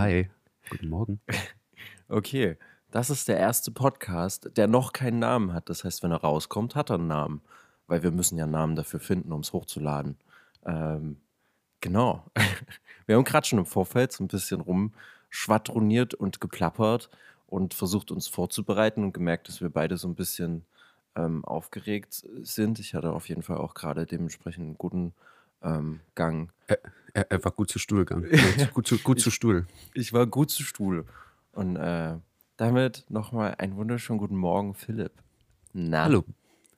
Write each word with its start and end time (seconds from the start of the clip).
Morgen. 0.00 0.12
Hi, 0.12 0.30
guten 0.70 0.88
Morgen. 0.88 1.20
Okay, 2.08 2.56
das 2.90 3.08
ist 3.08 3.28
der 3.28 3.38
erste 3.38 3.70
Podcast, 3.70 4.50
der 4.56 4.66
noch 4.66 4.92
keinen 4.92 5.20
Namen 5.20 5.52
hat. 5.52 5.68
Das 5.68 5.84
heißt, 5.84 6.02
wenn 6.02 6.10
er 6.10 6.22
rauskommt, 6.22 6.74
hat 6.74 6.90
er 6.90 6.94
einen 6.94 7.06
Namen. 7.06 7.40
Weil 7.86 8.02
wir 8.02 8.10
müssen 8.10 8.36
ja 8.36 8.44
einen 8.44 8.52
Namen 8.52 8.74
dafür 8.74 8.98
finden, 8.98 9.30
um 9.30 9.42
es 9.42 9.52
hochzuladen. 9.52 10.16
Ähm, 10.66 11.18
genau. 11.80 12.24
Wir 13.06 13.14
haben 13.14 13.22
gerade 13.22 13.46
schon 13.46 13.60
im 13.60 13.66
Vorfeld 13.66 14.10
so 14.10 14.24
ein 14.24 14.28
bisschen 14.28 14.60
rumschwadroniert 14.60 16.14
und 16.14 16.40
geplappert 16.40 17.10
und 17.46 17.74
versucht, 17.74 18.10
uns 18.10 18.26
vorzubereiten 18.26 19.04
und 19.04 19.12
gemerkt, 19.12 19.46
dass 19.46 19.60
wir 19.60 19.70
beide 19.70 19.96
so 19.96 20.08
ein 20.08 20.16
bisschen 20.16 20.64
ähm, 21.14 21.44
aufgeregt 21.44 22.24
sind. 22.42 22.80
Ich 22.80 22.94
hatte 22.94 23.12
auf 23.12 23.28
jeden 23.28 23.42
Fall 23.42 23.58
auch 23.58 23.74
gerade 23.74 24.04
dementsprechend 24.04 24.64
einen 24.64 24.78
guten 24.78 25.14
ähm, 25.62 26.00
Gang. 26.14 26.50
Er, 26.66 26.78
er, 27.14 27.30
er 27.30 27.44
war 27.44 27.52
gut 27.52 27.70
zu 27.70 27.78
Stuhl 27.78 28.04
gegangen. 28.04 28.28
Gut, 28.74 28.86
zu, 28.86 28.98
gut 28.98 29.20
zu 29.20 29.30
Stuhl. 29.30 29.66
Ich 29.94 30.12
war 30.12 30.26
gut 30.26 30.50
zu 30.50 30.62
Stuhl. 30.62 31.04
Und 31.52 31.76
äh, 31.76 32.16
damit 32.56 33.04
nochmal 33.08 33.56
einen 33.58 33.76
wunderschönen 33.76 34.18
guten 34.18 34.36
Morgen, 34.36 34.74
Philipp. 34.74 35.12
Na, 35.72 36.04
Hallo. 36.04 36.24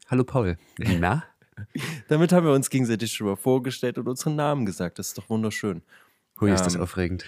Hallo 0.09 0.25
Paul. 0.25 0.57
Na? 0.79 1.25
Damit 2.09 2.33
haben 2.33 2.47
wir 2.47 2.53
uns 2.55 2.71
gegenseitig 2.71 3.13
schon 3.13 3.27
mal 3.27 3.37
vorgestellt 3.37 3.99
und 3.99 4.09
unseren 4.09 4.37
Namen 4.37 4.65
gesagt. 4.65 4.99
Das 4.99 5.09
ist 5.09 5.19
doch 5.19 5.29
wunderschön. 5.29 5.83
Hui, 6.41 6.51
ist 6.51 6.65
das 6.65 6.75
Ähm, 6.75 6.80
aufregend. 6.83 7.25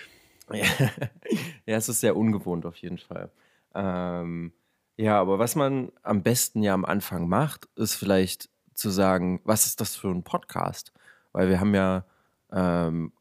Ja, 0.51 0.65
ja, 1.66 1.77
es 1.77 1.89
ist 1.89 2.01
sehr 2.01 2.16
ungewohnt 2.16 2.65
auf 2.66 2.77
jeden 2.77 2.99
Fall. 2.99 3.30
Ähm, 3.75 4.52
ja, 4.96 5.21
aber 5.21 5.39
was 5.39 5.57
man 5.57 5.91
am 6.02 6.23
besten 6.23 6.63
ja 6.63 6.74
am 6.74 6.85
Anfang 6.85 7.29
macht, 7.29 7.68
ist 7.77 7.95
vielleicht 7.95 8.49
zu 8.74 8.91
sagen, 8.91 9.41
was 9.45 9.66
ist 9.66 9.80
das 9.80 9.96
für 9.96 10.09
ein 10.09 10.23
Podcast? 10.23 10.93
Weil 11.35 11.49
wir 11.49 11.60
haben 11.60 11.74
ja 11.74 12.04
ähm, 12.52 13.13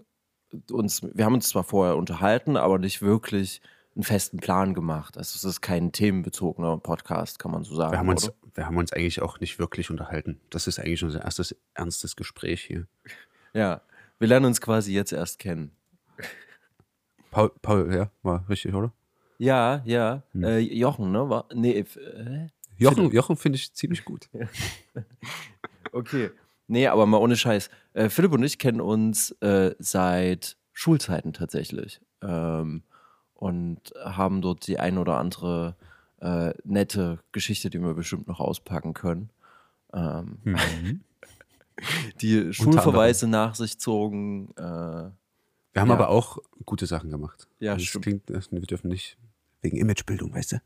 uns, 0.72 1.02
wir 1.02 1.25
haben 1.25 1.33
uns 1.33 1.50
zwar 1.50 1.64
vorher 1.64 1.97
unterhalten, 1.97 2.56
aber 2.56 2.78
nicht 2.78 3.02
wirklich 3.02 3.59
einen 3.95 4.03
festen 4.03 4.38
Plan 4.38 4.73
gemacht. 4.73 5.17
Also 5.17 5.36
es 5.36 5.44
ist 5.44 5.61
kein 5.61 5.92
themenbezogener 5.92 6.78
Podcast, 6.78 7.39
kann 7.39 7.52
man 7.52 7.64
so 7.64 7.75
sagen. 7.75 7.91
Wir 7.91 8.00
haben, 8.00 8.09
uns, 8.09 8.31
wir 8.53 8.66
haben 8.67 8.78
uns 8.78 8.94
eigentlich 8.94 9.22
auch 9.22 9.39
nicht 9.39 9.58
wirklich 9.58 9.89
unterhalten. 9.89 10.39
Das 10.52 10.67
ist 10.67 10.80
eigentlich 10.80 11.03
unser 11.03 11.23
erstes 11.23 11.56
ernstes 11.73 12.16
Gespräch 12.16 12.64
hier. 12.64 12.88
Ja, 13.53 13.81
wir 14.19 14.28
lernen 14.28 14.45
uns 14.45 14.61
quasi 14.61 14.94
jetzt 14.94 15.11
erst 15.11 15.39
kennen. 15.39 15.72
Paul, 17.31 17.52
Paul 17.64 17.91
ja, 17.94 18.11
war 18.22 18.47
richtig, 18.47 18.75
oder? 18.75 18.94
Ja, 19.39 19.81
ja. 19.86 20.22
Hm. 20.34 20.44
Äh, 20.44 20.59
Jochen, 20.59 21.11
ne? 21.11 21.30
War, 21.30 21.47
nee, 21.53 21.80
äh? 21.80 22.47
Jochen, 22.78 23.11
Jochen 23.11 23.38
finde 23.38 23.58
ich 23.58 23.73
ziemlich 23.73 24.06
gut. 24.06 24.30
Okay. 25.95 26.31
Nee, 26.73 26.88
aber 26.88 27.05
mal 27.05 27.17
ohne 27.19 27.35
Scheiß. 27.38 27.69
Äh, 27.93 28.09
Philipp 28.09 28.31
und 28.33 28.41
ich 28.43 28.57
kennen 28.57 28.81
uns 28.81 29.29
äh, 29.41 29.75
seit 29.77 30.57
Schulzeiten 30.71 31.31
tatsächlich. 31.33 32.02
Ähm, 32.21 32.81
und 33.35 33.93
haben 34.03 34.41
dort 34.41 34.66
die 34.67 34.79
ein 34.79 34.97
oder 34.97 35.17
andere 35.17 35.75
äh, 36.19 36.53
nette 36.63 37.19
Geschichte, 37.31 37.69
die 37.69 37.79
wir 37.79 37.94
bestimmt 37.94 38.27
noch 38.27 38.39
auspacken 38.39 38.94
können. 38.94 39.29
Ähm, 39.94 40.39
Mhm. 40.44 41.01
die 42.21 42.53
Schulverweise 42.53 43.27
nach 43.27 43.55
sich 43.55 43.79
zogen. 43.79 44.49
Äh, 44.57 44.61
Wir 44.61 45.11
haben 45.81 45.89
Ja. 45.89 45.94
aber 45.95 46.09
auch 46.09 46.38
gute 46.66 46.85
Sachen 46.85 47.09
gemacht. 47.11 47.47
Ja, 47.59 47.73
das 47.75 47.83
stimmt. 47.83 48.03
klingt, 48.05 48.29
wir 48.51 48.61
dürfen 48.61 48.88
nicht 48.89 49.17
wegen 49.61 49.77
Imagebildung, 49.77 50.33
weißt 50.33 50.53
du? 50.53 50.57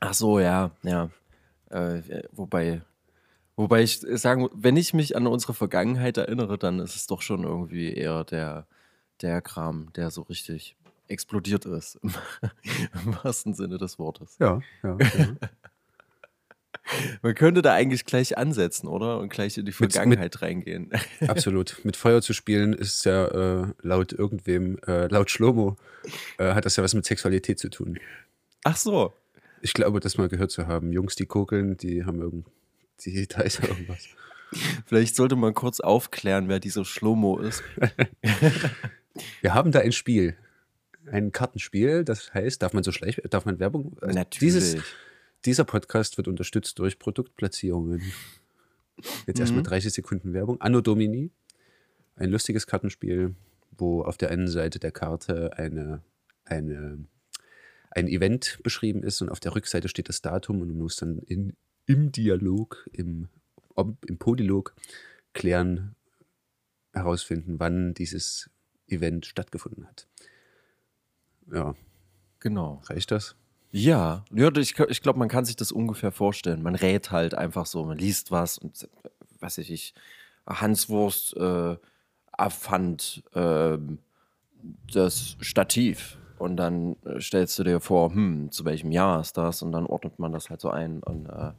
ach 0.00 0.14
so, 0.14 0.38
ja, 0.40 0.70
ja. 0.82 1.10
Äh, 1.68 2.22
wobei, 2.32 2.82
wobei 3.60 3.82
ich 3.82 4.00
sagen, 4.00 4.48
wenn 4.52 4.76
ich 4.76 4.92
mich 4.94 5.16
an 5.16 5.26
unsere 5.26 5.54
Vergangenheit 5.54 6.16
erinnere, 6.16 6.58
dann 6.58 6.78
ist 6.80 6.96
es 6.96 7.06
doch 7.06 7.22
schon 7.22 7.44
irgendwie 7.44 7.92
eher 7.92 8.24
der, 8.24 8.66
der 9.22 9.40
Kram, 9.42 9.92
der 9.94 10.10
so 10.10 10.22
richtig 10.22 10.76
explodiert 11.08 11.64
ist, 11.66 11.96
im, 12.02 12.12
im 13.06 13.16
wahrsten 13.24 13.54
Sinne 13.54 13.78
des 13.78 13.98
Wortes. 13.98 14.36
Ja, 14.38 14.60
ja. 14.82 14.96
ja. 14.98 15.08
Man 17.22 17.34
könnte 17.34 17.62
da 17.62 17.72
eigentlich 17.72 18.04
gleich 18.04 18.36
ansetzen, 18.36 18.88
oder? 18.88 19.20
Und 19.20 19.28
gleich 19.28 19.56
in 19.58 19.64
die 19.64 19.70
Mit- 19.70 19.80
mit- 19.80 19.92
Vergangenheit 19.92 20.42
reingehen. 20.42 20.90
Absolut. 21.28 21.80
Mit 21.84 21.96
Feuer 21.96 22.20
zu 22.22 22.32
spielen 22.32 22.72
ist 22.72 23.04
ja 23.04 23.26
äh, 23.26 23.66
laut 23.82 24.12
irgendwem, 24.12 24.78
äh, 24.86 25.06
laut 25.06 25.30
Schlomo, 25.30 25.76
äh, 26.38 26.52
hat 26.54 26.64
das 26.64 26.76
ja 26.76 26.82
was 26.82 26.94
mit 26.94 27.04
Sexualität 27.04 27.58
zu 27.58 27.68
tun. 27.70 27.98
Ach 28.64 28.76
so. 28.76 29.12
Ich 29.62 29.72
glaube, 29.72 30.00
das 30.00 30.16
mal 30.18 30.28
gehört 30.28 30.50
zu 30.50 30.66
haben. 30.66 30.92
Jungs, 30.92 31.14
die 31.14 31.26
kokeln, 31.26 31.76
die 31.76 32.04
haben 32.04 32.20
irgend, 32.20 32.46
die, 33.04 33.26
da 33.28 33.42
ist 33.42 33.58
ja 33.58 33.68
irgendwas. 33.68 34.08
Vielleicht 34.86 35.14
sollte 35.14 35.36
man 35.36 35.54
kurz 35.54 35.80
aufklären, 35.80 36.48
wer 36.48 36.58
dieser 36.58 36.84
Schlomo 36.84 37.38
ist. 37.38 37.62
Wir 39.40 39.54
haben 39.54 39.70
da 39.70 39.80
ein 39.80 39.92
Spiel, 39.92 40.36
ein 41.06 41.30
Kartenspiel. 41.30 42.04
Das 42.04 42.34
heißt, 42.34 42.62
darf 42.62 42.72
man 42.72 42.82
so 42.82 42.90
schlecht, 42.90 43.20
darf 43.30 43.44
man 43.44 43.60
Werbung? 43.60 43.96
Also 44.00 44.14
Natürlich. 44.14 44.54
Dieses, 44.54 44.82
dieser 45.44 45.64
Podcast 45.64 46.16
wird 46.16 46.28
unterstützt 46.28 46.78
durch 46.78 46.98
Produktplatzierungen. 46.98 48.02
Jetzt 49.26 49.40
erstmal 49.40 49.62
30 49.62 49.92
Sekunden 49.92 50.32
Werbung. 50.32 50.60
Anno 50.60 50.80
Domini, 50.80 51.30
ein 52.16 52.30
lustiges 52.30 52.66
Kartenspiel, 52.66 53.34
wo 53.70 54.02
auf 54.02 54.18
der 54.18 54.30
einen 54.30 54.48
Seite 54.48 54.78
der 54.78 54.92
Karte 54.92 55.56
eine, 55.56 56.02
eine, 56.44 57.04
ein 57.90 58.08
Event 58.08 58.58
beschrieben 58.62 59.02
ist 59.02 59.22
und 59.22 59.30
auf 59.30 59.40
der 59.40 59.54
Rückseite 59.54 59.88
steht 59.88 60.08
das 60.08 60.20
Datum 60.20 60.60
und 60.60 60.68
du 60.68 60.74
musst 60.74 61.00
dann 61.02 61.18
in, 61.18 61.56
im 61.90 62.12
Dialog, 62.12 62.88
im, 62.92 63.28
im 63.76 64.18
Polylog 64.18 64.74
klären, 65.32 65.96
herausfinden, 66.92 67.58
wann 67.58 67.94
dieses 67.94 68.50
Event 68.86 69.26
stattgefunden 69.26 69.86
hat. 69.86 70.08
Ja, 71.52 71.74
Genau. 72.40 72.80
reicht 72.86 73.10
das? 73.10 73.36
Ja, 73.70 74.24
ja 74.32 74.50
ich, 74.56 74.78
ich 74.78 75.02
glaube, 75.02 75.18
man 75.18 75.28
kann 75.28 75.44
sich 75.44 75.56
das 75.56 75.72
ungefähr 75.72 76.10
vorstellen. 76.10 76.62
Man 76.62 76.74
rät 76.74 77.10
halt 77.10 77.34
einfach 77.34 77.66
so, 77.66 77.84
man 77.84 77.98
liest 77.98 78.30
was 78.30 78.58
und 78.58 78.82
äh, 78.82 79.08
weiß 79.40 79.58
ich, 79.58 79.70
ich 79.70 79.94
Hanswurst 80.46 81.36
äh, 81.36 81.76
erfand 82.36 83.22
ähm, 83.34 83.98
das 84.92 85.36
Stativ. 85.40 86.18
Und 86.38 86.56
dann 86.56 86.96
äh, 87.04 87.20
stellst 87.20 87.58
du 87.58 87.64
dir 87.64 87.80
vor, 87.80 88.12
hm, 88.12 88.50
zu 88.50 88.64
welchem 88.64 88.90
Jahr 88.90 89.20
ist 89.20 89.36
das? 89.36 89.62
Und 89.62 89.72
dann 89.72 89.86
ordnet 89.86 90.18
man 90.18 90.32
das 90.32 90.48
halt 90.50 90.60
so 90.60 90.70
ein. 90.70 91.02
Und 91.02 91.28
äh, 91.28 91.52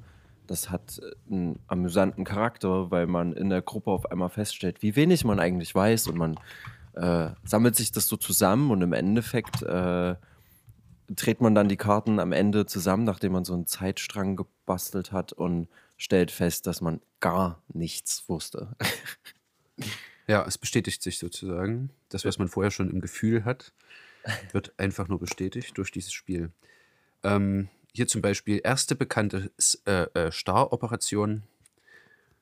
das 0.47 0.69
hat 0.69 0.99
äh, 0.99 1.33
einen 1.33 1.59
amüsanten 1.67 2.23
Charakter, 2.23 2.91
weil 2.91 3.07
man 3.07 3.33
in 3.33 3.49
der 3.49 3.61
Gruppe 3.61 3.91
auf 3.91 4.11
einmal 4.11 4.29
feststellt, 4.29 4.81
wie 4.81 4.95
wenig 4.95 5.23
man 5.23 5.39
eigentlich 5.39 5.73
weiß. 5.73 6.07
Und 6.07 6.17
man 6.17 6.39
äh, 6.93 7.29
sammelt 7.43 7.75
sich 7.75 7.91
das 7.91 8.07
so 8.07 8.17
zusammen 8.17 8.71
und 8.71 8.81
im 8.81 8.93
Endeffekt 8.93 9.61
äh, 9.63 10.15
dreht 11.09 11.41
man 11.41 11.55
dann 11.55 11.69
die 11.69 11.77
Karten 11.77 12.19
am 12.19 12.31
Ende 12.31 12.65
zusammen, 12.65 13.03
nachdem 13.03 13.33
man 13.33 13.45
so 13.45 13.53
einen 13.53 13.67
Zeitstrang 13.67 14.35
gebastelt 14.35 15.11
hat 15.11 15.33
und 15.33 15.67
stellt 15.97 16.31
fest, 16.31 16.67
dass 16.67 16.81
man 16.81 17.01
gar 17.19 17.61
nichts 17.73 18.27
wusste. 18.27 18.75
Ja, 20.27 20.45
es 20.47 20.57
bestätigt 20.57 21.01
sich 21.03 21.17
sozusagen. 21.17 21.89
Das, 22.07 22.23
was 22.23 22.37
man 22.37 22.47
vorher 22.47 22.71
schon 22.71 22.89
im 22.89 23.01
Gefühl 23.01 23.43
hat, 23.43 23.73
wird 24.53 24.71
einfach 24.77 25.09
nur 25.09 25.19
bestätigt 25.19 25.77
durch 25.77 25.91
dieses 25.91 26.13
Spiel. 26.13 26.51
Ähm, 27.23 27.67
hier 27.93 28.07
zum 28.07 28.21
Beispiel 28.21 28.61
erste 28.63 28.95
bekannte 28.95 29.51
äh, 29.85 30.03
äh, 30.13 30.31
Star-Operation 30.31 31.43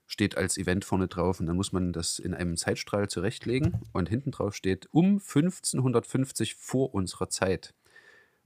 steht 0.07 0.37
als 0.37 0.57
Event 0.57 0.85
vorne 0.85 1.07
drauf 1.07 1.39
und 1.39 1.45
dann 1.45 1.55
muss 1.55 1.71
man 1.71 1.93
das 1.93 2.17
in 2.19 2.33
einem 2.33 2.57
Zeitstrahl 2.57 3.07
zurechtlegen 3.09 3.77
und 3.93 4.09
hinten 4.09 4.31
drauf 4.31 4.55
steht 4.55 4.87
um 4.91 5.19
1550 5.19 6.55
vor 6.55 6.93
unserer 6.93 7.29
Zeit. 7.29 7.73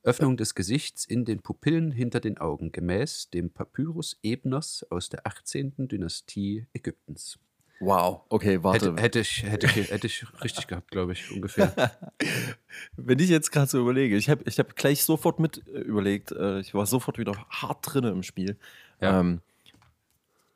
Öffnung 0.06 0.36
des 0.36 0.54
Gesichts 0.54 1.06
in 1.06 1.24
den 1.24 1.40
Pupillen 1.42 1.92
hinter 1.94 2.20
den 2.20 2.38
Augen, 2.38 2.74
gemäß 2.74 3.30
dem 3.30 3.50
Papyrus 3.52 4.20
Ebners 4.22 4.86
aus 4.90 5.08
der 5.08 5.26
18. 5.26 5.88
Dynastie 5.88 6.68
Ägyptens. 6.74 7.40
Wow, 7.80 8.22
okay, 8.28 8.62
warte. 8.64 8.88
Hätte, 8.92 9.02
hätte, 9.02 9.20
ich, 9.20 9.44
hätte, 9.44 9.66
ich- 9.68 9.90
hätte 9.92 10.08
ich 10.08 10.26
richtig 10.44 10.68
gehabt, 10.68 10.92
glaube 10.92 11.14
ich, 11.14 11.32
ungefähr. 11.32 11.74
Wenn 12.96 13.20
ich 13.20 13.30
jetzt 13.30 13.52
gerade 13.52 13.68
so 13.68 13.80
überlege, 13.80 14.16
ich 14.18 14.30
habe 14.30 14.44
ich 14.46 14.60
hab 14.60 14.76
gleich 14.76 15.04
sofort 15.04 15.40
mit 15.40 15.66
äh, 15.68 15.80
überlegt, 15.80 16.32
äh, 16.32 16.60
ich 16.60 16.74
war 16.74 16.86
sofort 16.86 17.18
wieder 17.18 17.34
hart 17.50 17.80
drinne 17.82 18.10
im 18.10 18.24
Spiel. 18.24 18.58
Ja. 19.02 19.20
Ähm, 19.20 19.42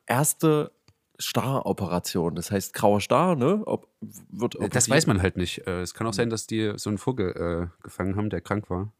erste 0.05 0.71
Star-Operation, 1.19 2.35
das 2.35 2.51
heißt 2.51 2.73
grauer 2.73 3.01
Star, 3.01 3.35
ne? 3.35 3.63
Ob, 3.65 3.87
wird 4.01 4.53
das 4.53 4.59
operiert. 4.61 4.89
weiß 4.89 5.07
man 5.07 5.21
halt 5.21 5.35
nicht. 5.37 5.65
Äh, 5.67 5.81
Es 5.81 5.93
kann 5.93 6.05
auch 6.05 6.13
sein, 6.13 6.29
dass 6.29 6.45
die 6.47 6.73
so 6.75 6.89
einen 6.89 6.97
Vogel 6.99 7.69
äh, 7.71 7.83
gefangen 7.83 8.15
haben, 8.15 8.29
der 8.29 8.41
krank 8.41 8.69
war. 8.69 8.91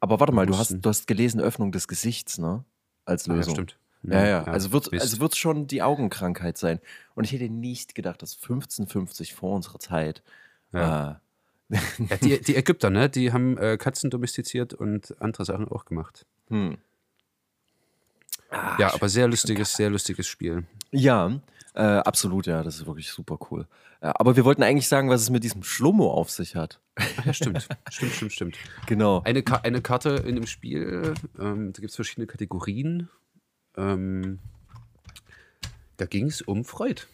Aber 0.00 0.18
warte 0.18 0.32
mal, 0.32 0.46
du 0.46 0.58
hast, 0.58 0.72
du 0.72 0.88
hast 0.88 1.06
gelesen 1.06 1.40
Öffnung 1.40 1.70
des 1.70 1.86
Gesichts, 1.86 2.38
ne? 2.38 2.64
Als 3.04 3.28
Ah, 3.28 3.32
ja, 3.32 3.36
Lösung. 3.36 3.54
stimmt. 3.54 3.78
Ja, 4.04 4.26
ja. 4.26 4.42
Also 4.44 4.72
wird 4.72 4.90
Mist. 4.90 5.02
also 5.04 5.20
wird's 5.20 5.38
schon 5.38 5.68
die 5.68 5.82
Augenkrankheit 5.82 6.58
sein. 6.58 6.80
Und 7.14 7.22
ich 7.22 7.30
hätte 7.32 7.48
nicht 7.48 7.94
gedacht, 7.94 8.20
dass 8.22 8.34
1550 8.34 9.32
vor 9.34 9.54
unserer 9.54 9.78
Zeit. 9.78 10.24
Ja. 10.72 11.10
Äh, 11.12 11.14
ja, 12.10 12.16
die, 12.16 12.40
die 12.40 12.56
Ägypter, 12.56 12.90
ne, 12.90 13.08
die 13.08 13.32
haben 13.32 13.56
äh, 13.58 13.76
Katzen 13.76 14.10
domestiziert 14.10 14.74
und 14.74 15.14
andere 15.20 15.44
Sachen 15.44 15.68
auch 15.68 15.84
gemacht. 15.84 16.26
hm. 16.48 16.78
Ah, 18.50 18.76
ja, 18.78 18.92
aber 18.92 19.08
sehr 19.08 19.28
lustiges, 19.28 19.72
sehr 19.72 19.88
lustiges 19.88 20.26
Spiel. 20.26 20.64
Ja, 20.90 21.40
Äh, 21.74 21.80
absolut, 21.80 22.46
ja, 22.46 22.62
das 22.62 22.76
ist 22.76 22.86
wirklich 22.86 23.08
super 23.08 23.38
cool. 23.50 23.66
Ja, 24.02 24.12
aber 24.16 24.36
wir 24.36 24.44
wollten 24.44 24.62
eigentlich 24.62 24.88
sagen, 24.88 25.08
was 25.08 25.22
es 25.22 25.30
mit 25.30 25.42
diesem 25.42 25.62
Schlummo 25.62 26.10
auf 26.10 26.30
sich 26.30 26.54
hat. 26.54 26.80
Ach 26.96 27.24
ja, 27.24 27.32
stimmt. 27.32 27.66
stimmt, 27.90 28.12
stimmt, 28.12 28.32
stimmt. 28.32 28.58
Genau. 28.84 29.22
Eine, 29.24 29.42
Ka 29.42 29.56
eine 29.62 29.80
Karte 29.80 30.22
in 30.26 30.34
dem 30.34 30.46
Spiel, 30.46 31.14
ähm, 31.38 31.72
da 31.72 31.80
gibt 31.80 31.88
es 31.88 31.96
verschiedene 31.96 32.26
Kategorien. 32.26 33.08
Ähm, 33.78 34.38
da 35.96 36.04
ging 36.04 36.26
es 36.26 36.42
um 36.42 36.66
Freud. 36.66 37.04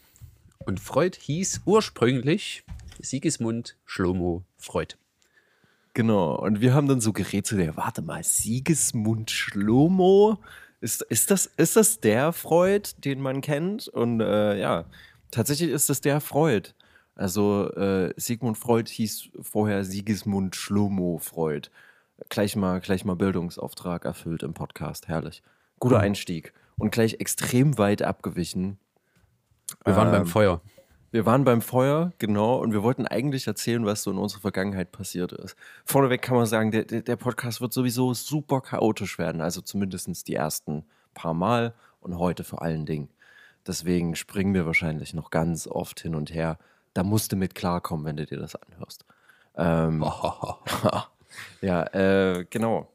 Und 0.66 0.81
Freud 0.81 1.16
hieß 1.20 1.61
ursprünglich 1.64 2.64
Sigismund 3.00 3.76
Schlomo 3.84 4.43
Freud. 4.58 4.96
Genau. 5.94 6.37
Und 6.37 6.60
wir 6.60 6.75
haben 6.75 6.87
dann 6.87 7.00
so 7.00 7.12
gerätselt, 7.12 7.64
ja, 7.64 7.76
warte 7.76 8.02
mal, 8.02 8.22
Sigismund 8.22 9.31
Schlomo? 9.31 10.38
Ist, 10.81 11.02
ist, 11.02 11.31
das, 11.31 11.46
ist 11.56 11.76
das 11.76 11.99
der 12.00 12.32
Freud, 12.32 12.90
den 12.99 13.20
man 13.20 13.40
kennt? 13.40 13.88
Und 13.88 14.20
äh, 14.20 14.58
ja, 14.60 14.84
tatsächlich 15.31 15.70
ist 15.70 15.88
das 15.88 16.00
der 16.00 16.20
Freud. 16.20 16.70
Also 17.16 17.69
äh, 17.72 18.14
Sigmund 18.16 18.56
Freud 18.56 18.88
hieß 18.88 19.31
vorher 19.40 19.84
Sigismund 19.84 20.55
Schlomo 20.55 21.19
Freud. 21.19 21.69
Gleich 22.28 22.54
mal, 22.54 22.81
gleich 22.81 23.04
mal 23.04 23.16
Bildungsauftrag 23.16 24.04
erfüllt 24.04 24.44
im 24.44 24.54
Podcast. 24.54 25.08
Herrlich. 25.08 25.43
Guter 25.81 25.99
Einstieg. 25.99 26.52
Und 26.76 26.93
gleich 26.93 27.14
extrem 27.14 27.76
weit 27.76 28.02
abgewichen. 28.02 28.78
Wir 29.84 29.96
waren 29.96 30.08
Ähm, 30.08 30.12
beim 30.12 30.26
Feuer. 30.26 30.61
Wir 31.10 31.25
waren 31.25 31.44
beim 31.44 31.62
Feuer, 31.62 32.12
genau, 32.19 32.56
und 32.60 32.72
wir 32.72 32.82
wollten 32.82 33.06
eigentlich 33.06 33.46
erzählen, 33.46 33.87
was 33.87 34.02
so 34.02 34.10
in 34.10 34.19
unserer 34.19 34.40
Vergangenheit 34.43 34.93
passiert 34.93 35.32
ist. 35.32 35.56
Vorneweg 35.87 36.20
kann 36.20 36.37
man 36.37 36.44
sagen, 36.46 36.70
der, 36.70 36.84
der 36.84 37.16
Podcast 37.16 37.60
wird 37.62 37.72
sowieso 37.72 38.12
super 38.12 38.60
chaotisch 38.60 39.19
werden, 39.19 39.40
also 39.40 39.62
zumindest 39.62 40.28
die 40.28 40.34
ersten 40.34 40.84
paar 41.14 41.32
Mal 41.34 41.75
und 42.00 42.19
heute 42.19 42.44
vor 42.44 42.60
allen 42.62 42.84
Dingen. 42.84 43.08
Deswegen 43.66 44.16
springen 44.16 44.52
wir 44.55 44.66
wahrscheinlich 44.66 45.14
noch 45.14 45.31
ganz 45.31 45.66
oft 45.66 46.00
hin 46.00 46.14
und 46.14 46.32
her. 46.32 46.58
Da 46.93 47.02
musst 47.02 47.32
du 47.32 47.37
mit 47.37 47.54
klarkommen, 47.54 48.04
wenn 48.04 48.16
du 48.16 48.26
dir 48.26 48.38
das 48.38 48.54
anhörst. 48.56 49.04
Ähm, 49.56 50.04
ja, 51.62 51.82
äh, 51.94 52.44
genau. 52.50 52.88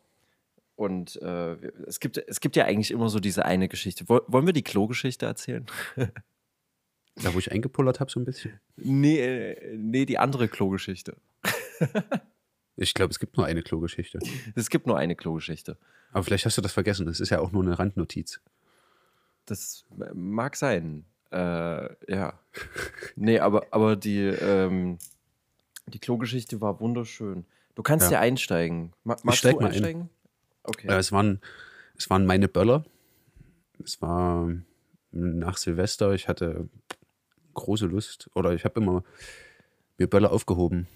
Und 0.75 1.21
äh, 1.21 1.53
es, 1.87 1.99
gibt, 1.99 2.17
es 2.17 2.39
gibt 2.39 2.55
ja 2.55 2.65
eigentlich 2.65 2.91
immer 2.91 3.09
so 3.09 3.19
diese 3.19 3.45
eine 3.45 3.67
Geschichte. 3.69 4.07
Woll- 4.09 4.23
Wollen 4.27 4.45
wir 4.45 4.53
die 4.53 4.63
Klo-Geschichte 4.63 5.25
erzählen? 5.25 5.65
Da, 7.15 7.33
wo 7.33 7.39
ich 7.39 7.51
eingepullert 7.51 7.99
habe, 7.99 8.09
so 8.11 8.19
ein 8.19 8.25
bisschen. 8.25 8.59
Nee, 8.75 9.19
äh, 9.19 9.77
nee, 9.77 10.05
die 10.05 10.17
andere 10.17 10.47
Klogeschichte. 10.47 11.15
Ich 12.75 12.93
glaube, 12.95 13.11
es 13.11 13.19
gibt 13.19 13.37
nur 13.37 13.45
eine 13.45 13.61
Klogeschichte. 13.61 14.19
Es 14.55 14.69
gibt 14.69 14.87
nur 14.87 14.97
eine 14.97 15.15
Klogeschichte. 15.15 15.77
Aber 16.11 16.23
vielleicht 16.23 16.45
hast 16.45 16.57
du 16.57 16.61
das 16.61 16.71
vergessen. 16.73 17.05
Das 17.05 17.19
ist 17.19 17.29
ja 17.29 17.39
auch 17.39 17.51
nur 17.51 17.61
eine 17.63 17.77
Randnotiz. 17.77 18.41
Das 19.45 19.85
mag 20.13 20.55
sein. 20.55 21.05
Äh, 21.31 21.89
ja. 22.11 22.39
Nee, 23.15 23.39
aber, 23.39 23.67
aber 23.71 23.95
die, 23.95 24.21
ähm, 24.21 24.97
die 25.87 25.99
Klogeschichte 25.99 26.61
war 26.61 26.79
wunderschön. 26.79 27.45
Du 27.75 27.83
kannst 27.83 28.05
Ja. 28.07 28.13
ja, 28.13 28.19
einsteigen. 28.21 28.93
Ma 29.03 29.17
magst 29.23 29.39
steig 29.39 29.53
du 29.55 29.61
mal 29.61 29.67
ein. 29.67 29.73
einsteigen? 29.73 30.09
Okay. 30.63 30.87
Äh, 30.87 30.97
es, 30.97 31.11
waren, 31.11 31.41
es 31.97 32.09
waren 32.09 32.25
meine 32.25 32.47
Böller. 32.47 32.85
Es 33.83 34.01
war 34.01 34.49
nach 35.11 35.57
Silvester. 35.57 36.13
Ich 36.13 36.27
hatte 36.27 36.69
große 37.53 37.85
Lust. 37.85 38.29
Oder 38.33 38.53
ich 38.53 38.65
habe 38.65 38.79
immer 38.79 39.03
mir 39.97 40.07
Böller 40.07 40.31
aufgehoben. 40.31 40.87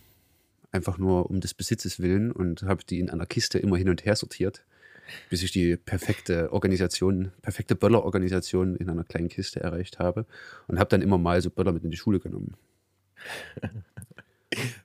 Einfach 0.72 0.98
nur 0.98 1.30
um 1.30 1.40
des 1.40 1.54
Besitzes 1.54 2.00
willen. 2.00 2.32
Und 2.32 2.64
habe 2.64 2.84
die 2.84 3.00
in 3.00 3.10
einer 3.10 3.26
Kiste 3.26 3.60
immer 3.60 3.78
hin 3.78 3.90
und 3.90 4.06
her 4.06 4.16
sortiert. 4.16 4.64
Bis 5.30 5.42
ich 5.42 5.52
die 5.52 5.78
perfekte 5.78 6.52
Organisation, 6.52 7.32
perfekte 7.42 7.76
Böllerorganisation 7.76 8.76
in 8.76 8.90
einer 8.90 9.06
kleinen 9.06 9.30
Kiste 9.30 9.62
erreicht 9.62 10.00
habe. 10.00 10.26
Und 10.68 10.80
habe 10.80 10.90
dann 10.90 11.02
immer 11.02 11.18
mal 11.18 11.42
so 11.42 11.50
Böller 11.50 11.72
mit 11.72 11.84
in 11.84 11.92
die 11.92 11.98
Schule 11.98 12.20
genommen. 12.20 12.56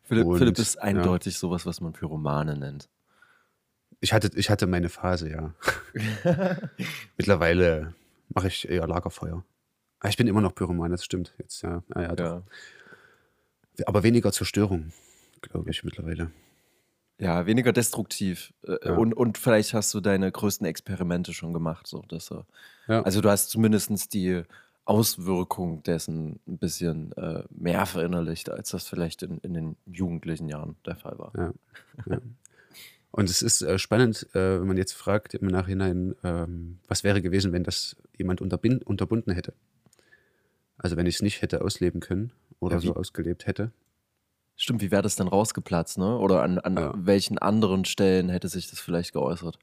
Philipp, 0.03 0.27
und, 0.27 0.39
Philipp 0.39 0.59
ist 0.59 0.77
ja. 0.77 0.83
eindeutig 0.83 1.39
sowas, 1.39 1.67
was 1.67 1.81
man 1.81 1.93
Pyromane 1.93 2.57
nennt. 2.57 2.89
Ich 4.01 4.13
hatte, 4.13 4.31
ich 4.35 4.51
hatte 4.51 4.67
meine 4.67 4.89
Phase, 4.89 5.31
ja. 5.31 5.55
Mittlerweile 7.17 7.95
mache 8.35 8.49
ich 8.49 8.69
eher 8.69 8.87
Lagerfeuer. 8.87 9.45
Aber 10.03 10.11
ich 10.11 10.17
bin 10.17 10.27
immer 10.27 10.41
noch 10.41 10.57
Pyroman, 10.57 10.91
das 10.91 11.05
stimmt. 11.05 11.33
Jetzt, 11.39 11.63
ja. 11.63 11.81
Ah, 11.91 12.03
ja. 12.03 12.15
Ja. 12.19 12.43
Aber 13.87 14.03
weniger 14.03 14.33
Zerstörung, 14.33 14.93
glaube 15.43 15.71
ich, 15.71 15.85
mittlerweile. 15.85 16.33
ja, 17.19 17.47
weniger 17.47 17.73
destruktiv. 17.73 18.53
Äh, 18.67 18.79
Ja. 18.85 18.97
Und, 18.97 19.15
und 19.15 19.39
vielleicht 19.39 19.75
hast 19.75 19.95
du 19.95 20.01
deine 20.01 20.33
größten 20.33 20.67
Experimente 20.67 21.33
schon 21.33 21.53
gemacht. 21.53 21.87
So, 21.87 22.03
dass, 22.09 22.31
Ja. 22.89 23.03
Also 23.03 23.21
du 23.21 23.31
hast 23.31 23.51
zumindest 23.51 24.13
die 24.13 24.43
Auswirkung 24.85 25.85
dessen 25.85 26.41
ein 26.49 26.59
bisschen 26.59 27.13
äh, 27.13 27.45
mehr 27.51 27.87
verinnerlicht, 27.87 28.51
als 28.51 28.71
das 28.71 28.89
vielleicht 28.89 29.23
in, 29.23 29.39
in 29.39 29.55
den 29.55 29.77
jugendlichen 29.87 30.49
Jahren 30.49 30.75
der 30.85 30.97
Fall 30.97 31.17
war. 31.17 31.33
Ja. 31.37 31.53
ja. 32.07 32.19
Und 33.13 33.31
es 33.31 33.41
ist 33.41 33.63
äh, 33.63 33.79
spannend, 33.79 34.27
äh, 34.35 34.59
wenn 34.59 34.67
man 34.67 34.79
jetzt 34.79 34.95
fragt 34.95 35.35
im 35.35 35.47
Nachhinein, 35.47 36.17
ähm, 36.25 36.81
was 36.89 37.05
wäre 37.05 37.23
gewesen, 37.23 37.53
wenn 37.53 37.63
das 37.63 37.95
jemand 38.19 38.41
unterbunden 38.41 39.33
hätte. 39.33 39.53
Also 40.83 40.97
wenn 40.97 41.07
ich 41.07 41.17
es 41.17 41.23
nicht 41.23 41.41
hätte 41.43 41.63
ausleben 41.63 42.01
können 42.01 42.33
oder 42.61 42.77
Ja, 42.77 42.81
so 42.81 42.95
ausgelebt 42.97 43.47
hätte. 43.47 43.71
Stimmt, 44.57 44.83
wie 44.83 44.91
wäre 44.91 45.03
das 45.03 45.17
dann 45.17 45.29
rausgeplatzt, 45.29 45.97
ne? 45.99 46.19
Oder 46.19 46.43
an, 46.43 46.59
an 46.59 46.77
Ja. 46.77 46.93
welchen 46.95 47.39
anderen 47.39 47.85
Stellen 47.85 48.29
hätte 48.29 48.49
sich 48.49 48.69
das 48.69 48.81
vielleicht 48.81 49.13
geäußert? 49.13 49.59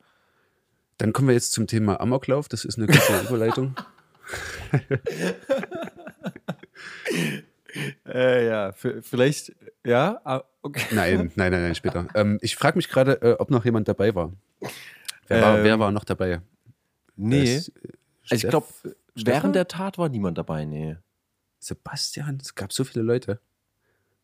Dann 0.98 1.14
kommen 1.14 1.28
wir 1.28 1.36
jetzt 1.36 1.52
zum 1.52 1.68
Thema 1.68 2.02
Amoklauf. 2.02 2.50
Das 2.50 2.66
ist 2.66 2.78
eine 2.78 2.88
gute 2.88 3.00
Überleitung. 3.28 3.76
Äh, 8.06 8.48
ja, 8.48 8.72
vielleicht, 8.72 9.54
ja, 9.86 10.20
ah, 10.24 10.44
okay. 10.64 10.82
Nein, 10.92 11.32
nein, 11.36 11.52
nein, 11.52 11.62
nein, 11.62 11.76
später. 11.76 12.08
Ähm, 12.16 12.40
ich 12.42 12.56
frage 12.56 12.78
mich 12.78 12.90
gerade, 12.90 13.22
äh, 13.22 13.36
ob 13.38 13.52
noch 13.52 13.64
jemand 13.64 13.88
dabei 13.88 14.16
war. 14.16 14.34
Wer, 15.28 15.42
war 15.42 15.58
Ähm, 15.58 15.64
wer 15.64 15.80
war 15.80 15.92
noch 15.92 16.04
dabei? 16.04 16.42
Nee, 17.16 17.58
Das, 17.58 17.70
äh, 17.70 17.72
also 18.32 18.36
ich 18.36 18.50
glaube, 18.50 18.68
während 19.14 19.56
der 19.56 19.68
Tat 19.68 20.00
war 20.00 20.10
niemand 20.10 20.40
dabei, 20.40 20.66
nee. 20.66 20.98
Sebastian, 21.60 22.40
es 22.42 22.56
gab 22.56 22.74
so 22.74 22.84
viele 22.84 23.04
Leute. 23.04 23.40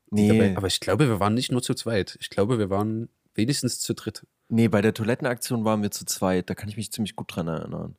Nee, 0.10 0.30
Dabei, 0.30 0.58
aber 0.58 0.68
ich 0.68 0.80
glaube, 0.80 1.08
wir 1.08 1.20
waren 1.20 1.34
nicht 1.34 1.52
nur 1.52 1.62
zu 1.62 1.74
zweit. 1.74 2.18
Ich 2.22 2.30
glaube, 2.30 2.60
wir 2.60 2.70
waren 2.70 3.10
wenigstens 3.34 3.80
zu 3.80 3.94
dritt. 3.94 4.26
nee, 4.48 4.68
bei 4.68 4.82
der 4.82 4.94
Toilettenaktion 4.94 5.66
waren 5.66 5.82
wir 5.82 5.92
zu 5.92 6.06
zweit, 6.06 6.50
da 6.50 6.56
kann 6.56 6.70
ich 6.70 6.78
mich 6.78 6.92
ziemlich 6.92 7.16
gut 7.16 7.36
dran 7.36 7.48
erinnern. 7.48 7.96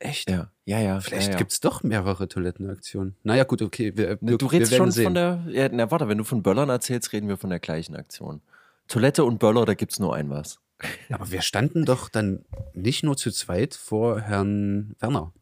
Echt? 0.00 0.28
Ja, 0.28 0.50
ja, 0.64 0.80
ja. 0.80 1.00
Vielleicht 1.00 1.28
ja, 1.28 1.32
ja. 1.32 1.38
gibt 1.38 1.52
es 1.52 1.60
doch 1.60 1.82
mehrere 1.82 2.28
Toilettenaktionen. 2.28 3.16
Naja, 3.22 3.44
gut, 3.44 3.62
okay. 3.62 3.96
Wir, 3.96 4.18
Ne, 4.20 4.32
wir, 4.32 4.38
Du 4.38 4.46
redest 4.46 4.74
schon 4.74 4.90
sehen. 4.90 5.04
von 5.04 5.14
der. 5.14 5.44
Ja, 5.48 5.68
na, 5.70 5.90
warte, 5.90 6.08
wenn 6.08 6.18
du 6.18 6.24
von 6.24 6.42
Böllern 6.42 6.68
erzählst, 6.68 7.12
reden 7.12 7.28
wir 7.28 7.36
von 7.36 7.50
der 7.50 7.60
gleichen 7.60 7.96
Aktion. 7.96 8.42
Toilette 8.88 9.24
und 9.24 9.38
Böller, 9.38 9.64
da 9.64 9.74
gibt's 9.74 9.98
nur 9.98 10.14
ein 10.14 10.28
was. 10.30 10.58
Aber 11.10 11.30
wir 11.30 11.42
standen 11.42 11.84
doch 11.84 12.08
dann 12.08 12.44
nicht 12.74 13.02
nur 13.02 13.16
zu 13.16 13.30
zweit 13.30 13.74
vor 13.74 14.20
Herrn 14.20 14.94
Werner. 14.98 15.32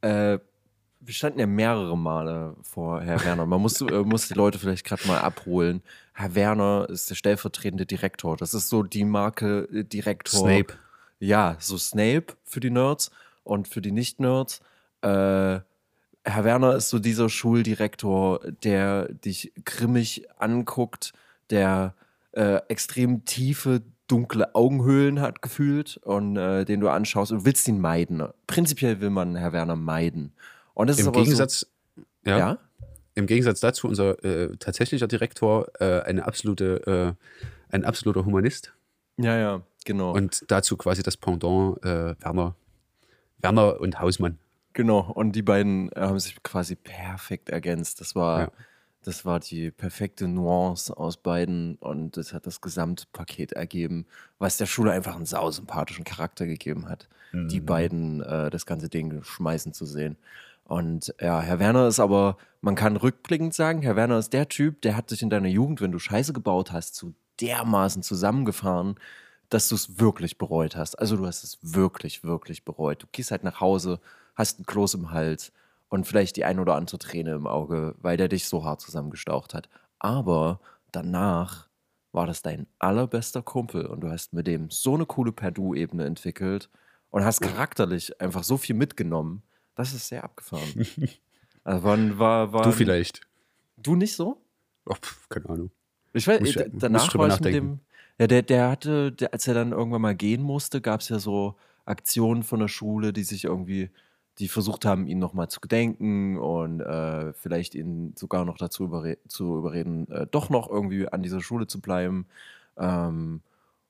Äh, 0.00 0.38
wir 1.06 1.14
standen 1.14 1.38
ja 1.38 1.46
mehrere 1.46 1.96
Male 1.96 2.56
vor 2.62 3.00
Herr 3.00 3.24
Werner. 3.24 3.46
Man 3.46 3.60
muss, 3.60 3.80
äh, 3.80 4.02
muss 4.02 4.28
die 4.28 4.34
Leute 4.34 4.58
vielleicht 4.58 4.84
gerade 4.84 5.06
mal 5.06 5.18
abholen. 5.18 5.82
Herr 6.12 6.34
Werner 6.34 6.86
ist 6.88 7.10
der 7.10 7.14
stellvertretende 7.14 7.86
Direktor. 7.86 8.36
Das 8.36 8.54
ist 8.54 8.68
so 8.68 8.82
die 8.82 9.04
Marke 9.04 9.68
äh, 9.72 9.84
Direktor. 9.84 10.40
Snape. 10.40 10.74
Ja, 11.18 11.56
so 11.58 11.78
Snape 11.78 12.26
für 12.44 12.60
die 12.60 12.70
Nerds 12.70 13.10
und 13.42 13.68
für 13.68 13.80
die 13.80 13.92
Nicht-Nerds. 13.92 14.60
Äh, 15.02 15.60
Herr 16.26 16.44
Werner 16.44 16.74
ist 16.76 16.88
so 16.88 16.98
dieser 16.98 17.28
Schuldirektor, 17.28 18.40
der 18.62 19.12
dich 19.12 19.52
grimmig 19.64 20.26
anguckt, 20.38 21.12
der 21.50 21.94
äh, 22.32 22.60
extrem 22.68 23.24
tiefe, 23.24 23.82
dunkle 24.06 24.54
Augenhöhlen 24.54 25.20
hat 25.20 25.42
gefühlt 25.42 25.98
und 25.98 26.36
äh, 26.36 26.64
den 26.64 26.80
du 26.80 26.88
anschaust 26.88 27.32
und 27.32 27.44
willst 27.44 27.68
ihn 27.68 27.80
meiden. 27.80 28.26
Prinzipiell 28.46 29.00
will 29.00 29.10
man 29.10 29.36
Herr 29.36 29.52
Werner 29.52 29.76
meiden. 29.76 30.32
Und 30.74 30.88
das 30.88 30.96
ist 30.98 31.02
Im 31.02 31.08
aber 31.08 31.22
Gegensatz, 31.22 31.66
so, 31.96 32.02
ja, 32.24 32.38
ja? 32.38 32.58
Im 33.14 33.26
Gegensatz 33.26 33.60
dazu, 33.60 33.86
unser 33.86 34.22
äh, 34.24 34.56
tatsächlicher 34.56 35.06
Direktor, 35.06 35.68
äh, 35.80 36.00
eine 36.02 36.26
absolute, 36.26 37.16
äh, 37.70 37.74
ein 37.74 37.84
absoluter 37.84 38.24
Humanist. 38.24 38.74
Ja, 39.16 39.38
ja, 39.38 39.62
genau. 39.84 40.12
Und 40.12 40.44
dazu 40.48 40.76
quasi 40.76 41.02
das 41.04 41.16
Pendant 41.16 41.78
äh, 41.84 42.14
Werner. 42.20 42.56
Werner 43.38 43.80
und 43.80 44.00
Hausmann. 44.00 44.38
Genau, 44.72 45.00
und 45.12 45.32
die 45.36 45.42
beiden 45.42 45.92
äh, 45.92 46.00
haben 46.00 46.18
sich 46.18 46.42
quasi 46.42 46.74
perfekt 46.74 47.50
ergänzt. 47.50 48.00
Das 48.00 48.16
war, 48.16 48.40
Ja. 48.40 48.50
das 49.02 49.24
war 49.24 49.38
die 49.38 49.70
perfekte 49.70 50.26
Nuance 50.26 50.96
aus 50.96 51.16
beiden 51.16 51.76
und 51.76 52.16
das 52.16 52.32
hat 52.32 52.46
das 52.46 52.60
Gesamtpaket 52.60 53.52
ergeben, 53.52 54.06
was 54.40 54.56
der 54.56 54.66
Schule 54.66 54.90
einfach 54.90 55.14
einen 55.14 55.26
sausympathischen 55.26 56.04
Charakter 56.04 56.46
gegeben 56.46 56.88
hat, 56.88 57.08
die 57.32 57.60
beiden 57.60 58.20
äh, 58.22 58.48
das 58.50 58.64
ganze 58.66 58.88
Ding 58.88 59.22
schmeißen 59.22 59.72
zu 59.72 59.86
sehen. 59.86 60.16
Und 60.64 61.14
ja, 61.20 61.40
Herr 61.40 61.58
Werner 61.58 61.86
ist 61.88 62.00
aber, 62.00 62.36
man 62.60 62.74
kann 62.74 62.96
rückblickend 62.96 63.54
sagen, 63.54 63.82
Herr 63.82 63.96
Werner 63.96 64.18
ist 64.18 64.32
der 64.32 64.48
Typ, 64.48 64.80
der 64.82 64.96
hat 64.96 65.10
sich 65.10 65.22
in 65.22 65.30
deiner 65.30 65.48
Jugend, 65.48 65.80
wenn 65.80 65.92
du 65.92 65.98
Scheiße 65.98 66.32
gebaut 66.32 66.72
hast, 66.72 66.94
so 66.94 67.12
dermaßen 67.40 68.02
zusammengefahren, 68.02 68.94
dass 69.50 69.68
du 69.68 69.74
es 69.74 70.00
wirklich 70.00 70.38
bereut 70.38 70.76
hast. 70.76 70.98
Also 70.98 71.16
du 71.16 71.26
hast 71.26 71.44
es 71.44 71.58
wirklich, 71.62 72.24
wirklich 72.24 72.64
bereut. 72.64 73.02
Du 73.02 73.06
gehst 73.12 73.30
halt 73.30 73.44
nach 73.44 73.60
Hause, 73.60 74.00
hast 74.34 74.58
einen 74.58 74.66
Kloß 74.66 74.94
im 74.94 75.10
Hals 75.10 75.52
und 75.88 76.06
vielleicht 76.06 76.36
die 76.36 76.44
ein 76.44 76.58
oder 76.58 76.74
andere 76.74 76.98
Träne 76.98 77.32
im 77.32 77.46
Auge, 77.46 77.94
weil 77.98 78.16
der 78.16 78.28
dich 78.28 78.48
so 78.48 78.64
hart 78.64 78.80
zusammengestaucht 78.80 79.54
hat. 79.54 79.68
Aber 79.98 80.60
danach 80.92 81.68
war 82.12 82.26
das 82.26 82.42
dein 82.42 82.66
allerbester 82.78 83.42
Kumpel 83.42 83.86
und 83.86 84.00
du 84.00 84.10
hast 84.10 84.32
mit 84.32 84.46
dem 84.46 84.70
so 84.70 84.94
eine 84.94 85.04
coole 85.04 85.32
Per-Du-Ebene 85.32 86.04
entwickelt 86.04 86.70
und 87.10 87.24
hast 87.24 87.40
charakterlich 87.40 88.20
einfach 88.20 88.44
so 88.44 88.56
viel 88.56 88.74
mitgenommen. 88.74 89.42
Das 89.74 89.92
ist 89.92 90.08
sehr 90.08 90.24
abgefahren. 90.24 90.62
also 91.64 91.84
war, 91.84 92.18
war, 92.18 92.52
war, 92.52 92.62
Du 92.62 92.72
vielleicht. 92.72 93.20
Du 93.76 93.96
nicht 93.96 94.14
so? 94.14 94.40
Oh, 94.86 94.94
pf, 94.94 95.28
keine 95.28 95.48
Ahnung. 95.48 95.70
Ich 96.12 96.26
weiß, 96.26 96.40
Muss 96.40 96.56
äh, 96.56 96.68
muss 96.70 96.80
danach 96.80 97.14
war 97.16 97.28
ich 97.28 97.40
mit 97.40 97.54
dem. 97.54 97.80
Ja, 98.18 98.28
der, 98.28 98.42
der 98.42 98.70
hatte, 98.70 99.10
der, 99.10 99.32
als 99.32 99.48
er 99.48 99.54
dann 99.54 99.72
irgendwann 99.72 100.02
mal 100.02 100.14
gehen 100.14 100.42
musste, 100.42 100.80
gab 100.80 101.00
es 101.00 101.08
ja 101.08 101.18
so 101.18 101.56
Aktionen 101.84 102.44
von 102.44 102.60
der 102.60 102.68
Schule, 102.68 103.12
die 103.12 103.24
sich 103.24 103.44
irgendwie, 103.44 103.90
die 104.38 104.46
versucht 104.46 104.84
haben, 104.84 105.08
ihn 105.08 105.18
nochmal 105.18 105.48
zu 105.48 105.60
gedenken 105.60 106.38
und 106.38 106.80
äh, 106.80 107.32
vielleicht 107.32 107.74
ihn 107.74 108.12
sogar 108.16 108.44
noch 108.44 108.56
dazu 108.56 108.84
überre 108.84 109.18
zu 109.26 109.58
überreden, 109.58 110.08
äh, 110.12 110.28
doch 110.30 110.48
noch 110.48 110.70
irgendwie 110.70 111.08
an 111.08 111.24
dieser 111.24 111.40
Schule 111.40 111.66
zu 111.66 111.80
bleiben. 111.80 112.26
Ähm, 112.76 113.40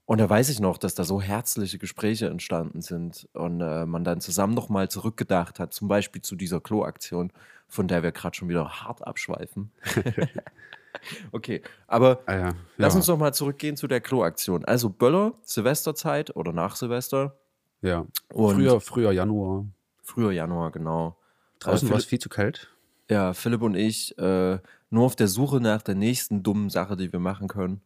und 0.07 0.19
da 0.19 0.29
weiß 0.29 0.49
ich 0.51 0.61
noch, 0.61 0.77
dass 0.79 0.95
da 0.95 1.05
so 1.05 1.21
herzliche 1.23 1.79
Gespräche 1.79 2.27
entstanden 2.29 2.83
sind 2.83 3.29
und 3.33 3.61
äh, 3.61 3.87
man 3.87 4.05
dann 4.05 4.21
zusammen 4.21 4.55
nochmal 4.55 4.89
zurückgedacht 4.91 5.59
hat, 5.59 5.73
zum 5.73 5.89
Beispiel 5.89 6.23
zu 6.23 6.37
dieser 6.37 6.61
Klo-Aktion, 6.61 7.33
von 7.69 7.89
der 7.89 8.03
wir 8.03 8.13
gerade 8.13 8.37
schon 8.37 8.49
wieder 8.49 8.69
hart 8.69 9.07
abschweifen. 9.07 9.71
okay, 11.33 11.63
aber 11.87 12.21
Ah, 12.27 12.37
ja. 12.37 12.53
Lass 12.77 12.93
ja. 12.95 12.99
uns 12.99 13.07
doch 13.07 13.19
mal 13.19 13.33
zurückgehen 13.33 13.77
zu 13.77 13.87
der 13.87 14.01
Klo-Aktion. 14.01 14.65
Also 14.65 14.91
Böller, 14.91 15.33
Silvesterzeit 15.43 16.35
oder 16.37 16.53
nach 16.53 16.77
Silvester. 16.77 17.37
Ja. 17.83 18.07
Und 18.33 18.55
Früher, 18.55 18.81
früher 18.81 19.13
Januar. 19.13 19.67
früher 20.03 20.33
Januar, 20.33 20.71
genau. 20.71 21.17
Draußen 21.59 21.89
Äh, 21.89 21.91
war 21.91 21.99
es 21.99 22.05
viel 22.05 22.19
zu 22.19 22.29
kalt. 22.29 22.71
Ja, 23.11 23.35
Philipp 23.35 23.63
und 23.63 23.75
ich 23.75 24.17
äh, 24.19 24.59
nur 24.91 25.05
auf 25.05 25.17
der 25.17 25.29
Suche 25.29 25.61
nach 25.61 25.83
der 25.83 25.95
nächsten 25.95 26.43
dummen 26.43 26.71
Sache, 26.71 26.97
die 26.97 27.13
wir 27.13 27.21
machen 27.21 27.49
können. 27.49 27.83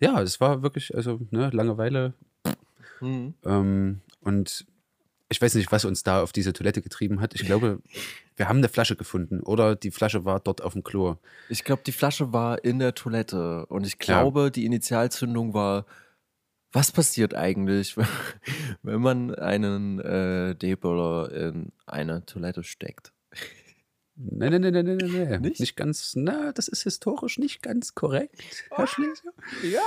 Ja, 0.00 0.20
es 0.20 0.40
war 0.40 0.62
wirklich, 0.62 0.94
also, 0.94 1.20
ne, 1.30 1.50
Langeweile. 1.50 2.14
Mhm. 3.00 3.34
Ähm, 3.44 4.00
und 4.20 4.66
ich 5.28 5.40
weiß 5.40 5.54
nicht, 5.54 5.72
was 5.72 5.84
uns 5.84 6.02
da 6.02 6.22
auf 6.22 6.32
diese 6.32 6.52
Toilette 6.52 6.82
getrieben 6.82 7.20
hat. 7.20 7.34
Ich 7.34 7.44
glaube, 7.44 7.80
wir 8.36 8.48
haben 8.48 8.58
eine 8.58 8.68
Flasche 8.68 8.96
gefunden 8.96 9.40
oder 9.40 9.74
die 9.74 9.90
Flasche 9.90 10.24
war 10.24 10.40
dort 10.40 10.62
auf 10.62 10.74
dem 10.74 10.84
Klo. 10.84 11.16
Ich 11.48 11.64
glaube, 11.64 11.82
die 11.84 11.92
Flasche 11.92 12.32
war 12.32 12.62
in 12.64 12.78
der 12.78 12.94
Toilette 12.94 13.66
und 13.66 13.86
ich 13.86 13.98
glaube, 13.98 14.50
die 14.50 14.64
Initialzündung 14.64 15.54
war, 15.54 15.86
was 16.72 16.92
passiert 16.92 17.34
eigentlich, 17.34 17.96
wenn 18.82 19.00
man 19.00 19.34
einen 19.34 20.00
äh, 20.00 20.54
D-Böller 20.54 21.32
in 21.32 21.72
eine 21.86 22.26
Toilette 22.26 22.62
steckt? 22.62 23.13
Nein, 24.16 24.52
nein, 24.52 24.60
nein, 24.60 24.72
nein, 24.72 24.84
nein, 24.84 24.96
nein, 24.98 25.28
nein. 25.28 25.40
Nicht? 25.42 25.60
Nicht 25.60 25.76
ganz, 25.76 26.12
na, 26.16 26.52
das 26.52 26.68
ist 26.68 26.82
historisch 26.84 27.38
nicht 27.38 27.62
ganz 27.62 27.94
korrekt, 27.94 28.40
Herr 28.70 28.86
Schlesinger. 28.86 29.32
Ja, 29.64 29.80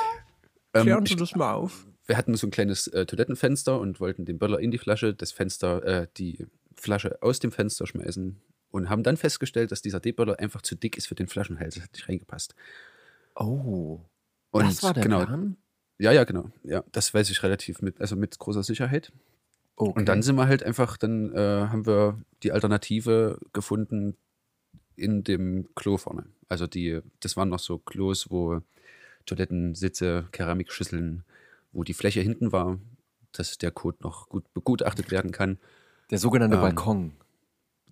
Ähm, 0.73 0.83
klären 0.83 1.05
Sie 1.05 1.15
das 1.15 1.33
mal 1.35 1.53
auf. 1.53 1.87
wir 2.07 2.17
hatten 2.17 2.35
so 2.35 2.47
ein 2.47 2.51
kleines 2.51 2.87
äh, 2.87 3.05
Toilettenfenster 3.05 3.79
und 3.79 3.99
wollten 4.01 4.25
den 4.25 4.37
Böller 4.37 4.59
in 4.59 4.71
die 4.71 4.77
Flasche, 4.77 5.13
das 5.13 5.31
Fenster, 5.31 5.83
äh, 5.85 6.07
die 6.17 6.45
Flasche 6.75 7.21
aus 7.21 7.39
dem 7.39 7.51
Fenster 7.53 7.87
schmeißen 7.87 8.41
und 8.69 8.89
haben 8.89 9.03
dann 9.03 9.15
festgestellt, 9.17 9.71
dass 9.71 9.81
dieser 9.81 10.01
D-Böller 10.01 10.39
einfach 10.39 10.61
zu 10.61 10.75
dick 10.75 10.97
ist 10.97 11.07
für 11.07 11.15
den 11.15 11.27
Flaschenhals. 11.27 11.75
Das 11.75 11.83
hat 11.85 11.93
nicht 11.93 12.09
reingepasst. 12.09 12.53
Oh, 13.35 14.01
Und 14.51 14.63
das 14.65 14.83
war 14.83 14.93
der 14.93 15.03
genau, 15.03 15.23
Plan? 15.25 15.55
ja, 15.99 16.11
ja, 16.11 16.23
genau. 16.25 16.49
Ja, 16.63 16.83
das 16.91 17.13
weiß 17.13 17.29
ich 17.29 17.43
relativ 17.43 17.81
mit, 17.81 18.01
also 18.01 18.15
mit 18.17 18.37
großer 18.37 18.63
Sicherheit. 18.63 19.11
Okay. 19.79 19.99
Und 19.99 20.05
dann 20.09 20.23
sind 20.23 20.35
wir 20.35 20.47
halt 20.47 20.63
einfach, 20.63 20.97
dann 20.97 21.31
äh, 21.33 21.67
haben 21.69 21.85
wir 21.85 22.19
die 22.41 22.51
Alternative 22.51 23.39
gefunden 23.53 24.17
in 24.95 25.23
dem 25.23 25.69
Klo 25.75 25.97
vorne. 25.97 26.25
Also 26.49 26.65
die, 26.65 26.99
das 27.19 27.37
waren 27.37 27.49
noch 27.49 27.59
so 27.59 27.77
Klos, 27.77 28.31
wo 28.31 28.61
Toilettensitze, 29.27 30.27
Keramikschüsseln, 30.31 31.23
wo 31.73 31.83
die 31.83 31.93
Fläche 31.93 32.21
hinten 32.21 32.51
war, 32.51 32.79
dass 33.33 33.59
der 33.59 33.69
Code 33.69 33.97
noch 34.01 34.29
gut 34.29 34.51
begutachtet 34.55 35.11
werden 35.11 35.31
kann. 35.31 35.59
Der 36.09 36.17
sogenannte 36.17 36.55
Ähm, 36.55 36.61
Balkon. 36.61 37.11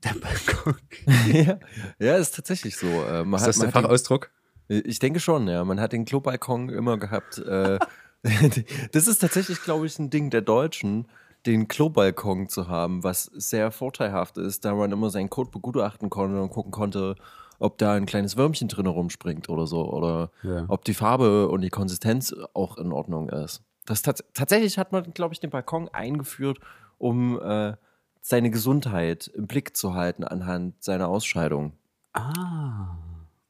Der 0.03 0.15
Balkon. 0.15 0.75
ja, 1.31 1.59
ja, 1.99 2.17
ist 2.17 2.35
tatsächlich 2.35 2.77
so. 2.77 2.87
Äh, 2.87 3.23
man 3.25 3.35
Ist 3.35 3.41
hat, 3.41 3.49
das 3.49 3.59
der 3.59 3.71
Fachausdruck? 3.71 4.31
den, 4.69 4.79
ich 4.79 4.97
denke 4.97 5.19
schon, 5.19 5.47
ja. 5.47 5.63
Man 5.63 5.79
hat 5.79 5.93
den 5.93 6.05
Klobalkon 6.05 6.69
immer 6.69 6.97
gehabt. 6.97 7.37
Äh, 7.37 7.77
das 8.91 9.07
ist 9.07 9.19
tatsächlich, 9.19 9.61
glaube 9.61 9.85
ich, 9.85 9.99
ein 9.99 10.09
Ding 10.09 10.31
der 10.31 10.41
Deutschen, 10.41 11.07
den 11.45 11.67
Klobalkon 11.67 12.49
zu 12.49 12.67
haben, 12.67 13.03
was 13.03 13.25
sehr 13.25 13.71
vorteilhaft 13.71 14.37
ist, 14.37 14.65
da 14.65 14.73
man 14.75 14.91
immer 14.91 15.09
seinen 15.09 15.29
Code 15.29 15.51
begutachten 15.51 16.09
konnte 16.09 16.41
und 16.41 16.49
gucken 16.49 16.71
konnte, 16.71 17.15
ob 17.59 17.77
da 17.77 17.93
ein 17.93 18.05
kleines 18.05 18.35
Würmchen 18.37 18.67
drin 18.67 18.87
rumspringt 18.87 19.47
oder 19.49 19.67
so. 19.67 19.89
Oder 19.91 20.31
Ja. 20.43 20.65
ob 20.67 20.83
die 20.85 20.93
Farbe 20.93 21.47
und 21.49 21.61
die 21.61 21.69
Konsistenz 21.69 22.35
auch 22.53 22.77
in 22.77 22.91
Ordnung 22.91 23.29
ist. 23.29 23.61
Das 23.85 24.01
tats 24.01 24.23
tatsächlich 24.33 24.77
hat 24.77 24.91
man, 24.91 25.13
glaube 25.13 25.33
ich, 25.33 25.39
den 25.39 25.51
Balkon 25.51 25.87
eingeführt, 25.89 26.59
um 26.97 27.39
äh, 27.39 27.73
seine 28.21 28.49
Gesundheit 28.49 29.27
im 29.27 29.45
Blick 29.47 29.77
zu 29.77 29.93
halten 29.93 30.23
anhand 30.23 30.83
seiner 30.83 31.07
Ausscheidung. 31.07 31.73
Ah. 32.13 32.97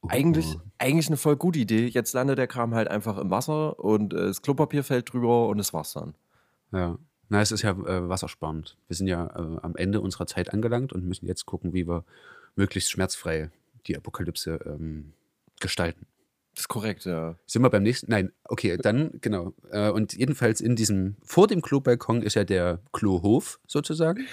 Eigentlich, 0.08 0.56
eigentlich 0.78 1.08
eine 1.08 1.16
voll 1.16 1.36
gute 1.36 1.58
Idee. 1.58 1.86
Jetzt 1.86 2.12
landet 2.12 2.38
der 2.38 2.46
Kram 2.46 2.74
halt 2.74 2.88
einfach 2.88 3.16
im 3.18 3.30
Wasser 3.30 3.80
und 3.80 4.12
äh, 4.12 4.26
das 4.26 4.42
Klopapier 4.42 4.84
fällt 4.84 5.12
drüber 5.12 5.48
und 5.48 5.58
das 5.58 5.72
war's 5.72 5.94
dann. 5.94 6.14
Ja. 6.72 6.96
Na, 7.28 7.40
es 7.40 7.52
ist 7.52 7.62
ja 7.62 7.72
äh, 7.72 8.08
wassersparend. 8.08 8.76
Wir 8.88 8.96
sind 8.96 9.08
ja 9.08 9.26
äh, 9.26 9.58
am 9.62 9.76
Ende 9.76 10.00
unserer 10.00 10.26
Zeit 10.26 10.52
angelangt 10.52 10.92
und 10.92 11.04
müssen 11.04 11.26
jetzt 11.26 11.46
gucken, 11.46 11.72
wie 11.72 11.86
wir 11.86 12.04
möglichst 12.54 12.90
schmerzfrei 12.90 13.50
die 13.86 13.96
Apokalypse 13.96 14.58
ähm, 14.64 15.12
gestalten. 15.60 16.06
Das 16.54 16.62
ist 16.62 16.68
korrekt, 16.68 17.04
ja. 17.04 17.36
Sind 17.46 17.62
wir 17.62 17.70
beim 17.70 17.82
nächsten? 17.82 18.10
Nein, 18.10 18.32
okay, 18.44 18.78
dann, 18.78 19.18
genau. 19.20 19.52
Äh, 19.70 19.90
und 19.90 20.14
jedenfalls 20.14 20.60
in 20.60 20.74
diesem, 20.74 21.16
vor 21.22 21.46
dem 21.48 21.60
Klobalkon 21.60 22.22
ist 22.22 22.34
ja 22.34 22.44
der 22.44 22.80
Klohof 22.92 23.60
sozusagen. 23.66 24.26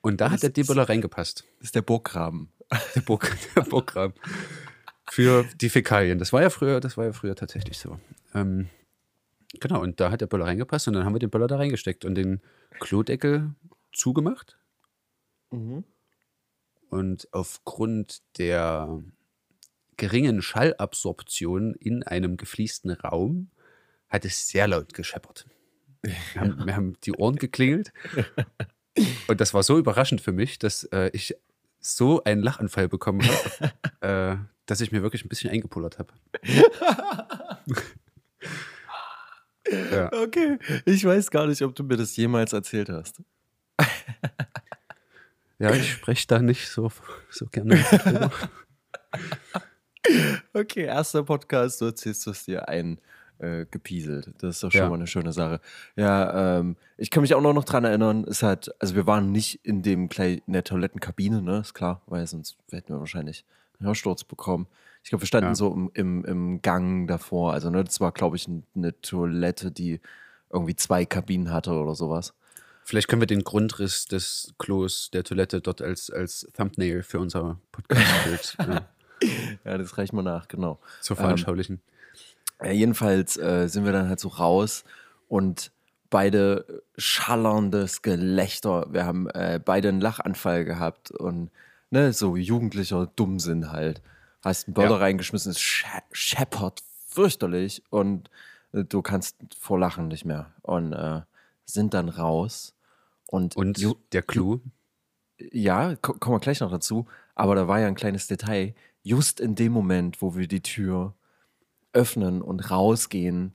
Und 0.00 0.20
da 0.20 0.30
hat 0.30 0.42
der 0.42 0.50
D-Böller 0.50 0.88
reingepasst. 0.88 1.44
Das 1.58 1.68
ist 1.68 1.74
der 1.74 1.82
Burggraben. 1.82 2.50
Der, 2.94 3.00
Burg, 3.02 3.36
der 3.56 3.62
Burggraben. 3.62 4.14
Für 5.10 5.44
die 5.60 5.68
Fäkalien. 5.68 6.18
Das 6.18 6.32
war 6.32 6.42
ja 6.42 6.50
früher, 6.50 6.80
das 6.80 6.96
war 6.96 7.04
ja 7.04 7.12
früher 7.12 7.34
tatsächlich 7.34 7.78
so. 7.78 7.98
Ähm, 8.34 8.68
genau, 9.60 9.80
und 9.80 10.00
da 10.00 10.10
hat 10.10 10.20
der 10.20 10.26
Böller 10.26 10.46
reingepasst 10.46 10.88
und 10.88 10.94
dann 10.94 11.04
haben 11.04 11.14
wir 11.14 11.18
den 11.18 11.30
Böller 11.30 11.46
da 11.46 11.56
reingesteckt 11.56 12.04
und 12.04 12.14
den 12.14 12.40
Klodeckel 12.80 13.54
zugemacht. 13.92 14.58
Und 16.88 17.28
aufgrund 17.32 18.22
der 18.38 19.02
geringen 19.96 20.42
Schallabsorption 20.42 21.74
in 21.74 22.02
einem 22.02 22.36
gefliesten 22.36 22.90
Raum 22.90 23.50
hat 24.08 24.24
es 24.24 24.48
sehr 24.48 24.68
laut 24.68 24.94
gescheppert. 24.94 25.46
Wir 26.02 26.14
haben, 26.36 26.66
wir 26.66 26.76
haben 26.76 27.00
die 27.04 27.12
Ohren 27.12 27.36
geklingelt. 27.36 27.92
Und 29.26 29.40
das 29.40 29.54
war 29.54 29.62
so 29.62 29.78
überraschend 29.78 30.20
für 30.20 30.32
mich, 30.32 30.58
dass 30.58 30.84
äh, 30.84 31.10
ich 31.12 31.34
so 31.80 32.22
einen 32.22 32.42
Lachanfall 32.42 32.88
bekommen 32.88 33.22
habe, 33.22 33.72
äh, 34.00 34.36
dass 34.66 34.80
ich 34.80 34.92
mir 34.92 35.02
wirklich 35.02 35.24
ein 35.24 35.28
bisschen 35.28 35.50
eingepullert 35.50 35.98
habe. 35.98 36.12
ja. 39.92 40.12
Okay. 40.12 40.58
Ich 40.84 41.04
weiß 41.04 41.30
gar 41.30 41.46
nicht, 41.46 41.62
ob 41.62 41.74
du 41.74 41.84
mir 41.84 41.96
das 41.96 42.16
jemals 42.16 42.52
erzählt 42.52 42.88
hast. 42.90 43.22
ja, 45.58 45.72
ich 45.74 45.92
spreche 45.92 46.26
da 46.26 46.38
nicht 46.40 46.68
so, 46.68 46.90
so 47.30 47.46
gerne 47.46 47.76
drüber. 47.76 48.30
Okay, 50.52 50.82
erster 50.84 51.22
Podcast, 51.22 51.80
du 51.80 51.86
erzählst 51.86 52.26
es 52.26 52.44
dir 52.44 52.68
ein 52.68 53.00
äh, 53.38 53.64
gepieselt. 53.70 54.30
Das 54.38 54.56
ist 54.56 54.62
doch 54.62 54.70
schon 54.70 54.80
Ja. 54.82 54.88
mal 54.90 54.96
eine 54.96 55.06
schöne 55.06 55.32
Sache. 55.32 55.60
Ja, 55.96 56.58
ähm, 56.58 56.76
ich 56.98 57.10
kann 57.10 57.22
mich 57.22 57.34
auch 57.34 57.40
noch 57.40 57.64
dran 57.64 57.84
erinnern, 57.84 58.24
es 58.28 58.42
hat, 58.42 58.70
also 58.80 58.94
wir 58.96 59.06
waren 59.06 59.32
nicht 59.32 59.64
in 59.64 59.82
dem 59.82 60.10
in 60.18 60.52
der 60.52 60.62
Toilettenkabine, 60.64 61.40
ne, 61.40 61.58
ist 61.60 61.72
klar, 61.72 62.02
weil 62.06 62.26
sonst 62.26 62.58
hätten 62.70 62.92
wir 62.92 63.00
wahrscheinlich 63.00 63.46
einen 63.78 63.86
Hörsturz 63.88 64.24
bekommen. 64.24 64.66
Ich 65.04 65.10
glaube, 65.10 65.22
wir 65.22 65.26
standen 65.28 65.50
Ja. 65.50 65.54
so 65.54 65.72
im, 65.72 65.90
im, 65.94 66.24
im 66.24 66.62
Gang 66.62 67.06
davor. 67.06 67.52
Also, 67.52 67.70
ne, 67.70 67.84
das 67.84 68.00
war, 68.00 68.10
glaube 68.10 68.34
ich, 68.36 68.48
ein- 68.48 68.64
eine 68.74 68.98
Toilette, 69.02 69.70
die 69.70 70.00
irgendwie 70.50 70.74
zwei 70.76 71.04
Kabinen 71.04 71.52
hatte 71.52 71.72
oder 71.72 71.94
sowas. 71.94 72.34
Vielleicht 72.84 73.08
können 73.08 73.22
wir 73.22 73.26
den 73.26 73.44
Grundriss 73.44 74.06
des 74.06 74.54
Klos, 74.58 75.10
der 75.12 75.22
Toilette 75.24 75.60
dort 75.60 75.80
als, 75.82 76.10
als 76.10 76.48
Thumbnail 76.56 77.02
für 77.02 77.18
unser 77.20 77.58
Podcast-Bild 77.72 78.56
ja, 78.68 78.88
Ja, 79.64 79.78
das 79.78 79.96
reicht 79.98 80.12
mal 80.12 80.22
nach, 80.22 80.48
genau. 80.48 80.78
zu 81.00 81.14
veranschaulichen. 81.14 81.80
Ja, 82.62 82.70
jedenfalls 82.72 83.36
äh, 83.36 83.68
sind 83.68 83.84
wir 83.84 83.92
dann 83.92 84.08
halt 84.08 84.20
so 84.20 84.28
raus 84.28 84.84
und 85.28 85.70
beide 86.10 86.82
schallerndes 86.96 88.02
Gelächter. 88.02 88.86
Wir 88.90 89.04
haben 89.04 89.28
äh, 89.30 89.60
beide 89.64 89.88
einen 89.88 90.00
Lachanfall 90.00 90.64
gehabt 90.64 91.10
und 91.10 91.50
ne, 91.90 92.12
so 92.12 92.36
jugendlicher 92.36 93.10
Dummsinn 93.16 93.72
halt. 93.72 94.02
Hast 94.44 94.66
einen 94.68 94.74
Böller 94.74 94.90
Ja. 94.92 94.96
reingeschmissen, 94.98 95.50
es 95.52 95.60
sche 95.60 95.86
scheppert 96.12 96.82
fürchterlich 97.06 97.82
und 97.90 98.30
äh, 98.72 98.84
du 98.84 99.02
kannst 99.02 99.36
vor 99.58 99.78
Lachen 99.78 100.08
nicht 100.08 100.24
mehr. 100.24 100.52
Und 100.62 100.92
äh, 100.92 101.22
sind 101.64 101.94
dann 101.94 102.08
raus 102.08 102.74
Und, 103.26 103.56
Und 103.56 103.78
Ju- 103.78 103.96
der 104.12 104.22
Clou, 104.22 104.60
ja, 105.38 105.96
ko 105.96 106.12
kommen 106.14 106.36
wir 106.36 106.40
gleich 106.40 106.60
noch 106.60 106.70
dazu. 106.70 107.06
Aber 107.34 107.54
da 107.54 107.66
war 107.68 107.80
ja 107.80 107.86
ein 107.86 107.94
kleines 107.96 108.26
Detail. 108.26 108.74
Just 109.02 109.40
in 109.40 109.54
dem 109.54 109.72
Moment, 109.72 110.22
wo 110.22 110.34
wir 110.36 110.46
die 110.46 110.62
Tür 110.62 111.14
öffnen 111.92 112.42
und 112.42 112.70
rausgehen, 112.70 113.52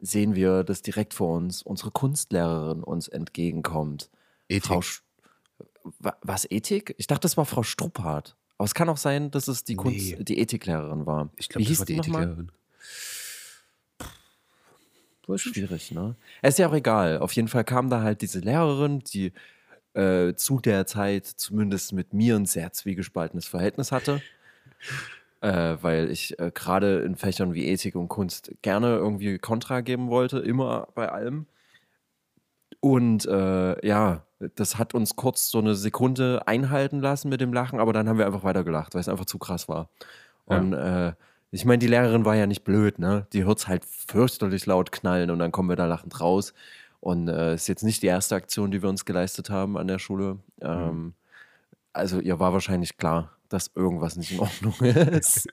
sehen 0.00 0.34
wir, 0.34 0.64
dass 0.64 0.82
direkt 0.82 1.14
vor 1.14 1.36
uns 1.36 1.62
unsere 1.62 1.90
Kunstlehrerin 1.90 2.82
uns 2.82 3.08
entgegenkommt. 3.08 4.10
Ethik. 4.48 4.66
Frau 4.66 4.82
Sch 4.82 5.02
Wa- 5.98 6.16
was 6.22 6.46
Ethik? 6.50 6.94
Ich 6.98 7.06
dachte, 7.06 7.22
das 7.22 7.36
war 7.36 7.44
Frau 7.46 7.62
Strupphardt. 7.62 8.36
Aber 8.60 8.66
es 8.66 8.74
kann 8.74 8.90
auch 8.90 8.98
sein, 8.98 9.30
dass 9.30 9.48
es 9.48 9.64
die 9.64 9.74
Kunst, 9.74 10.18
Nee. 10.18 10.22
die 10.22 10.38
Ethiklehrerin 10.38 11.06
war. 11.06 11.30
ich 11.38 11.48
glaube, 11.48 11.66
das 11.66 11.78
war 11.78 11.86
die 11.86 11.96
nochmal? 11.96 12.24
Ethiklehrerin. 12.24 12.52
Schwierig, 15.38 15.92
ne? 15.92 16.14
Ist 16.42 16.58
ja 16.58 16.68
auch 16.68 16.74
egal. 16.74 17.20
Auf 17.20 17.32
jeden 17.32 17.48
Fall 17.48 17.64
kam 17.64 17.88
da 17.88 18.02
halt 18.02 18.20
diese 18.20 18.40
Lehrerin, 18.40 18.98
die 18.98 19.32
äh, 19.94 20.34
zu 20.34 20.60
der 20.60 20.84
Zeit 20.84 21.24
zumindest 21.24 21.94
mit 21.94 22.12
mir 22.12 22.36
ein 22.36 22.44
sehr 22.44 22.70
zwiegespaltenes 22.70 23.46
Verhältnis 23.48 23.92
hatte. 23.92 24.20
äh, 25.40 25.78
weil 25.80 26.10
ich 26.10 26.38
äh, 26.38 26.50
gerade 26.54 27.00
in 27.00 27.16
Fächern 27.16 27.54
wie 27.54 27.66
Ethik 27.66 27.94
und 27.94 28.08
Kunst 28.08 28.52
gerne 28.60 28.88
irgendwie 28.96 29.38
Kontra 29.38 29.80
geben 29.80 30.10
wollte, 30.10 30.38
immer 30.38 30.88
bei 30.94 31.08
allem. 31.08 31.46
Und 32.80 33.24
äh, 33.24 33.86
ja, 33.86 34.26
das 34.56 34.78
hat 34.78 34.94
uns 34.94 35.16
kurz 35.16 35.50
so 35.50 35.58
eine 35.58 35.74
Sekunde 35.74 36.42
einhalten 36.46 37.00
lassen 37.00 37.28
mit 37.28 37.40
dem 37.40 37.52
Lachen, 37.52 37.78
aber 37.80 37.92
dann 37.92 38.08
haben 38.08 38.18
wir 38.18 38.26
einfach 38.26 38.44
weitergelacht, 38.44 38.94
weil 38.94 39.00
es 39.00 39.08
einfach 39.08 39.26
zu 39.26 39.38
krass 39.38 39.68
war. 39.68 39.88
Ja. 40.48 40.58
Und 40.58 40.72
äh, 40.72 41.12
ich 41.52 41.64
meine, 41.64 41.78
die 41.78 41.86
Lehrerin 41.88 42.24
war 42.24 42.36
ja 42.36 42.46
nicht 42.46 42.64
blöd, 42.64 42.98
ne? 42.98 43.26
Die 43.32 43.44
hört 43.44 43.58
es 43.58 43.68
halt 43.68 43.84
fürchterlich 43.84 44.66
laut 44.66 44.92
knallen 44.92 45.30
und 45.30 45.38
dann 45.38 45.52
kommen 45.52 45.68
wir 45.68 45.76
da 45.76 45.86
lachend 45.86 46.20
raus. 46.20 46.54
Und 47.00 47.28
äh, 47.28 47.54
ist 47.54 47.66
jetzt 47.68 47.82
nicht 47.82 48.02
die 48.02 48.06
erste 48.08 48.34
Aktion, 48.34 48.70
die 48.70 48.82
wir 48.82 48.88
uns 48.88 49.04
geleistet 49.04 49.50
haben 49.50 49.76
an 49.78 49.88
der 49.88 49.98
Schule. 49.98 50.38
Ähm, 50.60 51.14
Also 51.92 52.20
ihr 52.20 52.38
war 52.38 52.52
wahrscheinlich 52.52 52.98
klar, 52.98 53.30
dass 53.48 53.70
irgendwas 53.74 54.16
nicht 54.16 54.32
in 54.32 54.40
Ordnung 54.40 54.74
ist. 54.80 55.48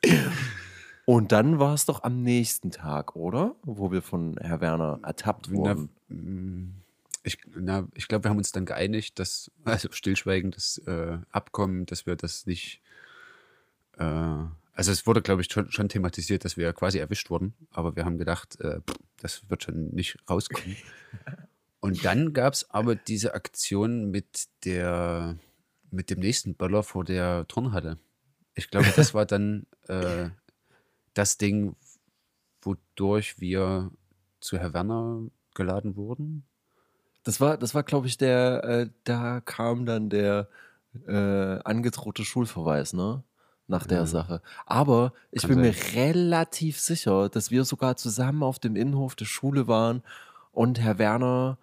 Und 1.05 1.31
dann 1.31 1.57
war 1.57 1.73
es 1.73 1.85
doch 1.85 2.03
am 2.03 2.21
nächsten 2.21 2.69
Tag, 2.69 3.15
oder? 3.15 3.55
Wo 3.63 3.91
wir 3.91 4.01
von 4.01 4.35
Herr 4.39 4.59
Werner 4.61 4.99
ertappt 5.03 5.47
Na, 5.49 5.57
wurden. 5.57 5.89
mm, 6.09 6.73
ich 7.27 7.39
na, 7.55 7.87
ich 7.93 8.07
glaube, 8.07 8.25
wir 8.25 8.29
haben 8.29 8.37
uns 8.37 8.51
dann 8.51 8.65
geeinigt, 8.65 9.19
dass, 9.19 9.51
also 9.63 9.91
stillschweigend 9.91 10.55
das 10.55 10.79
äh, 10.79 11.19
Abkommen, 11.29 11.85
dass 11.85 12.05
wir 12.05 12.15
das 12.15 12.45
nicht, 12.45 12.81
äh, 13.97 14.03
also 14.03 14.91
es 14.91 15.05
wurde, 15.05 15.21
glaube 15.21 15.41
ich, 15.41 15.51
schon, 15.51 15.71
schon 15.71 15.89
thematisiert, 15.89 16.45
dass 16.45 16.57
wir 16.57 16.73
quasi 16.73 16.97
erwischt 16.99 17.29
wurden, 17.29 17.53
aber 17.71 17.95
wir 17.95 18.05
haben 18.05 18.17
gedacht, 18.17 18.59
äh, 18.61 18.79
das 19.17 19.49
wird 19.49 19.63
schon 19.63 19.89
nicht 19.89 20.17
rauskommen. 20.29 20.77
Und 21.79 22.03
dann 22.05 22.33
gab 22.33 22.53
es 22.53 22.69
aber 22.71 22.95
diese 22.95 23.35
Aktion 23.35 24.09
mit 24.09 24.47
der, 24.65 25.37
mit 25.91 26.09
dem 26.09 26.19
nächsten 26.19 26.55
Böller 26.55 26.81
vor 26.81 27.03
der 27.03 27.47
Turnhalle. 27.47 27.99
Ich 28.55 28.71
glaube, 28.71 28.91
das 28.95 29.13
war 29.13 29.25
dann 29.25 29.67
äh, 29.87 30.29
das 31.13 31.37
Ding, 31.37 31.75
wodurch 32.61 33.39
wir 33.39 33.91
zu 34.39 34.57
Herr 34.57 34.73
Werner 34.73 35.21
geladen 35.53 35.95
wurden. 35.95 36.46
Das 37.27 37.41
war, 37.41 37.57
das 37.57 37.75
war, 37.75 37.83
glaube 37.83 38.07
ich, 38.07 38.17
der, 38.17 38.63
äh, 38.63 38.89
da 39.03 39.41
kam 39.41 39.85
dann 39.85 40.09
der 40.09 40.47
äh, 41.05 41.59
angedrohte 41.65 42.23
Schulverweis, 42.23 42.93
ne? 42.93 43.21
Nach 43.67 43.85
der 43.85 43.97
Ja. 43.99 44.05
Sache. 44.05 44.41
Aber 44.65 45.11
ich 45.31 45.41
Kann 45.41 45.49
bin 45.49 45.59
mir 45.59 45.73
sein. 45.73 45.91
relativ 45.95 46.79
sicher, 46.79 47.27
dass 47.27 47.51
wir 47.51 47.65
sogar 47.65 47.97
zusammen 47.97 48.43
auf 48.43 48.59
dem 48.59 48.77
Innenhof 48.77 49.13
der 49.15 49.25
Schule 49.25 49.67
waren 49.67 50.03
und 50.53 50.79
Herr 50.79 50.99
Werner 50.99 51.57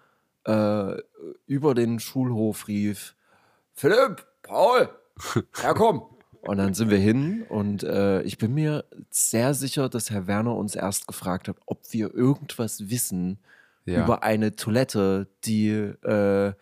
äh, 0.44 0.96
über 1.46 1.74
den 1.74 1.98
Schulhof 1.98 2.68
rief: 2.68 3.14
Philipp, 3.72 4.26
Paul, 4.42 4.90
herkomm! 5.62 6.02
Und 6.42 6.58
dann 6.58 6.74
sind 6.74 6.90
wir 6.90 6.98
hin 6.98 7.46
und 7.48 7.84
äh, 7.84 8.20
ich 8.24 8.36
bin 8.36 8.52
mir 8.52 8.84
sehr 9.08 9.54
sicher, 9.54 9.88
dass 9.88 10.10
Herr 10.10 10.26
Werner 10.26 10.54
uns 10.56 10.74
erst 10.74 11.06
gefragt 11.06 11.48
hat, 11.48 11.56
ob 11.64 11.90
wir 11.90 12.12
irgendwas 12.14 12.90
wissen 12.90 13.38
Ja. 13.86 14.04
über 14.04 14.22
eine 14.22 14.56
Toilette, 14.56 15.28
die 15.44 15.68
äh, 15.70 16.52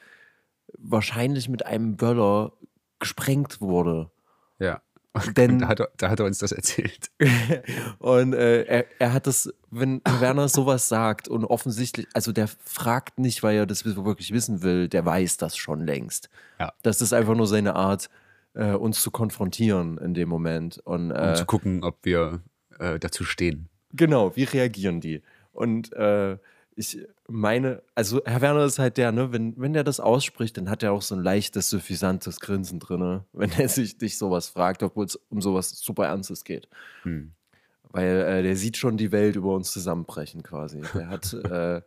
wahrscheinlich 0.78 1.48
mit 1.48 1.64
einem 1.66 1.96
Böller 1.96 2.52
gesprengt 2.98 3.60
wurde. 3.60 4.10
ja. 4.58 4.80
Denn- 5.36 5.58
da, 5.60 5.68
hat 5.68 5.78
er, 5.80 5.90
da 5.98 6.08
hat 6.08 6.20
er 6.20 6.24
uns 6.26 6.38
das 6.38 6.52
erzählt. 6.52 7.10
Und 7.98 8.32
äh, 8.32 8.62
er, 8.62 8.86
er 8.98 9.12
hat 9.12 9.26
das, 9.26 9.52
wenn 9.70 10.00
Werner 10.20 10.48
sowas 10.48 10.88
sagt 10.88 11.28
und 11.28 11.44
offensichtlich, 11.44 12.06
also 12.14 12.32
der 12.32 12.48
fragt 12.48 13.18
nicht, 13.18 13.42
weil 13.42 13.56
er 13.58 13.66
das 13.66 13.84
wirklich 13.84 14.32
wissen 14.32 14.62
will, 14.62 14.88
der 14.88 15.04
weiß 15.04 15.36
das 15.36 15.54
schon 15.58 15.84
längst. 15.84 16.30
Ja. 16.58 16.72
Das 16.80 17.02
ist 17.02 17.12
einfach 17.12 17.34
nur 17.34 17.46
seine 17.46 17.76
Art, 17.76 18.08
äh, 18.54 18.72
uns 18.72 19.02
zu 19.02 19.10
konfrontieren 19.10 19.98
in 19.98 20.14
dem 20.14 20.30
Moment. 20.30 20.78
Und 20.78 21.10
Um 21.10 21.16
äh, 21.16 21.34
zu 21.34 21.44
gucken, 21.44 21.84
ob 21.84 21.98
wir 22.06 22.40
äh, 22.78 22.98
dazu 22.98 23.24
stehen. 23.24 23.68
Genau, 23.92 24.34
wie 24.34 24.44
reagieren 24.44 25.02
die? 25.02 25.20
Und 25.52 25.92
äh, 25.92 26.38
ich 26.82 26.98
meine, 27.28 27.80
also 27.94 28.20
Herr 28.24 28.40
Werner 28.40 28.64
ist 28.64 28.80
halt 28.80 28.96
der, 28.96 29.12
ne, 29.12 29.32
wenn, 29.32 29.54
wenn 29.56 29.72
der 29.72 29.84
das 29.84 30.00
ausspricht, 30.00 30.56
dann 30.56 30.68
hat 30.68 30.82
er 30.82 30.92
auch 30.92 31.02
so 31.02 31.14
ein 31.14 31.22
leichtes, 31.22 31.70
suffisantes 31.70 32.40
Grinsen 32.40 32.80
drin, 32.80 33.20
wenn 33.32 33.52
er 33.52 33.68
sich 33.68 33.98
dich 33.98 34.18
sowas 34.18 34.48
fragt, 34.48 34.82
obwohl 34.82 35.06
es 35.06 35.16
um 35.30 35.40
sowas 35.40 35.70
super 35.70 36.06
Ernstes 36.06 36.44
geht. 36.44 36.68
Hm. 37.02 37.32
Weil 37.90 38.22
äh, 38.22 38.42
der 38.42 38.56
sieht 38.56 38.76
schon 38.76 38.96
die 38.96 39.12
Welt 39.12 39.36
über 39.36 39.54
uns 39.54 39.70
zusammenbrechen 39.70 40.42
quasi. 40.42 40.80
Der 40.94 41.08
hat, 41.08 41.32
äh, 41.44 41.82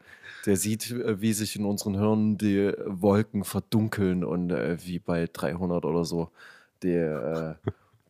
der 0.45 0.57
sieht, 0.57 0.91
äh, 0.91 1.19
wie 1.19 1.33
sich 1.33 1.55
in 1.55 1.65
unseren 1.65 1.95
Hirnen 1.95 2.37
die 2.37 2.71
Wolken 2.85 3.43
verdunkeln 3.43 4.23
und 4.23 4.51
äh, 4.51 4.77
wie 4.85 4.99
bei 4.99 5.27
300 5.31 5.83
oder 5.83 6.05
so 6.05 6.31
die 6.83 6.93
äh, 6.93 7.55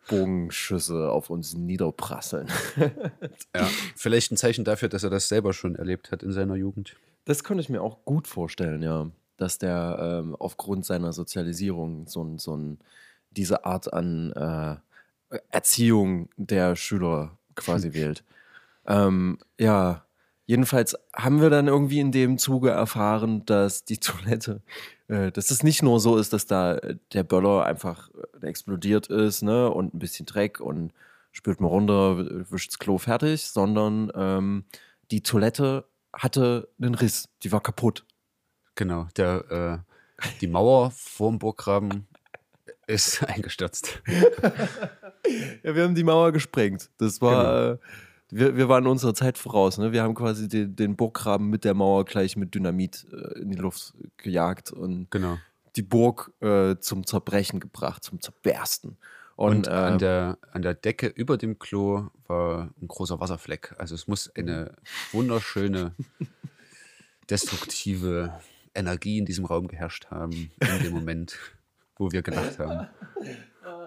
Bogenschüsse 0.08 1.10
auf 1.12 1.30
uns 1.30 1.54
niederprasseln. 1.56 2.48
Ja. 3.56 3.68
Vielleicht 3.96 4.32
ein 4.32 4.38
Zeichen 4.38 4.66
dafür, 4.66 4.90
dass 4.90 5.04
er 5.04 5.10
das 5.10 5.30
selber 5.30 5.54
schon 5.54 5.76
erlebt 5.76 6.12
hat 6.12 6.24
in 6.24 6.32
seiner 6.34 6.56
Jugend. 6.56 6.96
Das 7.24 7.44
könnte 7.44 7.62
ich 7.62 7.70
mir 7.70 7.82
auch 7.82 8.04
gut 8.06 8.28
vorstellen, 8.28 8.82
ja. 8.84 9.10
Dass 9.38 9.58
der 9.58 10.22
ähm, 10.24 10.36
aufgrund 10.36 10.86
seiner 10.86 11.12
Sozialisierung 11.14 12.08
so, 12.08 12.24
ein- 12.24 12.38
so 12.38 12.56
ein, 12.56 12.80
diese 13.32 13.66
Art 13.66 13.92
an 13.94 14.32
äh, 14.34 15.38
Erziehung 15.50 16.30
der 16.38 16.76
Schüler 16.76 17.38
quasi 17.56 17.94
wählt. 17.94 18.24
Ähm, 18.86 19.40
ja, 19.60 20.06
jedenfalls 20.46 20.96
haben 21.16 21.42
wir 21.42 21.50
dann 21.50 21.68
irgendwie 21.68 22.00
in 22.00 22.12
dem 22.12 22.38
Zuge 22.38 22.70
erfahren, 22.70 23.46
dass 23.46 23.84
die 23.86 23.98
Toilette, 23.98 24.62
dass 25.08 25.52
es 25.52 25.62
nicht 25.64 25.84
nur 25.84 26.00
so 26.00 26.18
ist, 26.18 26.34
dass 26.34 26.46
da 26.48 26.76
äh, 26.78 26.96
der 27.14 27.24
Böller 27.24 27.66
einfach 27.66 28.10
äh, 28.42 28.46
explodiert 28.48 29.08
ist, 29.08 29.42
ne, 29.44 29.70
und 29.70 29.94
ein 29.94 30.00
bisschen 30.00 30.26
Dreck 30.26 30.60
und 30.60 30.92
spült 31.32 31.62
mal 31.62 31.68
runter, 31.68 32.18
w- 32.18 32.46
wischt's 32.50 32.80
Klo 32.80 32.98
fertig, 32.98 33.46
sondern 33.48 34.12
ähm, 34.16 34.66
die 35.12 35.22
Toilette 35.22 35.86
hatte 36.14 36.70
einen 36.82 36.96
Riss, 36.96 37.30
die 37.44 37.52
war 37.52 37.62
kaputt. 37.62 38.06
Genau. 38.76 39.08
Der, 39.18 39.84
äh, 40.22 40.28
die 40.42 40.48
Mauer 40.48 40.92
vorm 40.92 41.40
Burggraben 41.40 42.08
ist 42.88 43.24
eingestürzt. 43.28 44.02
Ja, 45.64 45.74
wir 45.76 45.84
haben 45.84 45.96
die 45.96 46.04
Mauer 46.04 46.32
gesprengt. 46.32 46.92
Das 47.00 47.20
war, 47.20 47.72
äh, 47.72 47.78
wir, 48.30 48.58
wir 48.58 48.70
waren 48.70 48.88
unserer 48.88 49.14
Zeit 49.14 49.38
voraus. 49.38 49.78
Ne? 49.78 49.92
Wir 49.92 50.04
haben 50.04 50.16
quasi 50.16 50.48
den, 50.48 50.76
den 50.76 50.96
Burggraben 50.96 51.50
mit 51.50 51.64
der 51.64 51.74
Mauer 51.74 52.06
gleich 52.06 52.36
mit 52.36 52.56
Dynamit 52.56 53.06
äh, 53.12 53.40
in 53.40 53.50
die 53.50 53.58
Luft 53.58 53.94
gejagt 54.18 54.72
und 54.72 55.10
Genau. 55.12 55.38
die 55.76 55.84
Burg 55.84 56.32
äh, 56.42 56.76
zum 56.80 57.06
Zerbrechen 57.06 57.60
gebracht, 57.60 58.04
zum 58.04 58.22
Zerbersten. 58.22 58.98
Und, 59.36 59.58
Und, 59.58 59.68
an, 59.68 59.96
äh, 59.96 59.98
der, 59.98 60.38
an 60.52 60.62
der 60.62 60.74
Decke 60.74 61.08
über 61.08 61.38
dem 61.38 61.60
Klo 61.60 62.08
war 62.28 62.70
ein 62.82 62.88
großer 62.88 63.20
Wasserfleck. 63.20 63.76
Also 63.78 63.94
es 63.94 64.08
muss 64.08 64.34
eine 64.36 64.76
wunderschöne, 65.12 65.94
destruktive 67.30 68.34
Energie 68.74 69.18
in 69.18 69.26
diesem 69.26 69.46
Raum 69.46 69.68
geherrscht 69.68 70.08
haben, 70.12 70.52
in 70.60 70.84
dem 70.84 70.94
Moment, 70.94 71.38
wo 71.98 72.12
wir 72.12 72.22
gelacht 72.22 72.60
haben. 72.60 72.88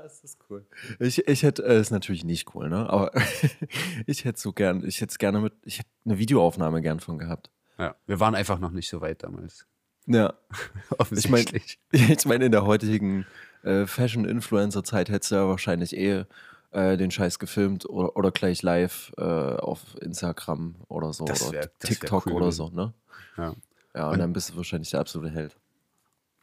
Ah, 0.09 0.25
ist 0.25 0.39
cool. 0.51 0.67
Ich, 0.99 1.27
ich 1.29 1.43
hätte, 1.43 1.65
äh, 1.65 1.81
ist 1.81 1.91
natürlich 1.91 2.25
nicht 2.25 2.55
cool, 2.55 2.69
ne? 2.69 2.89
Aber 2.89 3.13
ich 4.07 4.25
hätte 4.25 4.41
so 4.41 4.53
gern, 4.53 4.85
ich 4.87 5.01
hätte 5.01 5.11
es 5.13 5.19
gerne 5.19 5.41
mit, 5.41 5.53
ich 5.65 5.79
hätte 5.81 5.89
eine 6.05 6.19
Videoaufnahme 6.19 6.81
gern 6.83 7.01
von 7.01 7.19
gehabt. 7.19 7.51
Ja, 7.79 7.95
wir 8.07 8.19
waren 8.21 8.35
einfach 8.35 8.59
noch 8.59 8.71
nicht 8.73 8.89
so 8.89 9.01
weit 9.01 9.23
damals. 9.23 9.67
Ja. 10.07 10.35
Ich 11.11 11.29
meine, 11.29 11.45
Offensichtlich. 11.45 11.79
ich 11.93 12.25
mein, 12.27 12.41
in 12.43 12.51
der 12.53 12.65
heutigen 12.65 13.27
äh, 13.63 13.87
Fashion-Influencer-Zeit 13.87 15.11
hättest 15.11 15.31
du 15.33 15.35
ja 15.37 15.49
wahrscheinlich 15.49 15.97
eh 15.97 16.25
äh, 16.71 16.97
den 16.97 17.11
Scheiß 17.11 17.39
gefilmt 17.39 17.89
oder, 17.89 18.17
oder 18.17 18.31
gleich 18.31 18.63
live 18.63 19.13
äh, 19.19 19.23
auf 19.23 19.81
Instagram 20.01 20.77
oder 20.89 21.13
so 21.13 21.25
Das 21.25 21.43
oder 21.43 21.53
wär- 21.53 21.71
das 21.79 21.91
wär 21.91 21.97
TikTok 21.99 22.27
cool 22.27 22.33
oder 22.35 22.53
so, 22.53 22.69
ne? 22.71 22.93
ja, 23.37 23.55
Ja, 23.95 24.07
und, 24.09 24.15
Und- 24.15 24.19
dann 24.21 24.33
bist 24.33 24.51
du 24.51 24.57
wahrscheinlich 24.57 24.91
der 24.91 25.01
absolute 25.01 25.31
Held. 25.33 25.57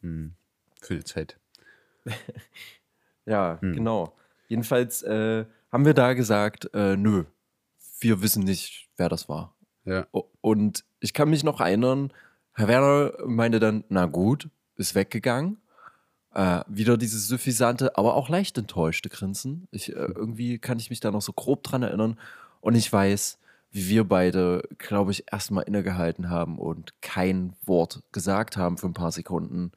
hm, 0.01 0.33
für 0.81 0.95
die 0.97 1.03
Zeit. 1.03 1.37
Ja, 3.25 3.57
Hm. 3.61 3.73
genau. 3.73 4.13
Jedenfalls 4.47 5.01
äh, 5.03 5.45
haben 5.71 5.85
wir 5.85 5.93
da 5.93 6.13
gesagt, 6.13 6.69
äh, 6.73 6.95
nö, 6.95 7.23
wir 7.99 8.21
wissen 8.21 8.43
nicht, 8.43 8.87
wer 8.97 9.09
das 9.09 9.27
war. 9.29 9.53
Ja, 9.85 10.05
Und 10.41 10.83
ich 10.99 11.13
kann 11.13 11.29
mich 11.29 11.43
noch 11.43 11.59
erinnern, 11.61 12.11
Herr 12.53 12.67
Werner 12.67 13.13
meinte 13.25 13.59
dann, 13.59 13.83
na 13.89 14.05
gut, 14.05 14.49
ist 14.77 14.95
weggegangen. 14.95 15.57
Äh, 16.33 16.61
wieder 16.67 16.97
dieses 16.97 17.27
suffisante, 17.27 17.97
aber 17.97 18.15
auch 18.15 18.27
leicht 18.29 18.57
enttäuschte 18.57 19.09
Grinsen. 19.09 19.67
Ich, 19.71 19.89
äh, 19.89 19.95
irgendwie 19.95 20.57
kann 20.59 20.79
ich 20.79 20.89
mich 20.89 20.99
da 20.99 21.11
noch 21.11 21.21
so 21.21 21.33
grob 21.33 21.63
dran 21.63 21.83
erinnern. 21.83 22.17
Und 22.61 22.75
ich 22.75 22.91
weiß, 22.91 23.37
wie 23.71 23.89
wir 23.89 24.03
beide, 24.05 24.63
glaube 24.77 25.11
ich, 25.11 25.25
erstmal 25.31 25.63
innegehalten 25.65 26.29
haben 26.29 26.57
und 26.59 26.93
kein 27.01 27.53
Wort 27.65 28.01
gesagt 28.11 28.57
haben 28.57 28.77
für 28.77 28.87
ein 28.87 28.93
paar 28.93 29.11
Sekunden 29.11 29.71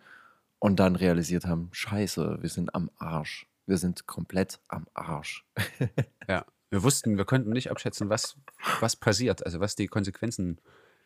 und 0.59 0.81
dann 0.81 0.97
realisiert 0.97 1.47
haben, 1.47 1.69
scheiße, 1.73 2.39
wir 2.41 2.49
sind 2.49 2.75
am 2.75 2.91
Arsch. 2.99 3.47
Wir 3.67 3.79
sind 3.79 4.07
komplett 4.07 4.61
am 4.69 4.87
Arsch. 4.95 5.47
Ja, 6.27 6.47
wir 6.71 6.83
wussten, 6.83 7.17
wir 7.17 7.25
konnten 7.25 7.51
nicht 7.51 7.71
abschätzen, 7.71 8.09
was, 8.09 8.37
was 8.81 8.97
passiert, 8.97 9.45
also 9.45 9.61
was 9.61 9.77
die 9.77 9.87
Konsequenzen 9.87 10.61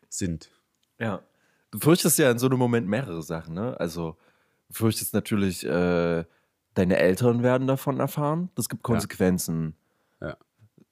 sind. 0.09 0.51
Ja. 0.99 1.23
Du 1.71 1.79
fürchtest 1.79 2.19
ja 2.19 2.31
in 2.31 2.39
so 2.39 2.47
einem 2.47 2.59
Moment 2.59 2.87
mehrere 2.87 3.23
Sachen, 3.23 3.55
ne? 3.55 3.79
Also, 3.81 4.17
du 4.69 4.75
fürchtest 4.75 5.15
natürlich, 5.15 5.65
äh, 5.65 6.25
deine 6.75 6.97
Eltern 6.97 7.43
werden 7.43 7.67
davon 7.67 7.99
erfahren. 7.99 8.51
Das 8.55 8.69
gibt 8.69 8.83
Konsequenzen. 8.83 9.75
Ja. 10.21 10.37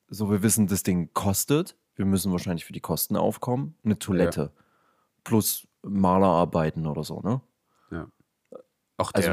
So, 0.08 0.30
wir 0.30 0.42
wissen, 0.42 0.66
das 0.66 0.82
Ding 0.82 1.10
kostet. 1.12 1.76
Wir 1.96 2.06
müssen 2.06 2.32
wahrscheinlich 2.32 2.64
für 2.64 2.72
die 2.72 2.80
Kosten 2.80 3.16
aufkommen. 3.16 3.76
Eine 3.84 3.98
Toilette. 3.98 4.52
Plus 5.22 5.68
Malerarbeiten 5.82 6.86
oder 6.86 7.04
so, 7.04 7.20
ne? 7.20 7.40
Ja. 7.90 8.08
Auch 9.00 9.12
Also 9.14 9.28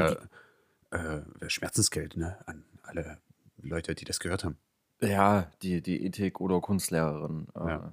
der 0.90 1.24
äh, 1.40 1.50
Schmerzensgeld, 1.50 2.16
ne, 2.16 2.36
an 2.46 2.64
alle 2.82 3.18
Leute, 3.62 3.94
die 3.94 4.04
das 4.04 4.18
gehört 4.20 4.44
haben. 4.44 4.56
Ja, 5.00 5.50
die, 5.62 5.80
die 5.82 6.04
Ethik- 6.04 6.40
oder 6.40 6.60
Kunstlehrerin, 6.60 7.48
äh, 7.54 7.68
Ja. 7.68 7.92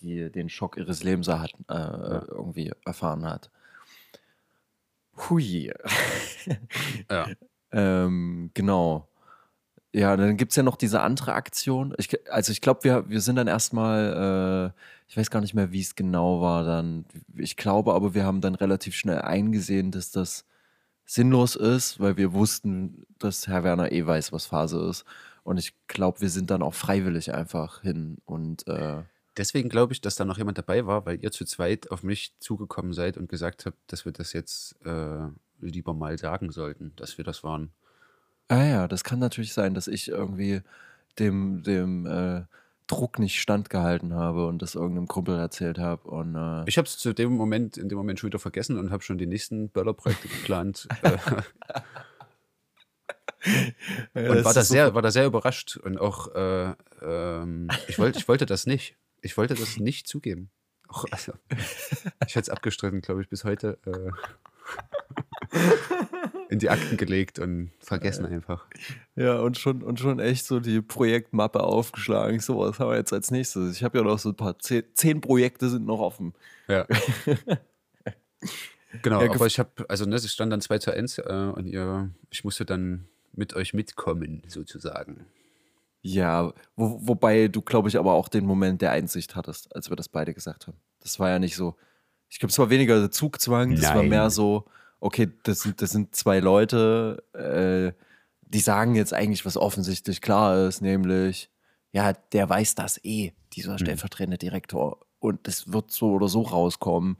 die 0.00 0.30
den 0.30 0.48
Schock 0.48 0.76
ihres 0.76 1.02
Lebens 1.04 1.28
hat, 1.28 1.52
äh, 1.68 1.74
irgendwie 2.26 2.72
erfahren 2.84 3.24
hat. 3.24 3.50
Hui. 5.28 5.72
Ja. 7.10 7.26
Ähm, 7.76 8.52
genau. 8.54 9.08
Ja, 9.92 10.16
dann 10.16 10.36
gibt 10.36 10.52
es 10.52 10.56
ja 10.56 10.62
noch 10.62 10.76
diese 10.76 11.00
andere 11.00 11.32
Aktion. 11.32 11.92
Ich, 11.98 12.08
also 12.30 12.52
ich 12.52 12.60
glaube, 12.60 12.84
wir, 12.84 13.08
wir 13.10 13.20
sind 13.20 13.34
dann 13.34 13.48
erstmal, 13.48 14.72
äh, 14.76 14.80
ich 15.08 15.16
weiß 15.16 15.28
gar 15.28 15.40
nicht 15.40 15.54
mehr, 15.54 15.72
wie 15.72 15.80
es 15.80 15.96
genau 15.96 16.40
war 16.40 16.62
dann. 16.62 17.04
Ich 17.36 17.56
glaube 17.56 17.92
aber, 17.94 18.14
wir 18.14 18.24
haben 18.24 18.40
dann 18.40 18.54
relativ 18.54 18.94
schnell 18.94 19.22
eingesehen, 19.22 19.90
dass 19.90 20.12
das 20.12 20.44
sinnlos 21.04 21.56
ist, 21.56 22.00
weil 22.00 22.16
wir 22.16 22.32
wussten, 22.32 23.06
dass 23.18 23.46
Herr 23.46 23.64
Werner 23.64 23.92
eh 23.92 24.06
weiß, 24.06 24.32
was 24.32 24.46
Phase 24.46 24.78
ist. 24.88 25.04
Und 25.42 25.58
ich 25.58 25.74
glaube, 25.88 26.20
wir 26.20 26.30
sind 26.30 26.50
dann 26.50 26.62
auch 26.62 26.74
freiwillig 26.74 27.34
einfach 27.34 27.82
hin 27.82 28.18
und 28.24 28.66
äh, 28.66 29.02
Deswegen 29.36 29.68
glaube 29.68 29.92
ich, 29.92 30.00
dass 30.00 30.14
da 30.14 30.24
noch 30.24 30.38
jemand 30.38 30.58
dabei 30.58 30.86
war, 30.86 31.06
weil 31.06 31.22
ihr 31.22 31.32
zu 31.32 31.44
zweit 31.44 31.90
auf 31.90 32.02
mich 32.02 32.34
zugekommen 32.38 32.92
seid 32.92 33.16
und 33.16 33.28
gesagt 33.28 33.66
habt, 33.66 33.78
dass 33.88 34.04
wir 34.04 34.12
das 34.12 34.32
jetzt 34.32 34.76
äh, 34.84 35.26
lieber 35.60 35.92
mal 35.92 36.18
sagen 36.18 36.52
sollten, 36.52 36.92
dass 36.96 37.18
wir 37.18 37.24
das 37.24 37.42
waren. 37.42 37.72
Ah 38.48 38.64
ja, 38.64 38.88
das 38.88 39.02
kann 39.02 39.18
natürlich 39.18 39.52
sein, 39.52 39.74
dass 39.74 39.88
ich 39.88 40.08
irgendwie 40.08 40.62
dem, 41.18 41.62
dem 41.64 42.06
äh, 42.06 42.42
Druck 42.86 43.18
nicht 43.18 43.40
standgehalten 43.40 44.14
habe 44.14 44.46
und 44.46 44.60
das 44.60 44.74
irgendeinem 44.74 45.08
Kumpel 45.08 45.38
erzählt 45.38 45.78
habe. 45.78 46.08
Und 46.08 46.34
äh, 46.34 46.64
Ich 46.66 46.76
habe 46.76 46.86
es 46.86 46.98
zu 46.98 47.12
dem 47.14 47.32
Moment, 47.36 47.76
in 47.76 47.88
dem 47.88 47.96
Moment 47.96 48.18
schon 48.18 48.28
wieder 48.28 48.38
vergessen 48.38 48.78
und 48.78 48.90
habe 48.90 49.02
schon 49.02 49.18
die 49.18 49.26
nächsten 49.26 49.70
Böllerprojekte 49.70 50.28
geplant. 50.28 50.86
äh, 54.14 54.28
und 54.28 54.44
war 54.44 54.52
da, 54.54 54.62
sehr, 54.62 54.94
war 54.94 55.02
da 55.02 55.10
sehr 55.10 55.26
überrascht 55.26 55.76
und 55.76 55.98
auch, 55.98 56.34
äh, 56.34 56.74
ähm, 57.02 57.68
ich, 57.88 57.98
wollt, 57.98 58.16
ich 58.16 58.28
wollte 58.28 58.46
das 58.46 58.66
nicht. 58.66 58.96
Ich 59.22 59.36
wollte 59.38 59.54
das 59.54 59.78
nicht 59.78 60.06
zugeben. 60.06 60.50
Auch, 60.88 61.06
also, 61.10 61.32
ich 62.26 62.34
hätte 62.34 62.40
es 62.40 62.50
abgestritten, 62.50 63.00
glaube 63.00 63.22
ich, 63.22 63.28
bis 63.30 63.44
heute 63.44 63.78
äh, 63.86 64.10
in 66.54 66.60
die 66.60 66.70
Akten 66.70 66.96
gelegt 66.96 67.38
und 67.40 67.72
vergessen 67.80 68.24
einfach. 68.24 68.66
Ja, 69.16 69.40
und 69.40 69.58
schon, 69.58 69.82
und 69.82 69.98
schon 69.98 70.20
echt 70.20 70.46
so 70.46 70.60
die 70.60 70.80
Projektmappe 70.80 71.60
aufgeschlagen. 71.60 72.38
So, 72.38 72.58
was 72.58 72.78
haben 72.78 72.90
wir 72.90 72.96
jetzt 72.96 73.12
als 73.12 73.32
nächstes? 73.32 73.76
Ich 73.76 73.82
habe 73.82 73.98
ja 73.98 74.04
noch 74.04 74.18
so 74.18 74.30
ein 74.30 74.36
paar, 74.36 74.58
zehn, 74.60 74.84
zehn 74.94 75.20
Projekte 75.20 75.68
sind 75.68 75.84
noch 75.84 75.98
offen. 75.98 76.32
Ja. 76.68 76.86
genau, 79.02 79.20
Ja, 79.20 79.30
aber 79.30 79.46
ich 79.46 79.58
habe, 79.58 79.84
also 79.88 80.06
ne, 80.06 80.14
es 80.14 80.32
stand 80.32 80.52
dann 80.52 80.60
2 80.60 80.78
zu 80.78 80.92
1 80.92 81.18
äh, 81.18 81.52
und 81.54 81.66
ihr, 81.66 82.10
ich 82.30 82.44
musste 82.44 82.64
dann 82.64 83.08
mit 83.32 83.54
euch 83.54 83.74
mitkommen, 83.74 84.42
sozusagen. 84.46 85.26
Ja, 86.02 86.52
wo, 86.76 87.00
wobei 87.02 87.48
du, 87.48 87.62
glaube 87.62 87.88
ich, 87.88 87.98
aber 87.98 88.12
auch 88.12 88.28
den 88.28 88.46
Moment 88.46 88.80
der 88.80 88.92
Einsicht 88.92 89.34
hattest, 89.34 89.74
als 89.74 89.90
wir 89.90 89.96
das 89.96 90.08
beide 90.08 90.34
gesagt 90.34 90.68
haben. 90.68 90.76
Das 91.00 91.18
war 91.18 91.30
ja 91.30 91.40
nicht 91.40 91.56
so, 91.56 91.76
ich 92.28 92.38
glaube, 92.38 92.50
es 92.50 92.58
war 92.60 92.70
weniger 92.70 93.00
der 93.00 93.10
Zugzwang, 93.10 93.74
das 93.74 93.86
war 93.86 93.96
Nein. 93.96 94.10
mehr 94.10 94.30
so, 94.30 94.66
okay, 95.04 95.30
das 95.42 95.60
sind, 95.60 95.82
das 95.82 95.90
sind 95.90 96.16
zwei 96.16 96.40
Leute, 96.40 97.22
äh, 97.34 97.92
die 98.40 98.60
sagen 98.60 98.94
jetzt 98.94 99.12
eigentlich, 99.12 99.44
was 99.44 99.58
offensichtlich 99.58 100.22
klar 100.22 100.66
ist, 100.66 100.80
nämlich, 100.80 101.50
ja, 101.92 102.14
der 102.32 102.48
weiß 102.48 102.74
das 102.74 103.04
eh, 103.04 103.32
dieser 103.52 103.78
stellvertretende 103.78 104.38
Direktor. 104.38 105.00
Und 105.18 105.46
das 105.46 105.72
wird 105.72 105.90
so 105.90 106.12
oder 106.12 106.28
so 106.28 106.40
rauskommen. 106.40 107.18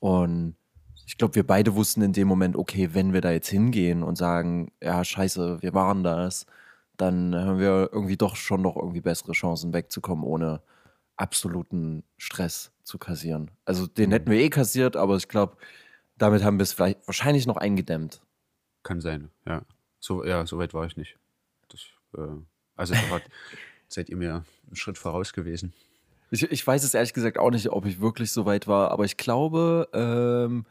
Und 0.00 0.54
ich 1.06 1.16
glaube, 1.16 1.34
wir 1.36 1.46
beide 1.46 1.74
wussten 1.74 2.02
in 2.02 2.12
dem 2.12 2.28
Moment, 2.28 2.56
okay, 2.56 2.90
wenn 2.92 3.14
wir 3.14 3.22
da 3.22 3.30
jetzt 3.30 3.48
hingehen 3.48 4.02
und 4.02 4.16
sagen, 4.18 4.70
ja, 4.82 5.02
scheiße, 5.02 5.62
wir 5.62 5.72
waren 5.72 6.04
das, 6.04 6.44
dann 6.98 7.34
haben 7.34 7.58
wir 7.58 7.88
irgendwie 7.90 8.18
doch 8.18 8.36
schon 8.36 8.60
noch 8.60 8.76
irgendwie 8.76 9.00
bessere 9.00 9.32
Chancen 9.32 9.72
wegzukommen, 9.72 10.24
ohne 10.24 10.60
absoluten 11.16 12.04
Stress 12.18 12.70
zu 12.82 12.98
kassieren. 12.98 13.50
Also 13.64 13.86
den 13.86 14.10
hätten 14.10 14.30
wir 14.30 14.38
eh 14.38 14.50
kassiert, 14.50 14.94
aber 14.94 15.16
ich 15.16 15.28
glaube, 15.28 15.56
damit 16.18 16.44
haben 16.44 16.58
wir 16.58 16.64
es 16.64 16.72
vielleicht 16.72 17.06
wahrscheinlich 17.06 17.46
noch 17.46 17.56
eingedämmt. 17.56 18.20
Kann 18.82 19.00
sein, 19.00 19.30
ja. 19.46 19.62
So, 20.00 20.24
ja, 20.24 20.46
so 20.46 20.58
weit 20.58 20.74
war 20.74 20.86
ich 20.86 20.96
nicht. 20.96 21.16
Das, 21.68 21.80
äh, 22.16 22.40
also 22.76 22.94
da 22.94 23.10
wart, 23.10 23.24
seid 23.88 24.08
ihr 24.08 24.16
mir 24.16 24.44
einen 24.66 24.76
Schritt 24.76 24.98
voraus 24.98 25.32
gewesen. 25.32 25.72
Ich, 26.30 26.42
ich 26.42 26.66
weiß 26.66 26.84
es 26.84 26.94
ehrlich 26.94 27.14
gesagt 27.14 27.38
auch 27.38 27.50
nicht, 27.50 27.70
ob 27.70 27.86
ich 27.86 28.00
wirklich 28.00 28.32
so 28.32 28.44
weit 28.44 28.66
war, 28.68 28.90
aber 28.90 29.04
ich 29.04 29.16
glaube, 29.16 29.88
ähm, 29.92 30.66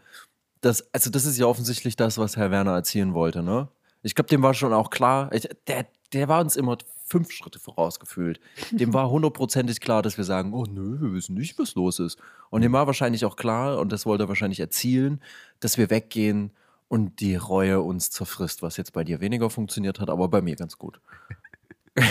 dass, 0.62 0.94
also 0.94 1.10
das 1.10 1.26
ist 1.26 1.38
ja 1.38 1.46
offensichtlich 1.46 1.96
das, 1.96 2.18
was 2.18 2.38
Herr 2.38 2.52
Werner 2.52 2.76
erzielen 2.76 3.14
wollte, 3.14 3.44
ne? 3.44 3.68
Ich 4.04 4.16
glaube, 4.16 4.30
dem 4.30 4.44
war 4.44 4.54
schon 4.54 4.74
auch 4.74 4.90
klar, 4.90 5.34
ich, 5.34 5.50
der, 5.66 5.88
der 6.14 6.28
war 6.28 6.42
uns 6.42 6.56
immer 6.56 6.78
fünf 7.06 7.32
Schritte 7.32 7.60
vorausgefühlt. 7.60 8.40
Dem 8.72 8.94
war 8.94 9.10
hundertprozentig 9.10 9.80
klar, 9.80 10.02
dass 10.02 10.18
wir 10.18 10.24
sagen, 10.24 10.54
oh 10.54 10.66
nö, 10.66 11.00
wir 11.02 11.14
wissen 11.14 11.36
nicht, 11.36 11.58
was 11.58 11.76
los 11.76 12.00
ist. 12.00 12.18
Und 12.50 12.62
dem 12.62 12.74
war 12.74 12.88
wahrscheinlich 12.88 13.26
auch 13.26 13.36
klar, 13.36 13.80
und 13.80 13.92
das 13.92 14.06
wollte 14.06 14.26
er 14.26 14.30
wahrscheinlich 14.30 14.60
erzielen, 14.60 15.22
dass 15.60 15.78
wir 15.78 15.90
weggehen 15.90 16.52
und 16.90 17.20
die 17.20 17.36
Reue 17.36 17.82
uns 17.82 18.12
zerfrisst, 18.12 18.62
was 18.62 18.78
jetzt 18.78 18.94
bei 18.94 19.04
dir 19.04 19.20
weniger 19.20 19.50
funktioniert 19.50 20.00
hat, 20.00 20.10
aber 20.10 20.28
bei 20.28 20.42
mir 20.42 20.56
ganz 20.56 20.78
gut. 20.78 21.00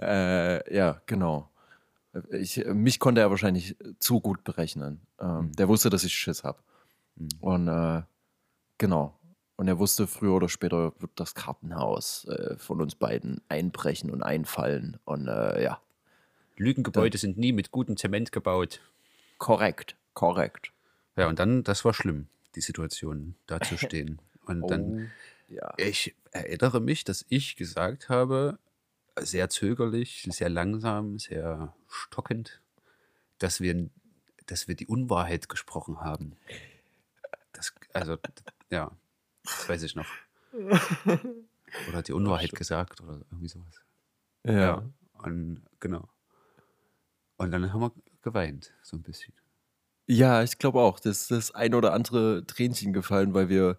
äh, 0.00 0.76
ja, 0.76 1.00
genau. 1.06 1.50
Ich, 2.30 2.64
mich 2.66 2.98
konnte 2.98 3.20
er 3.20 3.30
wahrscheinlich 3.30 3.76
zu 3.98 4.20
gut 4.20 4.44
berechnen. 4.44 5.00
Ähm, 5.20 5.52
Der 5.52 5.68
wusste, 5.68 5.90
dass 5.90 6.04
ich 6.04 6.14
Schiss 6.14 6.44
habe. 6.44 6.58
Und 7.40 7.68
äh, 7.68 8.02
genau. 8.78 9.17
Und 9.58 9.66
er 9.66 9.80
wusste, 9.80 10.06
früher 10.06 10.34
oder 10.34 10.48
später 10.48 10.92
wird 11.00 11.10
das 11.16 11.34
Kartenhaus 11.34 12.26
äh, 12.26 12.56
von 12.58 12.80
uns 12.80 12.94
beiden 12.94 13.40
einbrechen 13.48 14.12
und 14.12 14.22
einfallen. 14.22 15.00
Und 15.04 15.26
äh, 15.26 15.64
ja, 15.64 15.82
Lügengebäude 16.56 17.18
sind 17.18 17.38
nie 17.38 17.50
mit 17.50 17.72
gutem 17.72 17.96
Zement 17.96 18.30
gebaut. 18.30 18.80
korrekt, 19.38 19.96
korrekt. 20.14 20.72
Ja, 21.16 21.26
und 21.26 21.40
dann, 21.40 21.64
das 21.64 21.84
war 21.84 21.92
schlimm, 21.92 22.28
die 22.54 22.60
Situation, 22.60 23.34
da 23.48 23.60
zu 23.60 23.76
stehen. 23.78 24.20
Und 24.46 24.68
dann, 24.68 25.10
ja. 25.48 25.74
ich 25.76 26.14
erinnere 26.30 26.80
mich, 26.80 27.02
dass 27.02 27.26
ich 27.28 27.56
gesagt 27.56 28.08
habe, 28.08 28.60
sehr 29.18 29.50
zögerlich, 29.50 30.28
sehr 30.30 30.50
langsam, 30.50 31.18
sehr 31.18 31.74
stockend, 31.88 32.62
dass 33.38 33.60
wir, 33.60 33.90
dass 34.46 34.68
wir 34.68 34.76
die 34.76 34.86
Unwahrheit 34.86 35.48
gesprochen 35.48 36.00
haben. 36.00 36.36
Das, 37.52 37.74
also, 37.92 38.18
ja, 38.70 38.92
weiß 39.66 39.82
ich 39.82 39.94
noch. 39.94 40.06
Oder 41.88 42.02
die 42.02 42.12
Unwahrheit 42.12 42.52
gesagt 42.52 43.00
oder 43.00 43.20
irgendwie 43.30 43.48
sowas. 43.48 43.82
Ja. 44.44 44.82
Und 45.12 45.62
genau. 45.80 46.08
Und 47.36 47.50
dann 47.50 47.72
haben 47.72 47.80
wir 47.80 47.92
geweint, 48.22 48.72
so 48.82 48.96
ein 48.96 49.02
bisschen. 49.02 49.34
Ja, 50.06 50.42
ich 50.42 50.58
glaube 50.58 50.80
auch, 50.80 51.00
dass 51.00 51.28
das 51.28 51.54
ein 51.54 51.74
oder 51.74 51.92
andere 51.92 52.44
Tränchen 52.46 52.94
gefallen, 52.94 53.34
weil 53.34 53.50
wir 53.50 53.76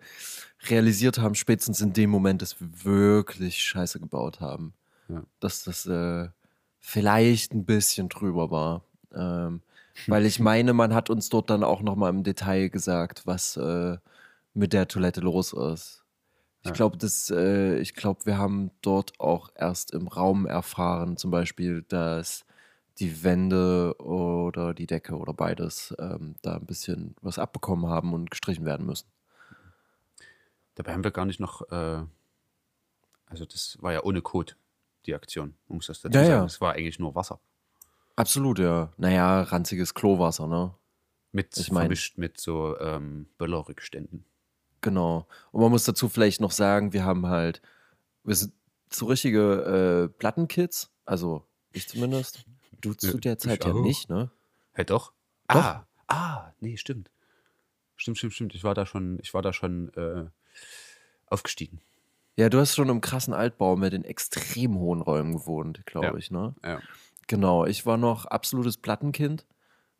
realisiert 0.68 1.18
haben, 1.18 1.34
spätestens 1.34 1.82
in 1.82 1.94
dem 1.94 2.12
Moment, 2.12 2.42
dass 2.42 2.62
wir 2.62 2.86
wirklich 2.86 3.64
Scheiße 3.64 4.00
gebaut 4.00 4.40
haben. 4.40 4.74
Ja. 5.08 5.24
Dass 5.40 5.64
das 5.64 5.88
äh, 5.88 6.30
vielleicht 6.80 7.54
ein 7.54 7.66
bisschen 7.66 8.10
drüber 8.10 8.52
war. 8.52 8.84
Ähm, 9.12 9.62
weil 10.08 10.26
ich 10.26 10.40
meine, 10.40 10.74
man 10.74 10.94
hat 10.94 11.10
uns 11.10 11.30
dort 11.30 11.50
dann 11.50 11.64
auch 11.64 11.82
nochmal 11.82 12.12
im 12.12 12.24
Detail 12.24 12.70
gesagt, 12.70 13.26
was 13.26 13.58
äh, 13.58 13.98
mit 14.54 14.74
der 14.74 14.88
Toilette 14.88 15.22
los 15.22 15.54
ist. 15.54 16.04
Ich 16.64 16.74
glaube, 16.74 16.98
das, 16.98 17.30
äh, 17.30 17.78
ich 17.80 17.96
glaube, 17.96 18.26
wir 18.26 18.38
haben 18.38 18.72
dort 18.82 19.18
auch 19.20 19.50
erst 19.56 19.92
im 19.92 20.08
Raum 20.10 20.46
erfahren, 20.46 21.16
zum 21.16 21.32
Beispiel, 21.32 21.84
dass 21.84 22.46
die 23.00 23.24
Wände 23.24 23.96
oder 24.00 24.74
die 24.74 24.86
Decke 24.88 25.16
oder 25.16 25.34
beides 25.34 25.96
ähm, 26.00 26.36
da 26.42 26.56
ein 26.58 26.66
bisschen 26.66 27.16
was 27.22 27.40
abbekommen 27.40 27.88
haben 27.90 28.14
und 28.14 28.30
gestrichen 28.30 28.66
werden 28.66 28.86
müssen. 28.86 29.08
Dabei 30.76 30.94
haben 30.94 31.04
wir 31.06 31.12
gar 31.12 31.26
nicht 31.26 31.40
noch, 31.40 31.62
äh, 31.72 32.04
also 33.28 33.46
das 33.46 33.78
war 33.82 33.94
ja 33.94 34.04
ohne 34.04 34.22
Code, 34.22 34.54
die 35.06 35.16
Aktion. 35.16 35.56
Muss 35.70 35.88
das 35.88 36.02
dazu 36.02 36.18
Ja, 36.18 36.24
sagen. 36.26 36.34
ja. 36.40 36.46
Es 36.46 36.60
war 36.60 36.74
eigentlich 36.74 37.00
nur 37.00 37.16
Wasser. 37.16 37.40
Absolut, 38.18 38.60
ja. 38.60 38.92
Naja, 38.98 39.44
ranziges 39.44 39.94
Klowasser, 39.94 40.48
ne? 40.48 40.74
Mit, 41.32 41.56
Ich 41.58 41.72
mein- 41.72 41.84
vermischt 41.84 42.18
mit 42.18 42.40
so 42.40 42.78
ähm, 42.80 43.28
Böllerrückständen. 43.38 44.26
Genau. 44.82 45.28
Und 45.52 45.62
man 45.62 45.72
muss 45.72 45.84
dazu 45.86 46.10
vielleicht 46.10 46.42
noch 46.42 46.52
sagen, 46.52 46.94
wir 46.94 47.04
haben 47.04 47.26
halt, 47.28 47.62
wir 48.24 48.36
sind 48.36 48.54
so 48.92 49.06
richtige 49.08 50.10
äh, 50.12 50.18
Plattenkids, 50.18 50.92
also 51.06 51.46
ich 51.72 51.88
zumindest. 51.88 52.46
Du 52.82 52.94
zu 52.94 53.18
der 53.18 53.38
Zeit 53.38 53.66
ja 53.66 53.74
nicht, 53.74 54.10
ne? 54.10 54.32
Hey, 54.74 54.86
doch? 54.86 55.12
Doch. 55.50 55.58
Ah, 55.58 55.88
ah, 56.08 56.54
nee, 56.62 56.78
stimmt. 56.78 57.12
Stimmt, 57.98 58.18
stimmt, 58.18 58.34
stimmt. 58.34 58.56
Ich 58.56 58.64
war 58.64 58.74
da 58.74 58.86
schon, 58.86 59.20
ich 59.22 59.34
war 59.34 59.42
da 59.42 59.52
schon 59.52 59.94
äh, 59.96 60.26
aufgestiegen. 61.26 61.82
Ja, 62.38 62.48
du 62.48 62.58
hast 62.60 62.76
schon 62.76 62.88
im 62.88 63.02
krassen 63.02 63.34
Altbau 63.34 63.76
mit 63.76 63.92
den 63.92 64.06
extrem 64.06 64.78
hohen 64.80 65.02
Räumen 65.02 65.34
gewohnt, 65.34 65.86
glaube 65.86 66.08
Ja. 66.08 66.16
ich, 66.16 66.32
ne? 66.32 66.56
Ja. 66.64 66.80
Genau, 67.28 67.66
ich 67.66 67.86
war 67.86 67.98
noch 67.98 68.26
absolutes 68.26 68.78
Plattenkind, 68.78 69.46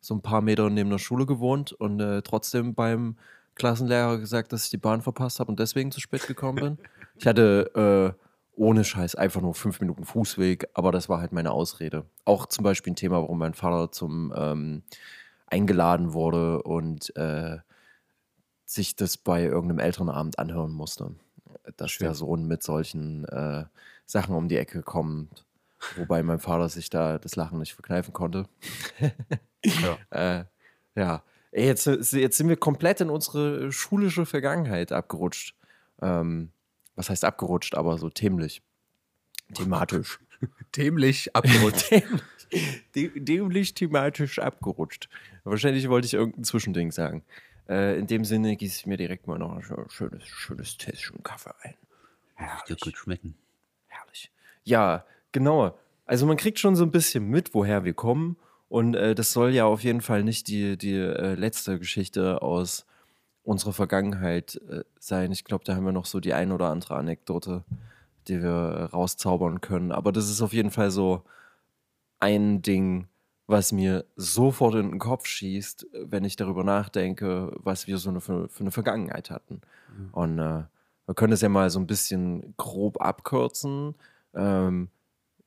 so 0.00 0.14
ein 0.14 0.22
paar 0.22 0.40
Meter 0.40 0.70
neben 0.70 0.88
der 0.90 0.98
Schule 0.98 1.26
gewohnt 1.26 1.72
und 1.72 2.00
äh, 2.00 2.22
trotzdem 2.22 2.74
beim 2.74 3.18
Klassenlehrer 3.54 4.18
gesagt, 4.18 4.52
dass 4.52 4.64
ich 4.64 4.70
die 4.70 4.78
Bahn 4.78 5.02
verpasst 5.02 5.40
habe 5.40 5.50
und 5.50 5.60
deswegen 5.60 5.90
zu 5.90 6.00
spät 6.00 6.26
gekommen 6.26 6.58
bin. 6.58 6.78
Ich 7.16 7.26
hatte 7.26 8.16
äh, 8.16 8.24
ohne 8.56 8.82
Scheiß 8.82 9.14
einfach 9.14 9.42
nur 9.42 9.54
fünf 9.54 9.78
Minuten 9.80 10.06
Fußweg, 10.06 10.68
aber 10.72 10.90
das 10.90 11.10
war 11.10 11.20
halt 11.20 11.32
meine 11.32 11.50
Ausrede. 11.50 12.06
Auch 12.24 12.46
zum 12.46 12.64
Beispiel 12.64 12.94
ein 12.94 12.96
Thema, 12.96 13.16
warum 13.16 13.38
mein 13.38 13.52
Vater 13.52 13.92
zum 13.92 14.32
ähm, 14.34 14.82
eingeladen 15.46 16.14
wurde 16.14 16.62
und 16.62 17.14
äh, 17.16 17.58
sich 18.64 18.96
das 18.96 19.18
bei 19.18 19.42
irgendeinem 19.42 19.80
Elternabend 19.80 20.38
anhören 20.38 20.72
musste. 20.72 21.14
Dass 21.76 21.90
Schön. 21.90 22.06
der 22.06 22.14
Sohn 22.14 22.46
mit 22.46 22.62
solchen 22.62 23.24
äh, 23.26 23.64
Sachen 24.06 24.34
um 24.34 24.48
die 24.48 24.56
Ecke 24.56 24.82
kommt. 24.82 25.44
Wobei 25.96 26.22
mein 26.22 26.38
Vater 26.38 26.68
sich 26.68 26.90
da 26.90 27.18
das 27.18 27.36
Lachen 27.36 27.58
nicht 27.58 27.74
verkneifen 27.74 28.12
konnte. 28.12 28.46
ja. 29.64 29.98
Äh, 30.10 30.44
ja. 30.94 31.22
Ey, 31.52 31.66
Jetzt, 31.66 31.86
jetzt 31.86 32.36
sind 32.36 32.48
wir 32.48 32.56
komplett 32.56 33.00
in 33.00 33.10
unsere 33.10 33.72
schulische 33.72 34.26
Vergangenheit 34.26 34.92
abgerutscht. 34.92 35.54
Ähm, 36.00 36.50
was 36.96 37.10
heißt 37.10 37.24
abgerutscht, 37.24 37.74
aber 37.74 37.98
so 37.98 38.08
themlich. 38.10 38.62
Thematisch. 39.54 40.18
Dämlich 40.76 41.34
abgerutscht. 41.34 41.90
Dämlich, 42.94 43.12
dämlich 43.24 43.74
thematisch 43.74 44.38
abgerutscht. 44.38 45.08
Wahrscheinlich 45.44 45.88
wollte 45.88 46.06
ich 46.06 46.14
irgendein 46.14 46.44
Zwischending 46.44 46.90
sagen. 46.92 47.22
Äh, 47.68 47.98
in 47.98 48.06
dem 48.08 48.24
Sinne 48.24 48.56
gieße 48.56 48.78
ich 48.80 48.86
mir 48.86 48.96
direkt 48.96 49.26
mal 49.28 49.38
noch 49.38 49.52
ein 49.52 49.62
schö- 49.62 49.88
schönes, 49.90 50.26
schönes 50.26 50.76
Tässchen 50.76 51.22
Kaffee 51.22 51.54
ein. 51.62 51.74
ja, 52.40 52.58
wird 52.66 52.80
gut 52.80 52.96
schmecken. 52.96 53.36
Herrlich. 53.86 54.30
Ja, 54.64 55.04
genau. 55.32 55.78
Also 56.06 56.26
man 56.26 56.36
kriegt 56.36 56.58
schon 56.58 56.74
so 56.74 56.82
ein 56.84 56.90
bisschen 56.90 57.28
mit, 57.28 57.54
woher 57.54 57.84
wir 57.84 57.94
kommen. 57.94 58.36
Und 58.70 58.94
äh, 58.94 59.16
das 59.16 59.32
soll 59.32 59.50
ja 59.50 59.64
auf 59.64 59.82
jeden 59.82 60.00
Fall 60.00 60.22
nicht 60.22 60.46
die, 60.46 60.78
die 60.78 60.94
äh, 60.94 61.34
letzte 61.34 61.80
Geschichte 61.80 62.40
aus 62.40 62.86
unserer 63.42 63.72
Vergangenheit 63.72 64.60
äh, 64.70 64.84
sein. 65.00 65.32
Ich 65.32 65.42
glaube, 65.42 65.64
da 65.64 65.74
haben 65.74 65.84
wir 65.84 65.92
noch 65.92 66.06
so 66.06 66.20
die 66.20 66.34
ein 66.34 66.52
oder 66.52 66.68
andere 66.68 66.94
Anekdote, 66.94 67.64
die 68.28 68.40
wir 68.40 68.88
rauszaubern 68.92 69.60
können. 69.60 69.90
Aber 69.90 70.12
das 70.12 70.30
ist 70.30 70.40
auf 70.40 70.52
jeden 70.52 70.70
Fall 70.70 70.92
so 70.92 71.24
ein 72.20 72.62
Ding, 72.62 73.08
was 73.48 73.72
mir 73.72 74.04
sofort 74.14 74.76
in 74.76 74.90
den 74.90 74.98
Kopf 75.00 75.26
schießt, 75.26 75.88
wenn 76.04 76.22
ich 76.22 76.36
darüber 76.36 76.62
nachdenke, 76.62 77.52
was 77.56 77.88
wir 77.88 77.98
so 77.98 78.10
eine, 78.10 78.20
für, 78.20 78.48
für 78.48 78.60
eine 78.60 78.70
Vergangenheit 78.70 79.30
hatten. 79.30 79.62
Und 80.12 80.38
äh, 80.38 80.62
wir 81.06 81.14
können 81.16 81.32
es 81.32 81.40
ja 81.40 81.48
mal 81.48 81.70
so 81.70 81.80
ein 81.80 81.88
bisschen 81.88 82.54
grob 82.56 83.00
abkürzen. 83.00 83.96
Ähm, 84.32 84.90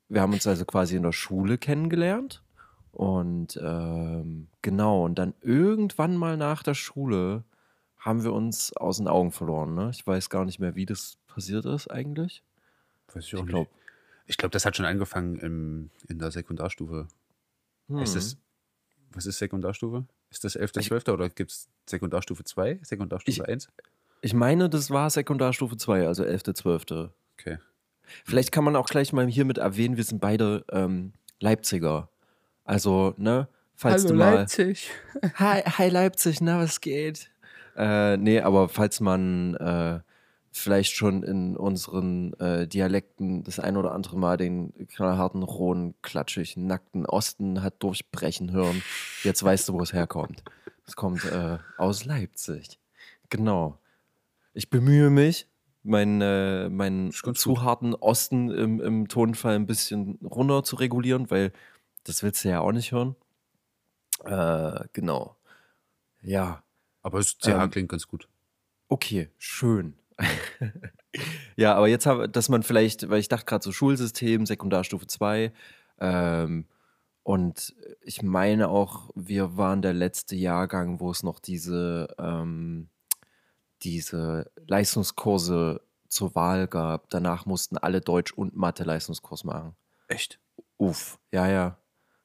wir 0.09 0.19
haben 0.19 0.33
uns 0.33 0.45
also 0.45 0.65
quasi 0.65 0.97
in 0.97 1.03
der 1.03 1.13
Schule 1.13 1.57
kennengelernt. 1.57 2.42
Und 2.93 3.59
ähm, 3.61 4.47
genau, 4.61 5.03
und 5.05 5.15
dann 5.15 5.33
irgendwann 5.41 6.15
mal 6.15 6.37
nach 6.37 6.61
der 6.63 6.75
Schule 6.75 7.43
haben 7.97 8.23
wir 8.23 8.33
uns 8.33 8.71
aus 8.77 8.97
den 8.97 9.07
Augen 9.07 9.31
verloren. 9.31 9.73
Ne? 9.73 9.89
Ich 9.91 10.05
weiß 10.05 10.29
gar 10.29 10.45
nicht 10.45 10.59
mehr, 10.59 10.75
wie 10.75 10.85
das 10.85 11.17
passiert 11.27 11.65
ist 11.65 11.89
eigentlich. 11.89 12.43
Weiß 13.13 13.25
ich 13.25 13.33
auch 13.35 13.39
Ich 13.39 13.43
nicht. 13.45 13.49
glaube, 13.51 13.69
Ich 14.27 14.37
glaube, 14.37 14.51
das 14.51 14.65
hat 14.65 14.75
schon 14.77 14.85
angefangen 14.85 15.37
im, 15.39 15.89
in 16.07 16.19
der 16.19 16.29
Sekundarstufe. 16.31 17.07
Ist 17.89 18.15
das, 18.15 18.37
was 19.11 19.25
ist 19.25 19.39
Sekundarstufe? 19.39 20.05
Ist 20.29 20.43
das 20.43 20.55
11. 20.55 20.71
Ich- 20.77 20.87
12. 20.87 21.07
oder 21.09 21.29
gibt 21.29 21.51
es 21.51 21.69
Sekundarstufe 21.87 22.43
2, 22.43 22.79
Sekundarstufe 22.83 23.41
Ich- 23.41 23.47
1? 23.47 23.69
ich 24.21 24.33
meine, 24.33 24.69
das 24.69 24.89
war 24.91 25.09
Sekundarstufe 25.09 25.77
2, 25.77 26.07
also 26.07 26.23
11.12. 26.23 27.09
Okay. 27.39 27.57
Vielleicht 28.25 28.51
kann 28.51 28.63
man 28.63 28.75
auch 28.75 28.87
gleich 28.87 29.13
mal 29.13 29.27
hiermit 29.27 29.57
erwähnen, 29.57 29.97
wir 29.97 30.03
sind 30.03 30.19
beide 30.21 30.63
ähm, 30.71 31.13
Leipziger. 31.39 32.09
Also, 32.65 33.13
ne, 33.17 33.47
falls 33.75 34.05
du 34.05 34.13
mal. 34.13 34.35
Leipzig. 34.35 34.89
Hi, 35.35 35.61
hi 35.61 35.89
Leipzig, 35.89 36.41
na, 36.41 36.59
was 36.59 36.81
geht? 36.81 37.29
Äh, 37.75 38.17
nee, 38.17 38.39
aber 38.39 38.69
falls 38.69 38.99
man 38.99 39.55
äh, 39.55 39.99
vielleicht 40.51 40.95
schon 40.95 41.23
in 41.23 41.57
unseren 41.57 42.33
äh, 42.39 42.67
Dialekten 42.67 43.43
das 43.43 43.59
ein 43.59 43.75
oder 43.75 43.91
andere 43.91 44.17
Mal 44.17 44.37
den 44.37 44.73
knallharten, 44.87 45.43
rohen, 45.43 45.95
klatschig, 46.01 46.55
nackten 46.55 47.05
Osten 47.05 47.63
hat 47.63 47.81
durchbrechen 47.81 48.51
hören, 48.51 48.81
jetzt 49.23 49.43
weißt 49.43 49.69
du, 49.69 49.73
wo 49.73 49.81
es 49.81 49.93
herkommt. 49.93 50.43
Es 50.85 50.95
kommt 50.95 51.25
äh, 51.25 51.57
aus 51.77 52.05
Leipzig. 52.05 52.79
Genau. 53.29 53.79
Ich 54.53 54.69
bemühe 54.69 55.09
mich, 55.09 55.47
meinen, 55.81 56.21
äh, 56.21 56.69
meinen 56.69 57.11
zu 57.11 57.61
harten 57.63 57.95
Osten 57.95 58.51
im, 58.51 58.79
im 58.79 59.07
Tonfall 59.07 59.55
ein 59.55 59.65
bisschen 59.65 60.19
runter 60.23 60.63
zu 60.63 60.75
regulieren, 60.75 61.31
weil 61.31 61.51
das 62.03 62.23
willst 62.23 62.43
du 62.45 62.49
ja 62.49 62.59
auch 62.61 62.71
nicht 62.71 62.91
hören. 62.91 63.15
Äh, 64.23 64.85
genau. 64.93 65.37
Ja, 66.21 66.63
Aber 67.01 67.19
das 67.19 67.37
CH 67.37 67.47
Ähm, 67.49 67.69
klingt 67.71 67.89
ganz 67.89 68.07
gut. 68.07 68.29
okay, 68.87 69.29
schön. 69.37 69.97
ja, 71.57 71.75
aber 71.75 71.87
jetzt 71.87 72.05
habe, 72.05 72.29
dass 72.29 72.49
man 72.49 72.63
vielleicht, 72.63 73.09
weil 73.09 73.19
ich 73.19 73.27
dachte 73.27 73.45
gerade 73.45 73.63
so 73.63 73.71
Schulsystem, 73.71 74.45
Sekundarstufe 74.45 75.07
2, 75.07 75.53
ähm, 75.99 76.67
und 77.23 77.73
ich 78.01 78.21
meine 78.21 78.67
auch, 78.69 79.09
wir 79.15 79.55
waren 79.57 79.81
der 79.81 79.93
letzte 79.93 80.35
Jahrgang, 80.35 80.99
wo 80.99 81.09
es 81.11 81.23
noch 81.23 81.39
diese, 81.39 82.13
ähm, 82.19 82.89
diese 83.83 84.51
Leistungskurse 84.67 85.81
zur 86.09 86.35
Wahl 86.35 86.67
gab. 86.67 87.09
Danach 87.09 87.45
mussten 87.45 87.77
alle 87.77 88.01
Deutsch- 88.01 88.33
und 88.33 88.55
Mathe-Leistungskurs 88.55 89.45
machen. 89.45 89.75
Echt? 90.07 90.39
Uff, 90.77 91.19
ja, 91.31 91.47
ja. 91.47 91.77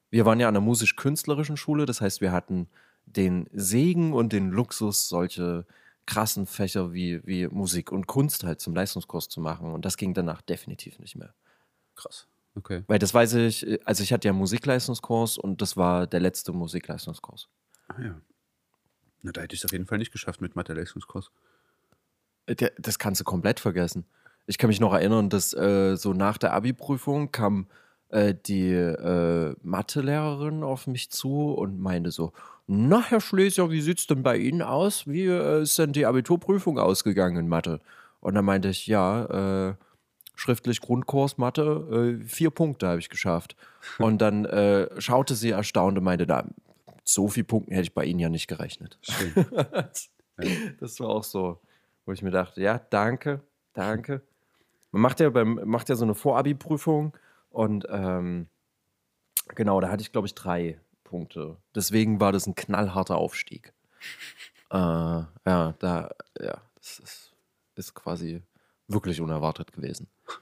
Wir 0.09 0.25
waren 0.25 0.39
ja 0.39 0.47
an 0.47 0.53
der 0.53 0.61
musisch-künstlerischen 0.61 1.57
Schule, 1.57 1.85
das 1.85 2.01
heißt, 2.01 2.21
wir 2.21 2.31
hatten 2.31 2.67
den 3.05 3.47
Segen 3.51 4.13
und 4.13 4.33
den 4.33 4.51
Luxus, 4.51 5.07
solche 5.09 5.65
krassen 6.05 6.47
Fächer 6.47 6.93
wie, 6.93 7.25
wie 7.25 7.47
Musik 7.47 7.91
und 7.91 8.07
Kunst 8.07 8.43
halt 8.43 8.59
zum 8.59 8.73
Leistungskurs 8.73 9.29
zu 9.29 9.41
machen. 9.41 9.73
Und 9.73 9.85
das 9.85 9.97
ging 9.97 10.13
danach 10.13 10.41
definitiv 10.41 10.97
nicht 10.99 11.15
mehr. 11.15 11.33
Krass. 11.95 12.27
Okay. 12.55 12.83
Weil 12.87 12.97
das 12.99 13.13
weiß 13.13 13.35
ich, 13.35 13.79
also 13.85 14.01
ich 14.03 14.11
hatte 14.11 14.27
ja 14.27 14.33
Musikleistungskurs 14.33 15.37
und 15.37 15.61
das 15.61 15.77
war 15.77 16.07
der 16.07 16.19
letzte 16.19 16.51
Musikleistungskurs. 16.51 17.47
Ah 17.89 18.01
ja. 18.01 18.21
Na, 19.21 19.31
da 19.31 19.41
hätte 19.41 19.53
ich 19.53 19.61
es 19.61 19.65
auf 19.65 19.71
jeden 19.71 19.85
Fall 19.85 19.99
nicht 19.99 20.11
geschafft 20.11 20.41
mit 20.41 20.55
Mathe-Leistungskurs. 20.55 21.31
Äh, 22.47 22.71
Das 22.79 22.97
kannst 22.97 23.21
du 23.21 23.25
komplett 23.25 23.59
vergessen. 23.59 24.05
Ich 24.47 24.57
kann 24.57 24.69
mich 24.69 24.79
noch 24.79 24.93
erinnern, 24.93 25.29
dass 25.29 25.53
äh, 25.53 25.95
so 25.95 26.13
nach 26.13 26.37
der 26.39 26.53
Abi-Prüfung 26.53 27.31
kam 27.31 27.67
äh, 28.09 28.33
die 28.33 28.71
äh, 28.71 29.55
Mathelehrerin 29.61 30.63
auf 30.63 30.87
mich 30.87 31.09
zu 31.11 31.53
und 31.53 31.79
meinte 31.79 32.11
so: 32.11 32.31
Na, 32.67 33.03
Herr 33.07 33.21
Schlesier, 33.21 33.69
wie 33.69 33.81
sieht's 33.81 34.07
denn 34.07 34.23
bei 34.23 34.37
Ihnen 34.37 34.61
aus? 34.61 35.07
Wie 35.07 35.25
äh, 35.25 35.61
ist 35.61 35.77
denn 35.77 35.93
die 35.93 36.05
Abiturprüfung 36.05 36.79
ausgegangen 36.79 37.37
in 37.37 37.47
Mathe? 37.47 37.79
Und 38.19 38.35
dann 38.35 38.45
meinte 38.45 38.69
ich: 38.69 38.87
Ja, 38.87 39.69
äh, 39.69 39.75
schriftlich 40.35 40.81
Grundkurs 40.81 41.37
Mathe, 41.37 42.19
äh, 42.21 42.25
vier 42.25 42.49
Punkte 42.49 42.87
habe 42.87 42.99
ich 42.99 43.09
geschafft. 43.09 43.55
Und 43.99 44.19
dann 44.19 44.45
äh, 44.45 44.89
schaute 44.99 45.35
sie 45.35 45.51
erstaunt 45.51 45.97
und 45.97 46.03
meinte: 46.03 46.25
Na, 46.27 46.45
so 47.03 47.27
viel 47.27 47.43
Punkten 47.43 47.71
hätte 47.71 47.83
ich 47.83 47.93
bei 47.93 48.05
Ihnen 48.05 48.19
ja 48.19 48.29
nicht 48.29 48.47
gerechnet. 48.47 48.99
Das 50.79 51.01
war 51.01 51.09
auch 51.09 51.25
so, 51.25 51.59
wo 52.05 52.13
ich 52.13 52.21
mir 52.21 52.31
dachte, 52.31 52.61
ja, 52.61 52.79
danke, 52.79 53.41
danke. 53.73 54.21
Man 54.91 55.01
macht 55.01 55.19
ja 55.19 55.29
beim 55.29 55.59
macht 55.65 55.89
ja 55.89 55.95
so 55.95 56.05
eine 56.05 56.15
Vorabi-Prüfung 56.15 57.11
und 57.49 57.85
ähm, 57.89 58.47
genau, 59.55 59.79
da 59.81 59.89
hatte 59.89 60.01
ich 60.01 60.11
glaube 60.11 60.27
ich 60.27 60.35
drei 60.35 60.79
Punkte. 61.03 61.57
Deswegen 61.75 62.19
war 62.19 62.31
das 62.31 62.47
ein 62.47 62.55
knallharter 62.55 63.17
Aufstieg. 63.17 63.73
Äh, 64.71 64.77
ja, 64.77 65.73
da, 65.79 66.11
ja, 66.39 66.61
das 66.75 66.99
ist, 66.99 67.35
ist 67.73 67.95
quasi 67.95 68.43
wirklich 68.87 69.19
unerwartet 69.19 69.71
gewesen. 69.73 70.07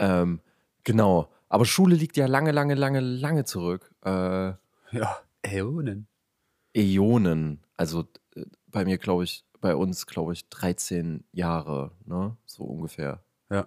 Ähm, 0.00 0.38
genau, 0.84 1.28
aber 1.48 1.64
Schule 1.64 1.96
liegt 1.96 2.16
ja 2.16 2.26
lange, 2.26 2.52
lange, 2.52 2.76
lange, 2.76 3.00
lange 3.00 3.44
zurück. 3.44 3.92
Äh, 4.04 4.10
ja. 4.92 5.18
Äonen. 5.42 6.06
Äonen. 6.72 7.64
Also 7.76 8.06
äh, 8.36 8.44
bei 8.68 8.84
mir, 8.84 8.98
glaube 8.98 9.24
ich, 9.24 9.44
bei 9.60 9.74
uns, 9.74 10.06
glaube 10.06 10.34
ich, 10.34 10.48
13 10.50 11.24
Jahre, 11.32 11.92
ne? 12.04 12.36
So 12.46 12.62
ungefähr. 12.62 13.24
Ja. 13.50 13.66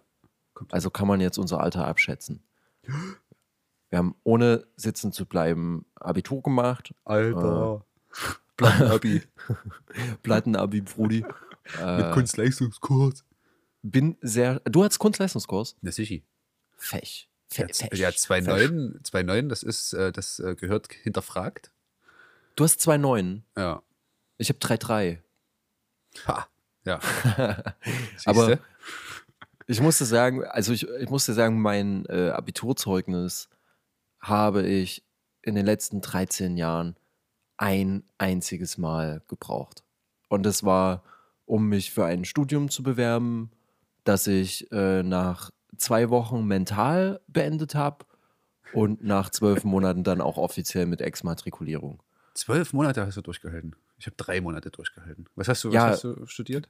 Also 0.70 0.90
kann 0.90 1.08
man 1.08 1.20
jetzt 1.20 1.38
unser 1.38 1.60
Alter 1.60 1.86
abschätzen. 1.86 2.44
Wir 2.84 3.98
haben 3.98 4.16
ohne 4.24 4.66
sitzen 4.76 5.12
zu 5.12 5.26
bleiben 5.26 5.86
Abitur 5.96 6.42
gemacht. 6.42 6.94
Alter. 7.04 7.86
Plattenabi. 8.58 9.22
Plattenabi, 10.24 10.82
Brudi. 10.82 11.26
Mit 11.80 12.12
Kunstleistungskurs. 12.14 13.24
Bin 13.82 14.18
sehr. 14.22 14.60
Du 14.62 14.84
hattest 14.84 15.00
Kunstleistungskurs? 15.00 15.76
Na 15.82 15.92
sicher. 15.92 16.22
Fech. 16.76 17.30
Ja, 17.54 17.66
Fe 17.68 17.72
z- 17.72 17.98
ja 17.98 18.10
2,9, 18.10 19.02
2,9, 19.04 19.48
das 19.50 19.64
ist, 19.64 19.94
äh, 19.94 20.12
das 20.12 20.40
äh, 20.40 20.56
gehört 20.56 20.92
hinterfragt. 20.94 21.72
Du 22.56 22.64
hast 22.64 22.80
2,9. 22.82 23.42
Ja. 23.58 23.82
Ich 24.38 24.50
habe 24.50 24.60
3,3. 24.60 25.20
Ha. 26.28 26.48
Ja. 26.86 27.00
Aber? 28.26 28.60
Ich 29.72 29.82
musste 29.82 30.06
sagen, 30.06 30.44
also 30.44 30.74
ich, 30.74 30.88
ich 30.88 31.10
musste 31.10 31.34
sagen, 31.34 31.62
mein 31.62 32.06
äh, 32.08 32.30
Abiturzeugnis 32.30 33.48
habe 34.20 34.68
ich 34.68 35.04
in 35.42 35.56
den 35.56 35.66
letzten 35.66 36.02
13 36.02 36.58
Jahren 36.58 36.96
ein 37.58 38.04
einziges 38.18 38.78
Mal 38.78 39.22
gebraucht. 39.28 39.84
Und 40.30 40.44
das 40.44 40.64
war, 40.64 41.04
um 41.46 41.70
mich 41.70 41.92
für 41.92 42.06
ein 42.06 42.26
Studium 42.26 42.70
zu 42.70 42.84
bewerben, 42.84 43.52
das 44.04 44.28
ich 44.28 44.72
äh, 44.72 45.04
nach 45.04 45.52
zwei 45.78 46.10
Wochen 46.10 46.46
mental 46.46 47.22
beendet 47.28 47.76
habe 47.76 48.06
und 48.74 49.04
nach 49.04 49.30
zwölf 49.30 49.64
Monaten 49.64 50.04
dann 50.04 50.22
auch 50.22 50.38
offiziell 50.38 50.86
mit 50.86 51.02
Exmatrikulierung. 51.02 52.02
Zwölf 52.34 52.74
Monate 52.74 53.06
hast 53.06 53.18
du 53.18 53.22
durchgehalten. 53.22 53.76
Ich 53.98 54.06
habe 54.06 54.16
drei 54.18 54.42
Monate 54.42 54.70
durchgehalten. 54.72 55.28
Was 55.36 55.48
hast 55.48 55.64
du, 55.64 55.70
was 55.70 55.76
Ja. 55.76 55.88
hast 55.90 56.04
du 56.04 56.26
studiert? 56.26 56.70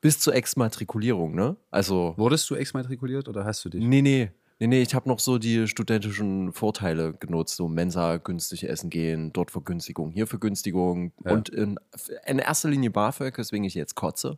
Bis 0.00 0.20
zur 0.20 0.34
Exmatrikulierung, 0.34 1.34
ne? 1.34 1.56
Also. 1.70 2.14
Wurdest 2.16 2.48
du 2.50 2.54
exmatrikuliert 2.54 3.28
oder 3.28 3.44
hast 3.44 3.64
du 3.64 3.68
dich? 3.68 3.82
Nee, 3.82 4.02
nee. 4.02 4.30
Nee, 4.60 4.66
nee, 4.66 4.82
ich 4.82 4.92
habe 4.94 5.08
noch 5.08 5.20
so 5.20 5.38
die 5.38 5.68
studentischen 5.68 6.52
Vorteile 6.52 7.12
genutzt, 7.14 7.54
so 7.54 7.68
Mensa 7.68 8.16
günstig 8.16 8.68
essen 8.68 8.90
gehen, 8.90 9.32
dort 9.32 9.52
Vergünstigung, 9.52 10.10
hier 10.10 10.26
Vergünstigung 10.26 11.12
Ja. 11.24 11.30
und 11.32 11.48
in, 11.48 11.78
in 12.26 12.40
erster 12.40 12.68
Linie 12.68 12.90
BAföG, 12.90 13.38
weswegen 13.38 13.62
ich 13.64 13.74
jetzt 13.74 13.94
kotze, 13.94 14.36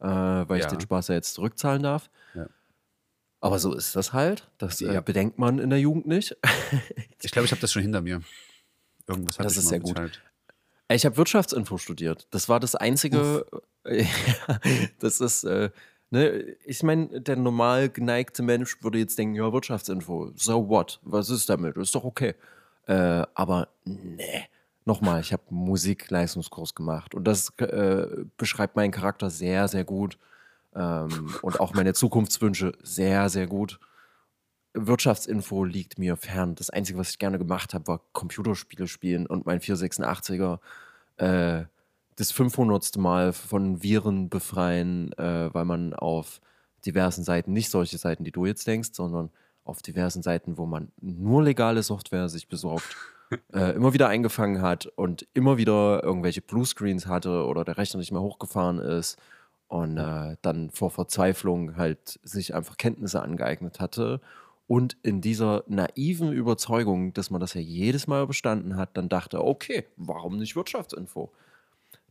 äh, 0.00 0.04
weil 0.06 0.58
ich 0.58 0.64
Ja. 0.64 0.68
den 0.70 0.80
Spaß 0.82 1.08
ja 1.08 1.14
jetzt 1.14 1.32
zurückzahlen 1.32 1.82
darf. 1.82 2.10
Ja. 2.34 2.46
Aber 3.40 3.58
so 3.58 3.72
ist 3.74 3.96
das 3.96 4.12
halt. 4.12 4.50
Das 4.58 4.80
Ja. 4.80 4.92
äh, 4.92 5.00
bedenkt 5.02 5.38
man 5.38 5.58
in 5.58 5.70
der 5.70 5.80
Jugend 5.80 6.06
nicht. 6.06 6.36
Ich 7.22 7.30
glaube, 7.32 7.46
ich 7.46 7.50
habe 7.52 7.60
das 7.62 7.72
schon 7.72 7.82
hinter 7.82 8.02
mir. 8.02 8.20
Irgendwas 9.06 9.38
hatte 9.38 9.44
Das 9.44 9.54
ich 9.54 9.60
ist 9.60 9.68
sehr 9.68 9.80
gut. 9.80 9.94
bezahlt. 9.94 10.20
Ich 10.90 11.04
habe 11.04 11.16
Wirtschaftsinfo 11.16 11.78
studiert. 11.78 12.26
Das 12.30 12.48
war 12.48 12.60
das 12.60 12.74
einzige. 12.74 13.46
das 14.98 15.20
ist, 15.20 15.44
äh, 15.44 15.70
ne, 16.10 16.56
ich 16.64 16.82
meine, 16.82 17.20
der 17.20 17.36
normal 17.36 17.88
geneigte 17.90 18.42
Mensch 18.42 18.82
würde 18.82 18.98
jetzt 18.98 19.18
denken, 19.18 19.34
ja, 19.34 19.52
Wirtschaftsinfo, 19.52 20.32
so 20.34 20.68
what? 20.68 21.00
Was 21.02 21.30
ist 21.30 21.48
damit? 21.48 21.76
Ist 21.76 21.94
doch 21.94 22.04
okay. 22.04 22.34
Äh, 22.86 23.24
aber 23.34 23.68
nee. 23.84 24.48
Nochmal, 24.86 25.20
ich 25.20 25.34
habe 25.34 25.42
Musikleistungskurs 25.50 26.74
gemacht 26.74 27.14
und 27.14 27.24
das 27.24 27.50
äh, 27.58 28.24
beschreibt 28.38 28.74
meinen 28.74 28.90
Charakter 28.90 29.28
sehr, 29.28 29.68
sehr 29.68 29.84
gut 29.84 30.16
ähm, 30.74 31.34
und 31.42 31.60
auch 31.60 31.74
meine 31.74 31.92
Zukunftswünsche 31.92 32.72
sehr, 32.82 33.28
sehr 33.28 33.46
gut. 33.46 33.78
Wirtschaftsinfo 34.86 35.64
liegt 35.64 35.98
mir 35.98 36.16
fern. 36.16 36.54
Das 36.54 36.70
Einzige, 36.70 36.98
was 36.98 37.10
ich 37.10 37.18
gerne 37.18 37.38
gemacht 37.38 37.74
habe, 37.74 37.86
war 37.86 38.00
Computerspiele 38.12 38.86
spielen 38.86 39.26
und 39.26 39.46
mein 39.46 39.60
486er 39.60 40.58
äh, 41.16 41.64
das 42.16 42.32
500. 42.32 42.96
Mal 42.96 43.32
von 43.32 43.82
Viren 43.82 44.28
befreien, 44.28 45.12
äh, 45.18 45.52
weil 45.52 45.64
man 45.64 45.94
auf 45.94 46.40
diversen 46.84 47.24
Seiten, 47.24 47.52
nicht 47.52 47.70
solche 47.70 47.98
Seiten, 47.98 48.24
die 48.24 48.32
du 48.32 48.46
jetzt 48.46 48.66
denkst, 48.66 48.90
sondern 48.92 49.30
auf 49.64 49.82
diversen 49.82 50.22
Seiten, 50.22 50.58
wo 50.58 50.66
man 50.66 50.90
nur 51.00 51.42
legale 51.42 51.82
Software 51.82 52.28
sich 52.28 52.48
besorgt, 52.48 52.96
äh, 53.52 53.72
immer 53.74 53.92
wieder 53.92 54.08
eingefangen 54.08 54.62
hat 54.62 54.86
und 54.86 55.26
immer 55.34 55.58
wieder 55.58 56.02
irgendwelche 56.02 56.40
Bluescreens 56.40 57.06
hatte 57.06 57.44
oder 57.44 57.64
der 57.64 57.76
Rechner 57.76 57.98
nicht 57.98 58.12
mehr 58.12 58.22
hochgefahren 58.22 58.78
ist 58.78 59.18
und 59.68 59.98
äh, 59.98 60.36
dann 60.42 60.70
vor 60.70 60.90
Verzweiflung 60.90 61.76
halt 61.76 62.18
sich 62.22 62.54
einfach 62.54 62.78
Kenntnisse 62.78 63.22
angeeignet 63.22 63.80
hatte 63.80 64.20
und 64.68 64.98
in 65.02 65.22
dieser 65.22 65.64
naiven 65.66 66.30
Überzeugung, 66.30 67.14
dass 67.14 67.30
man 67.30 67.40
das 67.40 67.54
ja 67.54 67.60
jedes 67.60 68.06
Mal 68.06 68.26
bestanden 68.26 68.76
hat, 68.76 68.96
dann 68.98 69.08
dachte, 69.08 69.42
okay, 69.42 69.86
warum 69.96 70.36
nicht 70.36 70.56
Wirtschaftsinfo? 70.56 71.32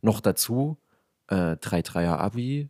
Noch 0.02 0.20
dazu 0.20 0.76
äh, 1.28 1.52
3-3er 1.52 2.16
Abi, 2.16 2.68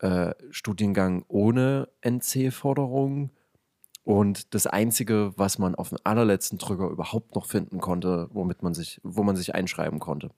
äh, 0.00 0.34
Studiengang 0.50 1.24
ohne 1.28 1.88
NC-Forderung 2.00 3.30
und 4.02 4.52
das 4.52 4.66
Einzige, 4.66 5.32
was 5.36 5.58
man 5.58 5.76
auf 5.76 5.90
den 5.90 6.04
allerletzten 6.04 6.58
Drücker 6.58 6.88
überhaupt 6.88 7.36
noch 7.36 7.46
finden 7.46 7.78
konnte, 7.78 8.28
womit 8.32 8.64
man 8.64 8.74
sich, 8.74 9.00
wo 9.04 9.22
man 9.22 9.36
sich 9.36 9.54
einschreiben 9.54 10.00
konnte. 10.00 10.30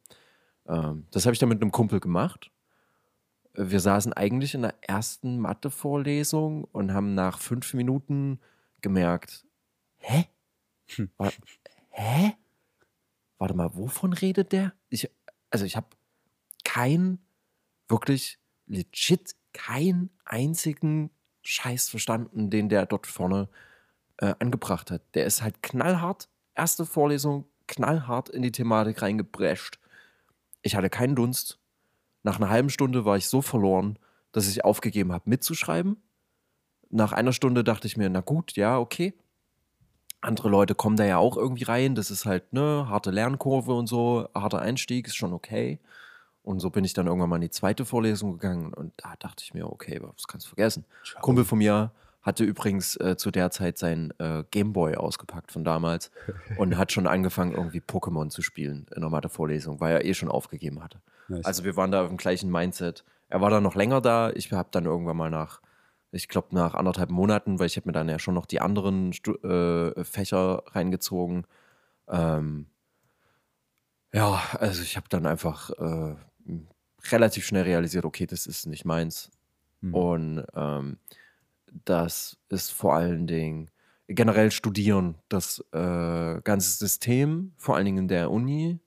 Ähm, 0.69 1.07
das 1.13 1.25
habe 1.25 1.33
ich 1.33 1.39
dann 1.39 1.49
mit 1.49 1.63
einem 1.63 1.73
Kumpel 1.73 1.99
gemacht. 1.99 2.51
Wir 3.55 3.81
saßen 3.81 4.13
eigentlich 4.13 4.53
in 4.53 4.63
der 4.63 4.75
ersten 4.83 5.39
Mathe-Vorlesung 5.39 6.65
und 6.65 6.93
haben 6.93 7.15
nach 7.15 7.39
fünf 7.39 7.73
Minuten 7.73 8.39
gemerkt, 8.83 9.45
hä? 9.99 10.27
Wa- 11.17 11.33
hä? 11.91 12.37
Warte 13.39 13.55
mal, 13.55 13.75
wovon 13.75 14.13
redet 14.13 14.53
der? 14.53 14.73
Ich, 14.89 15.11
also 15.51 15.65
ich 15.65 15.77
habe 15.77 15.89
kein, 16.65 17.19
wirklich 17.89 18.39
legit 18.67 19.35
keinen 19.53 20.11
einzigen 20.25 21.11
Scheiß 21.43 21.89
verstanden, 21.89 22.51
den 22.51 22.69
der 22.69 22.87
dort 22.87 23.07
vorne 23.07 23.49
äh, 24.19 24.35
angebracht 24.39 24.91
hat. 24.91 25.03
Der 25.15 25.27
ist 25.27 25.43
halt 25.43 25.63
knallhart, 25.63 26.29
erste 26.55 26.87
Vorlesung, 26.87 27.47
knallhart 27.67 28.29
in 28.29 28.43
die 28.43 28.53
Thematik 28.53 29.03
reingebrescht. 29.03 29.79
Ich 30.63 30.77
hatte 30.77 30.91
keinen 30.91 31.17
Dunst. 31.17 31.59
Nach 32.23 32.37
einer 32.37 32.49
halben 32.49 32.71
Stunde 32.71 33.05
war 33.05 33.17
ich 33.17 33.27
so 33.27 33.43
verloren, 33.43 33.99
dass 34.31 34.49
ich 34.49 34.65
aufgegeben 34.65 35.13
habe, 35.13 35.29
mitzuschreiben. 35.29 36.01
Nach 36.93 37.13
einer 37.13 37.33
Stunde 37.33 37.65
dachte 37.65 37.87
ich 37.87 37.97
mir, 37.97 38.09
na 38.09 38.21
gut, 38.21 38.53
ja, 38.53 38.79
okay. 38.79 39.15
Andere 40.21 40.49
Leute 40.49 40.77
kommen 40.77 40.97
da 40.97 41.05
ja 41.05 41.19
auch 41.19 41.37
irgendwie 41.37 41.65
rein. 41.65 41.95
Das 41.97 42.11
ist 42.11 42.27
halt 42.27 42.53
ne 42.53 42.87
harte 42.89 43.11
Lernkurve 43.11 43.75
und 43.75 43.89
so, 43.89 44.29
harter 44.35 44.61
Einstieg 44.61 45.09
ist 45.09 45.17
schon 45.17 45.33
okay. 45.33 45.81
Und 46.45 46.61
so 46.61 46.71
bin 46.71 46.85
ich 46.85 46.93
dann 46.93 47.07
irgendwann 47.07 47.31
mal 47.31 47.37
in 47.37 47.43
die 47.43 47.51
zweite 47.51 47.85
Vorlesung 47.85 48.33
gegangen 48.33 48.73
und 48.75 48.93
da 48.99 49.15
dachte 49.19 49.43
ich 49.45 49.55
mir, 49.55 49.71
okay, 49.71 50.01
das 50.15 50.27
kannst 50.29 50.47
du 50.47 50.51
vergessen. 50.51 50.85
Ciao. 51.05 51.23
Kumpel 51.23 51.45
von 51.45 51.59
mir 51.59 51.93
hatte 52.23 52.45
übrigens 52.45 52.97
äh, 52.97 53.17
zu 53.17 53.31
der 53.31 53.51
Zeit 53.51 53.79
sein 53.79 54.13
äh, 54.19 54.45
Gameboy 54.51 54.97
ausgepackt 54.97 55.51
von 55.51 55.65
damals 55.65 56.11
und 56.57 56.77
hat 56.77 56.93
schon 56.93 57.07
angefangen, 57.07 57.53
irgendwie 57.53 57.81
Pokémon 57.81 58.31
zu 58.31 58.43
spielen 58.43 58.87
in 58.95 59.01
der 59.01 59.11
Mathe-Vorlesung, 59.11 59.81
weil 59.81 59.95
er 59.95 60.05
eh 60.05 60.15
schon 60.15 60.29
aufgegeben 60.29 60.83
hatte. 60.83 61.01
Nice. 61.29 61.45
Also 61.45 61.65
wir 61.65 61.77
waren 61.77 61.91
da 61.91 62.03
auf 62.03 62.09
dem 62.09 62.17
gleichen 62.17 62.51
Mindset. 62.51 63.05
Er 63.29 63.41
war 63.41 63.51
dann 63.51 63.63
noch 63.63 63.75
länger 63.75 64.01
da. 64.01 64.31
Ich 64.31 64.53
habe 64.53 64.69
dann 64.71 64.85
irgendwann 64.85 65.17
mal 65.17 65.31
nach, 65.31 65.61
ich 66.13 66.29
glaube 66.29 66.55
nach 66.55 66.75
anderthalb 66.75 67.11
Monaten, 67.11 67.59
weil 67.59 67.67
ich 67.67 67.77
habe 67.77 67.89
mir 67.89 67.93
dann 67.93 68.09
ja 68.09 68.19
schon 68.19 68.35
noch 68.35 68.47
die 68.47 68.61
anderen 68.61 69.13
Stu 69.13 69.33
äh, 69.37 70.05
Fächer 70.05 70.63
reingezogen. 70.67 71.47
Ähm, 72.09 72.67
ja, 74.13 74.43
also 74.59 74.83
ich 74.83 74.97
habe 74.97 75.09
dann 75.09 75.25
einfach 75.25 75.71
äh, 75.71 76.15
relativ 77.11 77.47
schnell 77.47 77.65
realisiert, 77.65 78.05
okay, 78.05 78.27
das 78.27 78.47
ist 78.47 78.67
nicht 78.67 78.85
meins. 78.85 79.31
Hm. 79.81 79.95
Und 79.95 80.45
ähm, 80.55 80.99
das 81.87 82.37
ist 82.51 82.71
vor 82.71 82.95
allen 82.95 83.27
Dingen 83.27 83.71
generell 84.07 84.51
studieren, 84.51 85.17
das 85.31 85.65
äh, 85.73 86.41
ganze 86.43 86.77
System, 86.77 87.55
vor 87.57 87.77
allen 87.77 87.87
Dingen 87.87 87.99
in 87.99 88.09
der 88.09 88.31
Uni, 88.31 88.81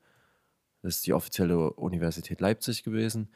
das 0.84 0.98
ist 0.98 1.08
die 1.08 1.14
offizielle 1.14 1.74
Universität 1.74 2.42
Leipzig 2.42 2.84
gewesen. 2.84 3.30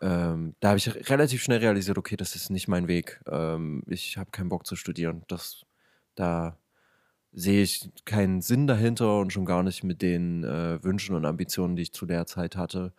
Ähm, 0.00 0.54
da 0.60 0.68
habe 0.68 0.78
ich 0.78 1.10
relativ 1.10 1.42
schnell 1.42 1.58
realisiert, 1.58 1.98
okay, 1.98 2.16
das 2.16 2.34
ist 2.36 2.50
nicht 2.50 2.68
mein 2.68 2.88
Weg. 2.88 3.20
Ähm, 3.26 3.82
ich 3.86 4.16
habe 4.16 4.30
keinen 4.30 4.48
Bock 4.48 4.66
zu 4.66 4.76
studieren. 4.76 5.22
Das, 5.28 5.66
da 6.14 6.56
sehe 7.32 7.62
ich 7.62 7.90
keinen 8.04 8.40
Sinn 8.42 8.66
dahinter 8.66 9.18
und 9.20 9.32
schon 9.32 9.44
gar 9.44 9.62
nicht 9.62 9.84
mit 9.84 10.02
den 10.02 10.42
äh, 10.44 10.82
Wünschen 10.82 11.14
und 11.14 11.24
Ambitionen, 11.26 11.76
die 11.76 11.82
ich 11.82 11.92
zu 11.92 12.06
der 12.06 12.26
Zeit 12.26 12.56
hatte. 12.56 12.92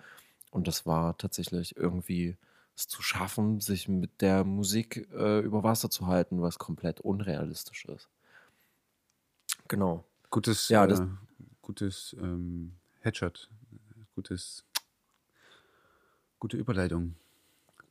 Und 0.51 0.67
das 0.67 0.85
war 0.85 1.17
tatsächlich 1.17 1.75
irgendwie 1.75 2.37
es 2.75 2.87
zu 2.87 3.01
schaffen, 3.01 3.59
sich 3.59 3.87
mit 3.87 4.21
der 4.21 4.43
Musik 4.43 5.07
äh, 5.13 5.39
über 5.39 5.63
Wasser 5.63 5.89
zu 5.89 6.07
halten, 6.07 6.41
was 6.41 6.57
komplett 6.59 7.01
unrealistisch 7.01 7.85
ist. 7.85 8.09
Genau. 9.67 10.03
Gutes, 10.29 10.69
Ja, 10.69 10.85
äh, 10.85 10.87
das- 10.87 11.01
gutes 11.61 12.15
ähm, 12.19 12.73
Headshot. 13.01 13.49
Gutes, 14.15 14.63
gute 16.41 16.57
Überleitung. 16.57 17.15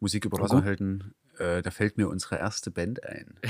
Musik 0.01 0.26
über 0.26 0.38
Wasser 0.38 0.57
gut. 0.57 0.64
halten. 0.64 1.14
Äh, 1.38 1.62
da 1.62 1.70
fällt 1.70 1.96
mir 1.96 2.09
unsere 2.11 2.36
erste 2.36 2.70
Band 2.70 3.03
ein. 3.05 3.34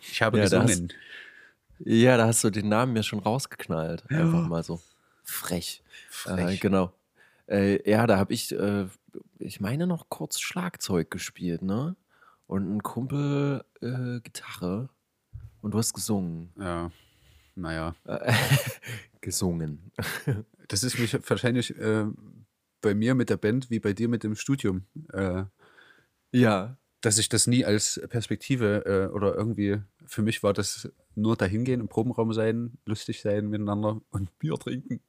Ich 0.00 0.22
habe 0.22 0.38
Ja, 0.38 0.48
da 0.48 0.62
hast- 0.62 0.68
gesungen. 0.68 0.92
Ja, 1.80 2.16
da 2.16 2.26
hast 2.28 2.42
du 2.44 2.50
den 2.50 2.68
Namen 2.68 2.92
mir 2.92 3.02
schon 3.02 3.18
rausgeknallt. 3.18 4.08
Einfach 4.08 4.46
mal 4.48 4.62
so. 4.62 4.80
Frech. 5.24 5.82
Äh, 6.26 6.28
Frech. 6.28 6.60
genau. 6.60 6.92
Äh, 7.48 7.90
ja, 7.90 8.06
da 8.06 8.16
habe 8.18 8.32
ich, 8.32 8.52
äh, 8.52 8.86
ich 9.38 9.60
meine, 9.60 9.86
noch 9.86 10.08
kurz 10.08 10.40
Schlagzeug 10.40 11.10
gespielt, 11.10 11.60
ne? 11.62 11.96
Und 12.46 12.72
ein 12.76 12.82
Kumpel 12.82 13.64
äh, 13.82 14.20
Gitarre. 14.20 14.88
Und 15.60 15.72
du 15.74 15.78
hast 15.78 15.92
gesungen. 15.92 16.50
Ja, 16.58 16.90
naja. 17.56 17.94
gesungen. 19.20 19.90
Das 20.68 20.82
ist 20.84 20.98
mich 20.98 21.12
wahrscheinlich 21.28 21.76
äh, 21.76 22.06
bei 22.82 22.94
mir 22.94 23.14
mit 23.14 23.30
der 23.30 23.38
Band 23.38 23.70
wie 23.70 23.80
bei 23.80 23.94
dir 23.94 24.08
mit 24.08 24.22
dem 24.24 24.34
Studium. 24.36 24.84
Äh, 25.12 25.44
Ja. 26.32 26.76
dass 27.00 27.18
ich 27.18 27.28
das 27.28 27.46
nie 27.46 27.64
als 27.64 28.00
Perspektive 28.10 28.84
äh, 28.84 29.12
oder 29.14 29.34
irgendwie, 29.34 29.80
für 30.06 30.22
mich 30.22 30.42
war 30.42 30.52
das 30.52 30.92
nur 31.14 31.36
dahin 31.36 31.64
gehen, 31.64 31.80
im 31.80 31.88
Probenraum 31.88 32.32
sein, 32.32 32.78
lustig 32.86 33.22
sein 33.22 33.48
miteinander 33.48 34.00
und 34.10 34.38
Bier 34.38 34.54
trinken 34.54 35.00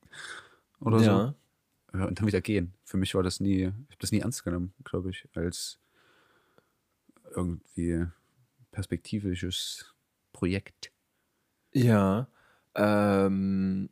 oder 0.79 0.99
ja. 0.99 1.03
so. 1.03 1.97
Ja, 1.97 2.05
und 2.05 2.19
dann 2.19 2.25
wieder 2.25 2.41
gehen. 2.41 2.73
Für 2.85 2.97
mich 2.97 3.13
war 3.13 3.21
das 3.21 3.39
nie, 3.39 3.61
ich 3.61 3.67
habe 3.67 3.99
das 3.99 4.11
nie 4.11 4.19
ernst 4.19 4.43
genommen, 4.43 4.73
glaube 4.83 5.11
ich, 5.11 5.27
als 5.35 5.79
irgendwie 7.35 8.05
perspektivisches 8.71 9.93
Projekt. 10.31 10.91
Ja. 11.73 12.27
Ähm, 12.75 13.89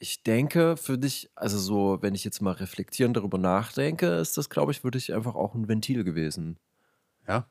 ich 0.00 0.22
denke, 0.24 0.76
für 0.76 0.98
dich, 0.98 1.30
also 1.36 1.58
so, 1.58 1.98
wenn 2.00 2.14
ich 2.16 2.24
jetzt 2.24 2.40
mal 2.42 2.52
reflektierend 2.52 3.16
darüber 3.16 3.38
nachdenke, 3.38 4.06
ist 4.16 4.36
das, 4.38 4.50
glaube 4.50 4.72
ich, 4.72 4.80
für 4.80 4.90
dich 4.90 5.14
einfach 5.14 5.34
auch 5.36 5.54
ein 5.54 5.68
Ventil 5.68 6.04
gewesen. 6.04 6.58
Ja? 7.28 7.48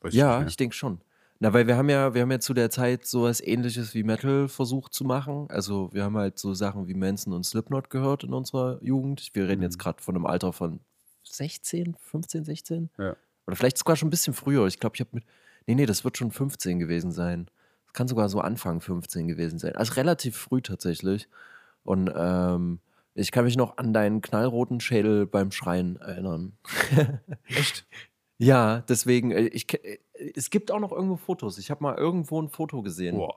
Weiß 0.00 0.14
Ja, 0.14 0.40
nicht 0.40 0.50
ich 0.50 0.56
denke 0.56 0.74
schon. 0.76 1.00
Na, 1.40 1.52
weil 1.52 1.66
wir 1.66 1.76
haben 1.76 1.90
ja, 1.90 2.14
wir 2.14 2.22
haben 2.22 2.30
ja 2.30 2.38
zu 2.40 2.54
der 2.54 2.70
Zeit 2.70 3.06
sowas 3.06 3.40
ähnliches 3.40 3.92
wie 3.94 4.04
Metal 4.04 4.48
versucht 4.48 4.94
zu 4.94 5.04
machen. 5.04 5.46
Also 5.50 5.92
wir 5.92 6.04
haben 6.04 6.16
halt 6.16 6.38
so 6.38 6.54
Sachen 6.54 6.86
wie 6.86 6.94
Manson 6.94 7.32
und 7.32 7.44
Slipknot 7.44 7.90
gehört 7.90 8.24
in 8.24 8.32
unserer 8.32 8.78
Jugend. 8.82 9.30
Wir 9.34 9.48
reden 9.48 9.62
jetzt 9.62 9.76
Mhm. 9.78 9.82
gerade 9.82 10.02
von 10.02 10.14
einem 10.14 10.26
Alter 10.26 10.52
von 10.52 10.80
16, 11.24 11.96
15, 11.96 12.44
16. 12.44 12.90
Ja. 12.98 13.16
Oder 13.46 13.56
vielleicht 13.56 13.78
sogar 13.78 13.96
schon 13.96 14.08
ein 14.08 14.10
bisschen 14.10 14.34
früher. 14.34 14.66
Ich 14.66 14.78
glaube, 14.78 14.94
ich 14.96 15.00
habe 15.00 15.10
mit. 15.12 15.24
Nee, 15.66 15.74
nee, 15.74 15.86
das 15.86 16.04
wird 16.04 16.16
schon 16.16 16.30
15 16.30 16.78
gewesen 16.78 17.10
sein. 17.12 17.46
Das 17.86 17.94
kann 17.94 18.08
sogar 18.08 18.28
so 18.28 18.40
Anfang 18.40 18.80
15 18.80 19.26
gewesen 19.28 19.58
sein. 19.58 19.74
Also 19.76 19.94
relativ 19.94 20.36
früh 20.36 20.62
tatsächlich. 20.62 21.28
Und 21.84 22.10
ähm, 22.14 22.80
ich 23.14 23.30
kann 23.30 23.44
mich 23.44 23.56
noch 23.56 23.76
an 23.76 23.92
deinen 23.92 24.20
knallroten 24.20 24.80
Schädel 24.80 25.26
beim 25.26 25.52
Schreien 25.52 25.96
erinnern. 25.96 26.56
Echt? 27.46 27.86
Ja, 28.38 28.80
deswegen, 28.88 29.30
äh, 29.30 29.46
ich, 29.46 29.72
äh, 29.84 29.98
es 30.34 30.50
gibt 30.50 30.70
auch 30.70 30.80
noch 30.80 30.92
irgendwo 30.92 31.16
Fotos. 31.16 31.58
Ich 31.58 31.70
habe 31.70 31.82
mal 31.82 31.96
irgendwo 31.96 32.40
ein 32.42 32.48
Foto 32.48 32.82
gesehen. 32.82 33.16
Boah, 33.16 33.36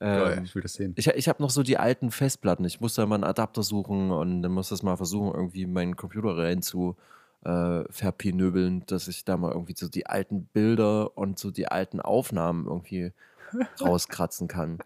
Ähm, 0.00 0.44
ich 0.44 0.54
will 0.54 0.62
das 0.62 0.74
sehen. 0.74 0.94
ich 0.96 1.06
ich 1.08 1.28
habe 1.28 1.42
noch 1.42 1.50
so 1.50 1.62
die 1.62 1.76
alten 1.78 2.10
Festplatten. 2.10 2.64
Ich 2.64 2.80
musste 2.80 3.06
mal 3.06 3.16
einen 3.16 3.24
Adapter 3.24 3.62
suchen 3.62 4.10
und 4.10 4.42
dann 4.42 4.52
musste 4.52 4.74
das 4.74 4.82
mal 4.82 4.96
versuchen, 4.96 5.34
irgendwie 5.34 5.66
meinen 5.66 5.96
Computer 5.96 6.36
rein 6.36 6.62
zu 6.62 6.96
äh, 7.44 7.84
verpinöbeln, 7.90 8.86
dass 8.86 9.06
ich 9.08 9.24
da 9.24 9.36
mal 9.36 9.52
irgendwie 9.52 9.74
so 9.76 9.88
die 9.88 10.06
alten 10.06 10.46
Bilder 10.46 11.16
und 11.16 11.38
so 11.38 11.50
die 11.50 11.68
alten 11.68 12.00
Aufnahmen 12.00 12.66
irgendwie 12.66 13.12
rauskratzen 13.80 14.48
kann. 14.48 14.78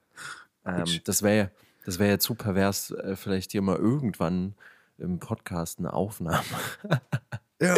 Ähm, 0.67 0.85
das 1.05 1.23
wäre 1.23 1.51
das 1.89 1.99
wär 1.99 2.09
ja 2.09 2.19
zu 2.19 2.35
pervers, 2.35 2.91
äh, 2.91 3.17
vielleicht 3.17 3.53
hier 3.53 3.63
mal 3.63 3.77
irgendwann 3.79 4.55
im 4.99 5.21
Podcast 5.21 5.79
eine 5.79 5.95
Aufnahme 5.95 6.45
Ja. 7.63 7.75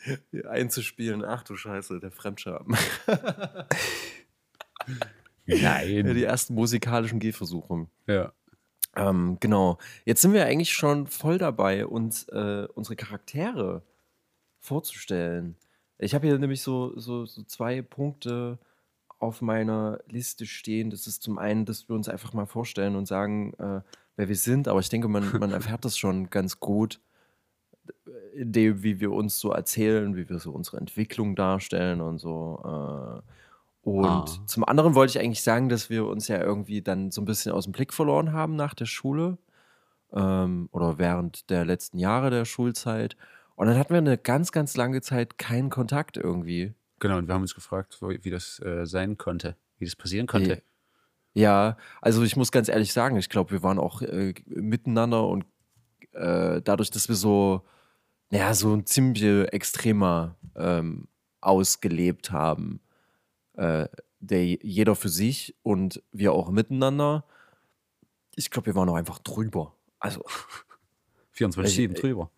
einzuspielen. 0.48 1.24
Ach 1.24 1.42
du 1.42 1.56
Scheiße, 1.56 1.98
der 1.98 2.12
Fremdscham. 2.12 2.76
Ja, 5.44 5.80
die 5.80 6.02
Nein. 6.02 6.16
ersten 6.18 6.54
musikalischen 6.54 7.18
Gehversuche. 7.20 7.88
Ja. 8.06 8.32
Ähm, 8.94 9.38
genau. 9.40 9.78
Jetzt 10.04 10.22
sind 10.22 10.34
wir 10.34 10.44
eigentlich 10.44 10.72
schon 10.72 11.06
voll 11.06 11.38
dabei, 11.38 11.86
uns 11.86 12.28
äh, 12.28 12.68
unsere 12.74 12.96
Charaktere 12.96 13.82
vorzustellen. 14.60 15.56
Ich 15.98 16.14
habe 16.14 16.26
hier 16.26 16.38
nämlich 16.38 16.62
so, 16.62 16.98
so, 16.98 17.24
so 17.24 17.42
zwei 17.42 17.82
Punkte 17.82 18.58
auf 19.18 19.42
meiner 19.42 19.98
Liste 20.08 20.46
stehen. 20.46 20.90
Das 20.90 21.06
ist 21.06 21.22
zum 21.22 21.38
einen, 21.38 21.64
dass 21.64 21.88
wir 21.88 21.96
uns 21.96 22.08
einfach 22.08 22.32
mal 22.32 22.46
vorstellen 22.46 22.96
und 22.96 23.06
sagen, 23.06 23.54
äh, 23.54 23.80
wer 24.16 24.28
wir 24.28 24.36
sind. 24.36 24.68
Aber 24.68 24.80
ich 24.80 24.88
denke, 24.88 25.08
man, 25.08 25.38
man 25.38 25.50
erfährt 25.52 25.84
das 25.84 25.98
schon 25.98 26.30
ganz 26.30 26.60
gut, 26.60 27.00
äh, 28.06 28.40
in 28.40 28.52
dem, 28.52 28.82
wie 28.82 29.00
wir 29.00 29.12
uns 29.12 29.38
so 29.40 29.50
erzählen, 29.52 30.16
wie 30.16 30.28
wir 30.28 30.38
so 30.38 30.52
unsere 30.52 30.78
Entwicklung 30.78 31.36
darstellen 31.36 32.00
und 32.00 32.18
so. 32.18 33.22
Äh, 33.24 33.32
und 33.82 34.06
Ah. 34.06 34.24
zum 34.46 34.64
anderen 34.64 34.94
wollte 34.94 35.12
ich 35.18 35.24
eigentlich 35.24 35.42
sagen, 35.42 35.68
dass 35.68 35.88
wir 35.90 36.06
uns 36.06 36.28
ja 36.28 36.40
irgendwie 36.40 36.82
dann 36.82 37.10
so 37.10 37.22
ein 37.22 37.24
bisschen 37.24 37.52
aus 37.52 37.64
dem 37.64 37.72
Blick 37.72 37.92
verloren 37.94 38.32
haben 38.32 38.54
nach 38.56 38.74
der 38.74 38.86
Schule 38.86 39.38
ähm, 40.12 40.68
oder 40.72 40.98
während 40.98 41.50
der 41.50 41.64
letzten 41.64 41.98
Jahre 41.98 42.30
der 42.30 42.44
Schulzeit. 42.44 43.16
Und 43.56 43.66
dann 43.68 43.78
hatten 43.78 43.90
wir 43.92 43.98
eine 43.98 44.18
ganz, 44.18 44.52
ganz 44.52 44.76
lange 44.76 45.00
Zeit 45.02 45.38
keinen 45.38 45.70
Kontakt 45.70 46.16
irgendwie. 46.16 46.74
Genau, 46.98 47.18
und 47.18 47.28
wir 47.28 47.34
haben 47.34 47.42
uns 47.42 47.54
gefragt, 47.54 47.98
wie 48.00 48.30
das 48.30 48.60
äh, 48.60 48.86
sein 48.86 49.16
konnte, 49.16 49.56
wie 49.78 49.84
das 49.84 49.96
passieren 49.96 50.26
konnte. 50.26 50.62
Ja, 51.34 51.76
also 52.00 52.22
ich 52.22 52.36
muss 52.36 52.50
ganz 52.50 52.68
ehrlich 52.68 52.92
sagen, 52.92 53.16
ich 53.16 53.28
glaube, 53.28 53.52
wir 53.52 53.62
waren 53.62 53.78
auch 53.78 54.02
äh, 54.02 54.34
miteinander 54.46 55.26
und 55.28 55.44
äh, 56.12 56.60
dadurch, 56.62 56.90
dass 56.90 57.08
wir 57.08 57.14
so, 57.14 57.64
ja, 58.30 58.54
so 58.54 58.74
ein 58.74 58.86
ziemlich 58.86 59.22
extremer 59.52 60.36
ähm, 60.56 61.06
ausgelebt 61.40 62.32
haben, 62.32 62.80
äh, 63.54 63.88
der 64.20 64.44
jeder 64.44 64.96
für 64.96 65.08
sich 65.08 65.54
und 65.62 66.02
wir 66.10 66.32
auch 66.32 66.50
miteinander. 66.50 67.24
Ich 68.34 68.50
glaube, 68.50 68.66
wir 68.66 68.74
waren 68.74 68.88
auch 68.88 68.96
einfach 68.96 69.20
drüber. 69.20 69.74
Also 70.00 70.24
24-7 71.36 71.90
Äh, 71.90 71.94
drüber. 71.94 72.30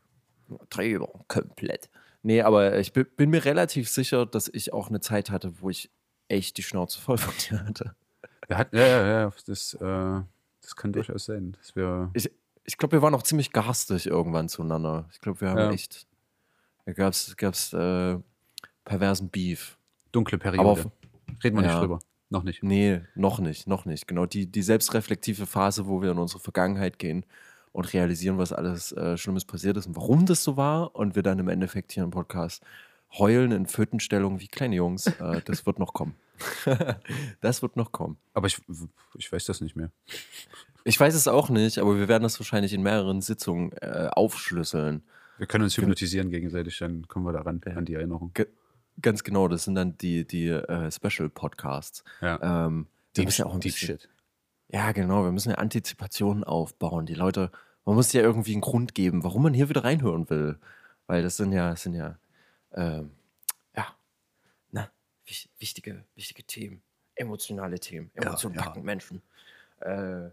drüber, 0.68 1.24
komplett. 1.28 1.88
Nee, 2.22 2.42
aber 2.42 2.78
ich 2.78 2.92
bin, 2.92 3.30
mir 3.30 3.44
relativ 3.44 3.88
sicher, 3.88 4.26
dass 4.26 4.48
ich 4.48 4.72
auch 4.72 4.88
eine 4.88 5.00
Zeit 5.00 5.30
hatte, 5.30 5.60
wo 5.60 5.70
ich 5.70 5.90
echt 6.28 6.56
die 6.58 6.62
Schnauze 6.62 7.00
voll 7.00 7.18
von 7.18 7.34
dir 7.48 7.64
hatte. 7.64 7.94
Hatten, 8.50 8.76
ja, 8.76 8.86
ja, 8.86 9.06
ja, 9.06 9.32
das, 9.46 9.74
äh, 9.74 10.20
das 10.60 10.76
kann 10.76 10.92
durchaus 10.92 11.26
sein, 11.26 11.52
dass 11.52 11.76
wir. 11.76 12.10
Ich, 12.14 12.30
ich 12.64 12.76
glaube, 12.76 12.96
wir 12.96 13.02
waren 13.02 13.14
auch 13.14 13.22
ziemlich 13.22 13.52
garstig 13.52 14.06
irgendwann 14.06 14.48
zueinander. 14.48 15.08
Ich 15.12 15.20
glaube, 15.20 15.40
wir 15.40 15.50
haben 15.50 15.58
Ja. 15.58 15.70
echt. 15.70 16.06
Da 16.84 16.92
gab 16.92 17.12
es 17.12 17.36
gab's, 17.36 17.72
äh, 17.72 18.18
perversen 18.84 19.28
Beef. 19.28 19.78
Dunkle 20.10 20.36
Aber 20.36 20.50
Periode. 20.50 20.68
auf, 20.68 20.86
Reden 21.44 21.56
wir 21.56 21.62
nicht 21.62 21.70
ja. 21.72 21.80
drüber. 21.80 22.00
Noch 22.28 22.42
nicht. 22.44 22.62
nee, 22.62 23.00
noch 23.14 23.40
nicht, 23.40 23.66
noch 23.66 23.84
nicht. 23.84 24.06
Genau, 24.06 24.24
die, 24.26 24.46
die 24.46 24.62
selbstreflektive 24.62 25.46
Phase, 25.46 25.86
wo 25.86 26.00
wir 26.02 26.12
in 26.12 26.18
unsere 26.18 26.40
Vergangenheit 26.40 26.98
gehen 26.98 27.24
und 27.72 27.92
realisieren, 27.92 28.38
was 28.38 28.52
alles 28.52 28.92
äh, 28.92 29.16
Schlimmes 29.16 29.44
passiert 29.44 29.76
ist 29.76 29.86
und 29.86 29.96
warum 29.96 30.26
das 30.26 30.42
so 30.42 30.56
war. 30.56 30.94
Und 30.94 31.14
wir 31.14 31.22
dann 31.22 31.38
im 31.38 31.48
Endeffekt 31.48 31.92
hier 31.92 32.02
im 32.02 32.10
Podcast 32.10 32.62
heulen 33.18 33.52
in 33.52 33.66
Fötenstellung 33.66 34.40
wie 34.40 34.48
kleine 34.48 34.76
Jungs. 34.76 35.06
Äh, 35.06 35.42
das 35.44 35.66
wird 35.66 35.78
noch 35.78 35.92
kommen. 35.92 36.14
das 37.40 37.62
wird 37.62 37.76
noch 37.76 37.92
kommen. 37.92 38.16
Aber 38.34 38.46
ich, 38.46 38.60
ich 39.16 39.30
weiß 39.30 39.44
das 39.44 39.60
nicht 39.60 39.76
mehr. 39.76 39.90
Ich 40.84 40.98
weiß 40.98 41.14
es 41.14 41.28
auch 41.28 41.50
nicht, 41.50 41.78
aber 41.78 41.98
wir 41.98 42.08
werden 42.08 42.22
das 42.22 42.40
wahrscheinlich 42.40 42.72
in 42.72 42.82
mehreren 42.82 43.20
Sitzungen 43.20 43.72
äh, 43.80 44.08
aufschlüsseln. 44.12 45.02
Wir 45.38 45.46
können 45.46 45.64
uns 45.64 45.76
hypnotisieren 45.76 46.30
gegenseitig, 46.30 46.78
dann 46.78 47.06
kommen 47.08 47.26
wir 47.26 47.32
daran, 47.32 47.60
an 47.74 47.84
die 47.84 47.94
Erinnerung. 47.94 48.32
Ge 48.34 48.46
ganz 49.00 49.24
genau, 49.24 49.48
das 49.48 49.64
sind 49.64 49.74
dann 49.74 49.96
die, 49.98 50.26
die 50.26 50.48
äh, 50.48 50.90
Special-Podcasts. 50.90 52.04
Ja. 52.20 52.66
Ähm, 52.66 52.86
müssen 53.16 53.40
ja 53.40 53.46
auch 53.46 53.54
ein 53.54 53.60
Deep 53.60 53.72
bisschen, 53.72 53.98
Shit. 53.98 54.08
Ja, 54.72 54.92
genau, 54.92 55.24
wir 55.24 55.32
müssen 55.32 55.50
ja 55.50 55.56
Antizipation 55.56 56.44
aufbauen. 56.44 57.04
Die 57.06 57.14
Leute, 57.14 57.50
man 57.84 57.96
muss 57.96 58.12
ja 58.12 58.22
irgendwie 58.22 58.52
einen 58.52 58.60
Grund 58.60 58.94
geben, 58.94 59.24
warum 59.24 59.42
man 59.42 59.54
hier 59.54 59.68
wieder 59.68 59.82
reinhören 59.84 60.30
will. 60.30 60.58
Weil 61.06 61.22
das 61.24 61.36
sind 61.36 61.50
ja, 61.52 61.70
das 61.70 61.82
sind 61.82 61.94
ja, 61.94 62.18
ähm, 62.72 63.10
ja, 63.76 63.86
na, 64.70 64.88
wich- 65.26 65.50
wichtige, 65.58 66.04
wichtige 66.14 66.44
Themen. 66.44 66.82
Emotionale 67.16 67.80
Themen. 67.80 68.12
Ja, 68.14 68.22
Emotionen 68.28 68.54
ja. 68.54 68.62
packen 68.62 68.82
Menschen. 68.84 69.22
Äh, 69.80 70.30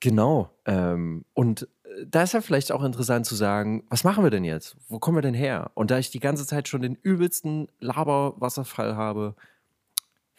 genau. 0.00 0.50
Ähm, 0.66 1.24
und 1.32 1.68
äh, 1.84 2.06
da 2.06 2.24
ist 2.24 2.34
ja 2.34 2.40
vielleicht 2.40 2.72
auch 2.72 2.82
interessant 2.82 3.24
zu 3.24 3.36
sagen, 3.36 3.84
was 3.88 4.02
machen 4.02 4.24
wir 4.24 4.30
denn 4.30 4.42
jetzt? 4.44 4.76
Wo 4.88 4.98
kommen 4.98 5.18
wir 5.18 5.22
denn 5.22 5.32
her? 5.32 5.70
Und 5.74 5.92
da 5.92 5.98
ich 5.98 6.10
die 6.10 6.18
ganze 6.18 6.44
Zeit 6.44 6.66
schon 6.66 6.82
den 6.82 6.96
übelsten 6.96 7.68
Laberwasserfall 7.78 8.96
habe, 8.96 9.36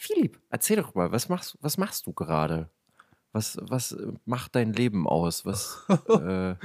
Philipp, 0.04 0.38
erzähl 0.50 0.76
doch 0.76 0.96
mal, 0.96 1.14
was 1.14 1.30
machst, 1.30 1.58
was 1.62 1.78
machst 1.78 2.06
du 2.08 2.12
gerade? 2.12 2.70
Was, 3.32 3.58
was 3.62 3.94
äh, 3.94 4.12
macht 4.26 4.54
dein 4.54 4.74
Leben 4.74 5.08
aus? 5.08 5.46
Was, 5.46 5.86
äh, 5.90 6.56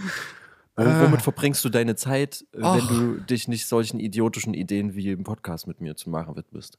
wo, 0.75 0.85
womit 0.85 1.23
verbringst 1.23 1.65
du 1.65 1.69
deine 1.69 1.95
Zeit, 1.95 2.45
äh, 2.53 2.57
wenn 2.57 2.65
Ach. 2.65 2.89
du 2.89 3.21
dich 3.21 3.47
nicht 3.47 3.69
solchen 3.69 4.01
idiotischen 4.01 4.55
Ideen 4.55 4.97
wie 4.97 5.13
im 5.13 5.23
Podcast 5.23 5.69
mit 5.69 5.81
mir 5.81 5.95
zu 5.95 6.11
machen 6.11 6.35
widmest? 6.35 6.79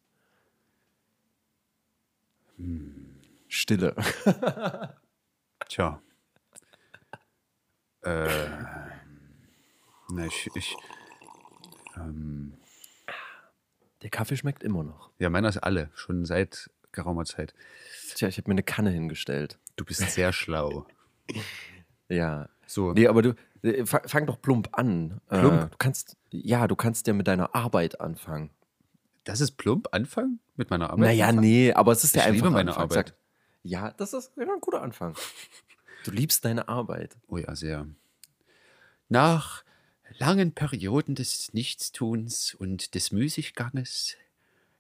Stille. 3.47 3.95
Tja. 5.69 6.01
äh, 8.01 8.49
na, 10.11 10.25
ich, 10.25 10.49
ich 10.55 10.75
ähm, 11.95 12.51
Der 14.01 14.09
Kaffee 14.09 14.37
schmeckt 14.37 14.63
immer 14.63 14.83
noch. 14.83 15.11
ja, 15.19 15.29
meiner 15.29 15.49
ist 15.49 15.57
alle, 15.57 15.89
schon 15.93 16.25
seit 16.25 16.69
geraumer 16.91 17.25
Zeit. 17.25 17.53
Tja, 18.15 18.27
ich 18.27 18.37
habe 18.37 18.49
mir 18.49 18.53
eine 18.53 18.63
Kanne 18.63 18.89
hingestellt. 18.91 19.59
Du 19.75 19.85
bist 19.85 20.01
sehr 20.11 20.31
schlau. 20.33 20.85
Ja. 22.07 22.49
So. 22.65 22.93
Nee, 22.93 23.07
aber 23.07 23.21
du 23.21 23.35
äh, 23.63 23.85
fa- 23.85 24.01
fang 24.05 24.25
doch 24.25 24.41
plump 24.41 24.69
an. 24.71 25.21
Plump? 25.27 25.61
Äh, 25.63 25.69
du 25.69 25.77
kannst, 25.77 26.17
ja, 26.31 26.67
du 26.67 26.75
kannst 26.75 27.07
ja 27.07 27.13
mit 27.13 27.27
deiner 27.27 27.53
Arbeit 27.55 27.99
anfangen. 28.01 28.49
Das 29.25 29.41
ist 29.41 29.51
plump, 29.57 29.89
anfangen 29.91 30.39
mit 30.55 30.69
meiner 30.69 30.89
Arbeit? 30.89 30.99
naja, 31.07 31.27
anfangen? 31.27 31.47
nee, 31.47 31.73
aber 31.73 31.91
es 31.91 32.03
ist 32.03 32.15
Ich 32.15 32.21
der 32.23 32.31
liebe 32.31 32.45
einfache 32.47 32.53
meine 32.53 32.71
Anfang. 32.71 32.83
Arbeit. 32.83 33.07
Sag, 33.09 33.15
ja, 33.63 33.91
das 33.91 34.13
ist 34.13 34.31
ja, 34.37 34.43
ein 34.43 34.61
guter 34.61 34.81
Anfang. 34.81 35.15
Du 36.05 36.11
liebst 36.11 36.45
deine 36.45 36.69
Arbeit. 36.69 37.17
Oh 37.27 37.37
ja, 37.37 37.53
sehr. 37.57 37.85
Nach 39.09 39.63
langen 40.17 40.51
Perioden 40.53 41.15
des 41.15 41.53
Nichtstuns 41.53 42.53
und 42.55 42.95
des 42.95 43.11
Müßigganges 43.11 44.15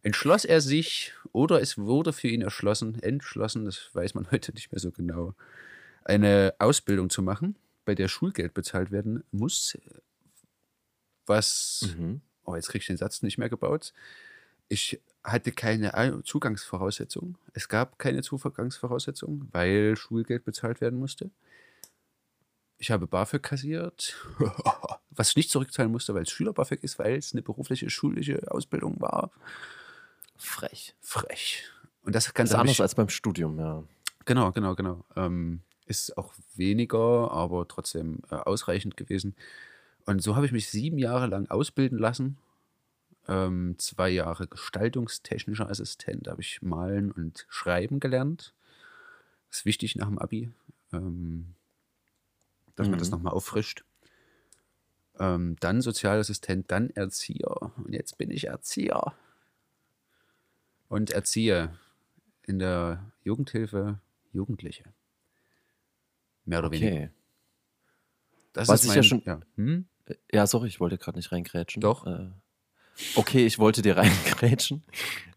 entschloss 0.01 0.45
er 0.45 0.61
sich, 0.61 1.13
oder 1.33 1.61
es 1.61 1.77
wurde 1.77 2.13
für 2.13 2.29
ihn 2.29 2.41
erschlossen, 2.41 3.01
entschlossen, 3.03 3.65
das 3.65 3.89
weiß 3.93 4.13
man 4.13 4.27
heute 4.31 4.53
nicht 4.53 4.71
mehr 4.71 4.79
so 4.79 4.91
genau, 4.91 5.33
eine 6.05 6.53
Ausbildung 6.59 7.09
zu 7.09 7.21
machen, 7.21 7.55
bei 7.85 7.95
der 7.95 8.07
Schulgeld 8.07 8.53
bezahlt 8.53 8.91
werden 8.91 9.23
muss, 9.31 9.77
was, 11.25 11.87
Mhm. 11.97 12.21
oh, 12.45 12.55
jetzt 12.55 12.69
krieg 12.69 12.81
ich 12.81 12.87
den 12.87 12.97
Satz 12.97 13.21
nicht 13.21 13.37
mehr 13.37 13.49
gebaut. 13.49 13.93
Ich 14.67 14.99
hatte 15.23 15.51
keine 15.51 15.95
Au- 15.95 16.21
Zugangsvoraussetzung. 16.21 17.37
Es 17.53 17.67
gab 17.67 17.99
keine 17.99 18.21
Zugangsvoraussetzung, 18.23 19.47
weil 19.51 19.95
Schulgeld 19.95 20.45
bezahlt 20.45 20.81
werden 20.81 20.97
musste. 20.99 21.29
Ich 22.77 22.91
habe 22.91 23.07
BAföG 23.07 23.43
kassiert, 23.43 24.15
was 25.11 25.29
ich 25.29 25.35
nicht 25.35 25.51
zurückzahlen 25.51 25.91
musste, 25.91 26.13
weil 26.13 26.23
es 26.23 26.31
Schüler-BAföG 26.31 26.83
ist, 26.83 26.99
weil 26.99 27.15
es 27.15 27.33
eine 27.33 27.41
berufliche, 27.41 27.89
schulische 27.89 28.51
Ausbildung 28.51 28.99
war. 29.01 29.31
Frech. 30.37 30.95
Frech. 31.01 31.63
Und 32.03 32.15
das 32.15 32.29
habe 32.29 32.39
anders 32.39 32.71
ich, 32.71 32.81
als 32.81 32.95
beim 32.95 33.09
Studium, 33.09 33.59
ja. 33.59 33.83
Genau, 34.25 34.51
genau, 34.51 34.75
genau. 34.75 35.03
Ähm, 35.15 35.61
ist 35.85 36.17
auch 36.17 36.33
weniger, 36.55 37.31
aber 37.31 37.67
trotzdem 37.67 38.19
äh, 38.29 38.35
ausreichend 38.35 38.95
gewesen. 38.95 39.35
Und 40.05 40.21
so 40.21 40.35
habe 40.35 40.45
ich 40.45 40.51
mich 40.51 40.69
sieben 40.69 40.97
Jahre 40.97 41.27
lang 41.27 41.49
ausbilden 41.49 41.97
lassen. 41.97 42.37
Ähm, 43.27 43.75
zwei 43.77 44.09
Jahre 44.09 44.47
gestaltungstechnischer 44.47 45.69
Assistent, 45.69 46.27
da 46.27 46.31
habe 46.31 46.41
ich 46.41 46.61
malen 46.61 47.11
und 47.11 47.45
schreiben 47.49 47.99
gelernt. 47.99 48.53
Das 49.49 49.59
ist 49.59 49.65
wichtig 49.65 49.95
nach 49.95 50.07
dem 50.07 50.19
Abi, 50.19 50.51
ähm, 50.93 51.53
dass 52.75 52.87
man 52.87 52.97
das 52.97 53.09
Mhm. 53.09 53.17
nochmal 53.17 53.33
auffrischt. 53.33 53.83
Ähm, 55.19 55.57
dann 55.59 55.81
Sozialassistent, 55.81 56.71
dann 56.71 56.89
Erzieher. 56.91 57.71
Und 57.77 57.93
jetzt 57.93 58.17
bin 58.17 58.31
ich 58.31 58.47
Erzieher. 58.47 59.13
Und 60.87 61.11
erziehe 61.11 61.69
in 62.43 62.59
der 62.59 63.03
Jugendhilfe 63.23 63.99
Jugendliche. 64.33 64.83
Mehr 66.45 66.59
oder 66.59 66.71
weniger. 66.71 66.91
Okay. 66.95 67.09
Das 68.53 68.67
Was 68.67 68.83
ich 68.85 68.95
ja 68.95 69.03
schon- 69.03 69.21
Ja. 69.25 69.39
Hm? 69.55 69.85
Ja, 70.31 70.47
sorry, 70.47 70.67
ich 70.67 70.79
wollte 70.79 70.97
gerade 70.97 71.17
nicht 71.17 71.31
reingrätschen. 71.31 71.81
Doch. 71.81 72.07
Äh, 72.07 72.29
okay, 73.15 73.45
ich 73.45 73.59
wollte 73.59 73.81
dir 73.83 73.97
reingrätschen. 73.97 74.83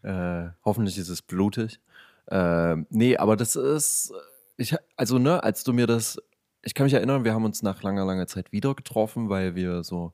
Äh, 0.01 0.49
hoffentlich 0.65 0.97
ist 0.97 1.09
es 1.09 1.21
blutig. 1.21 1.79
Äh, 2.27 2.77
nee, 2.89 3.17
aber 3.17 3.35
das 3.35 3.55
ist, 3.55 4.13
ich, 4.57 4.75
also 4.95 5.19
ne, 5.19 5.43
als 5.43 5.63
du 5.63 5.73
mir 5.73 5.85
das, 5.87 6.19
ich 6.63 6.73
kann 6.73 6.85
mich 6.85 6.93
erinnern, 6.93 7.23
wir 7.23 7.33
haben 7.33 7.45
uns 7.45 7.61
nach 7.61 7.83
langer, 7.83 8.05
langer 8.05 8.27
Zeit 8.27 8.51
wieder 8.51 8.73
getroffen, 8.73 9.29
weil 9.29 9.55
wir 9.55 9.83
so 9.83 10.13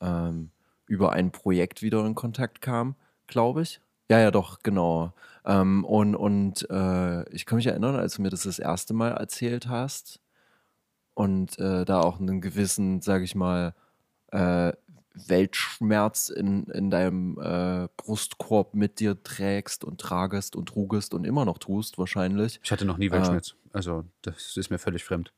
ähm, 0.00 0.50
über 0.86 1.12
ein 1.12 1.30
Projekt 1.32 1.82
wieder 1.82 2.04
in 2.06 2.14
Kontakt 2.14 2.60
kamen, 2.60 2.96
glaube 3.26 3.62
ich. 3.62 3.80
Ja, 4.10 4.18
ja, 4.20 4.30
doch, 4.30 4.60
genau. 4.62 5.12
Ähm, 5.44 5.84
und 5.84 6.14
und 6.16 6.68
äh, 6.70 7.28
ich 7.30 7.44
kann 7.46 7.56
mich 7.56 7.66
erinnern, 7.66 7.96
als 7.96 8.14
du 8.14 8.22
mir 8.22 8.30
das 8.30 8.44
das 8.44 8.58
erste 8.58 8.94
Mal 8.94 9.10
erzählt 9.10 9.68
hast 9.68 10.20
und 11.14 11.58
äh, 11.58 11.84
da 11.84 12.00
auch 12.00 12.20
einen 12.20 12.40
gewissen, 12.40 13.02
sage 13.02 13.24
ich 13.24 13.34
mal, 13.34 13.74
äh, 14.32 14.72
Weltschmerz 15.26 16.28
in, 16.28 16.64
in 16.66 16.90
deinem 16.90 17.38
äh, 17.40 17.88
Brustkorb 17.96 18.74
mit 18.74 19.00
dir 19.00 19.20
trägst 19.22 19.82
und 19.84 20.00
tragest 20.00 20.54
und 20.54 20.68
trugest 20.68 21.12
und 21.12 21.24
immer 21.24 21.44
noch 21.44 21.58
tust, 21.58 21.98
wahrscheinlich. 21.98 22.60
Ich 22.62 22.70
hatte 22.70 22.84
noch 22.84 22.98
nie 22.98 23.10
Ah. 23.10 23.14
Weltschmerz. 23.14 23.54
Also, 23.72 24.04
das 24.22 24.56
ist 24.56 24.70
mir 24.70 24.78
völlig 24.78 25.04
fremd. 25.04 25.32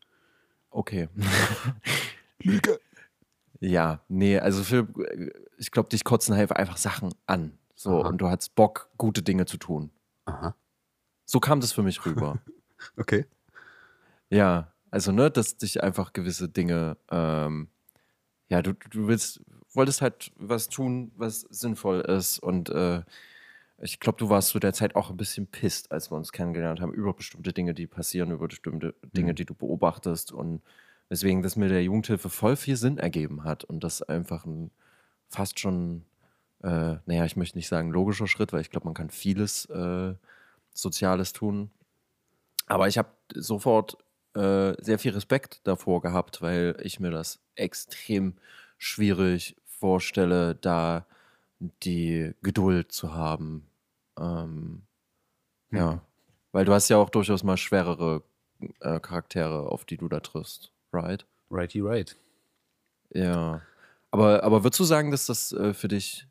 Okay. 0.70 1.08
Ja, 3.62 4.00
nee, 4.08 4.38
also 4.38 4.64
für, 4.64 4.88
ich 5.58 5.70
glaube, 5.70 5.90
dich 5.90 6.02
kotzen 6.02 6.34
halt 6.34 6.50
einfach 6.52 6.78
Sachen 6.78 7.14
an. 7.26 7.58
So, 7.74 8.00
Aha. 8.00 8.08
und 8.08 8.18
du 8.18 8.28
hattest 8.28 8.54
Bock, 8.54 8.90
gute 8.96 9.22
Dinge 9.22 9.44
zu 9.44 9.58
tun. 9.58 9.90
Aha. 10.24 10.54
So 11.26 11.40
kam 11.40 11.60
das 11.60 11.72
für 11.72 11.82
mich 11.82 12.04
rüber. 12.06 12.40
Okay. 12.96 13.26
Ja, 14.30 14.72
also 14.90 15.12
ne, 15.12 15.30
dass 15.30 15.58
dich 15.58 15.82
einfach 15.82 16.12
gewisse 16.14 16.48
Dinge, 16.48 16.96
ähm, 17.10 17.68
ja, 18.48 18.62
du, 18.62 18.72
du 18.72 19.08
willst, 19.08 19.42
wolltest 19.74 20.00
halt 20.00 20.32
was 20.36 20.68
tun, 20.68 21.12
was 21.16 21.40
sinnvoll 21.50 22.00
ist 22.00 22.38
und 22.38 22.70
äh, 22.70 23.02
ich 23.80 24.00
glaube, 24.00 24.18
du 24.18 24.28
warst 24.28 24.48
zu 24.50 24.58
der 24.60 24.72
Zeit 24.72 24.94
auch 24.96 25.10
ein 25.10 25.16
bisschen 25.16 25.46
pisst, 25.46 25.92
als 25.92 26.10
wir 26.10 26.16
uns 26.16 26.32
kennengelernt 26.32 26.80
haben, 26.80 26.92
über 26.92 27.14
bestimmte 27.14 27.52
Dinge, 27.52 27.74
die 27.74 27.86
passieren, 27.86 28.30
über 28.30 28.48
bestimmte 28.48 28.94
Dinge, 29.16 29.32
Mhm. 29.32 29.34
die 29.34 29.44
du 29.46 29.54
beobachtest 29.54 30.32
und 30.32 30.62
weswegen 31.08 31.42
das 31.42 31.56
mit 31.56 31.70
der 31.70 31.82
Jugendhilfe 31.82 32.28
voll 32.30 32.56
viel 32.56 32.76
Sinn 32.76 32.98
ergeben 32.98 33.44
hat 33.44 33.64
und 33.64 33.82
das 33.84 34.02
einfach 34.02 34.44
ein 34.46 34.70
fast 35.28 35.60
schon, 35.60 36.04
äh, 36.62 36.96
naja, 37.06 37.24
ich 37.24 37.36
möchte 37.36 37.58
nicht 37.58 37.68
sagen 37.68 37.90
logischer 37.90 38.26
Schritt, 38.28 38.52
weil 38.52 38.60
ich 38.62 38.70
glaube, 38.70 38.86
man 38.86 38.94
kann 38.94 39.10
vieles 39.10 39.66
äh, 39.66 40.14
Soziales 40.74 41.32
tun. 41.32 41.70
Aber 42.66 42.88
ich 42.88 42.98
habe 42.98 43.10
sofort 43.34 43.98
äh, 44.34 44.74
sehr 44.82 44.98
viel 44.98 45.12
Respekt 45.12 45.60
davor 45.64 46.00
gehabt, 46.02 46.42
weil 46.42 46.76
ich 46.82 47.00
mir 47.00 47.10
das 47.10 47.40
extrem 47.56 48.36
schwierig 48.78 49.56
vorstelle, 49.66 50.54
da 50.54 51.06
die 51.82 52.34
Geduld 52.42 52.92
zu 52.92 53.14
haben. 53.14 53.66
Ähm, 54.20 54.82
Ja, 55.72 55.94
Mhm. 55.94 56.00
weil 56.52 56.64
du 56.64 56.72
hast 56.72 56.88
ja 56.88 56.96
auch 56.98 57.10
durchaus 57.10 57.42
mal 57.44 57.56
schwerere 57.56 58.22
äh, 58.80 59.00
Charaktere, 59.00 59.70
auf 59.70 59.84
die 59.84 59.96
du 59.96 60.08
da 60.08 60.20
triffst, 60.20 60.72
right? 60.92 61.26
Righty 61.50 61.80
right. 61.80 62.16
Ja. 63.14 63.62
Aber, 64.10 64.42
aber 64.42 64.64
würdest 64.64 64.80
du 64.80 64.84
sagen, 64.84 65.10
dass 65.10 65.26
das 65.26 65.52
äh, 65.52 65.72
für 65.74 65.88
dich, 65.88 66.26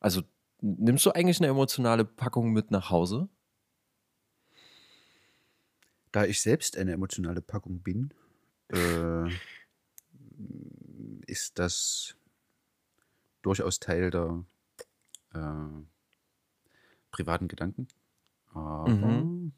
also 0.00 0.22
nimmst 0.60 1.04
du 1.06 1.12
eigentlich 1.12 1.38
eine 1.40 1.48
emotionale 1.48 2.04
Packung 2.04 2.52
mit 2.52 2.70
nach 2.70 2.90
Hause? 2.90 3.28
Da 6.12 6.24
ich 6.24 6.40
selbst 6.40 6.76
eine 6.76 6.92
emotionale 6.92 7.40
Packung 7.42 7.80
bin, 7.82 8.12
äh, 8.68 9.28
ist 11.26 11.58
das 11.58 12.14
durchaus 13.42 13.80
Teil 13.80 14.10
der 14.10 14.44
äh, 15.34 15.84
privaten 17.14 17.48
Gedanken. 17.48 17.88
Aber 18.52 19.28
Mhm. 19.28 19.52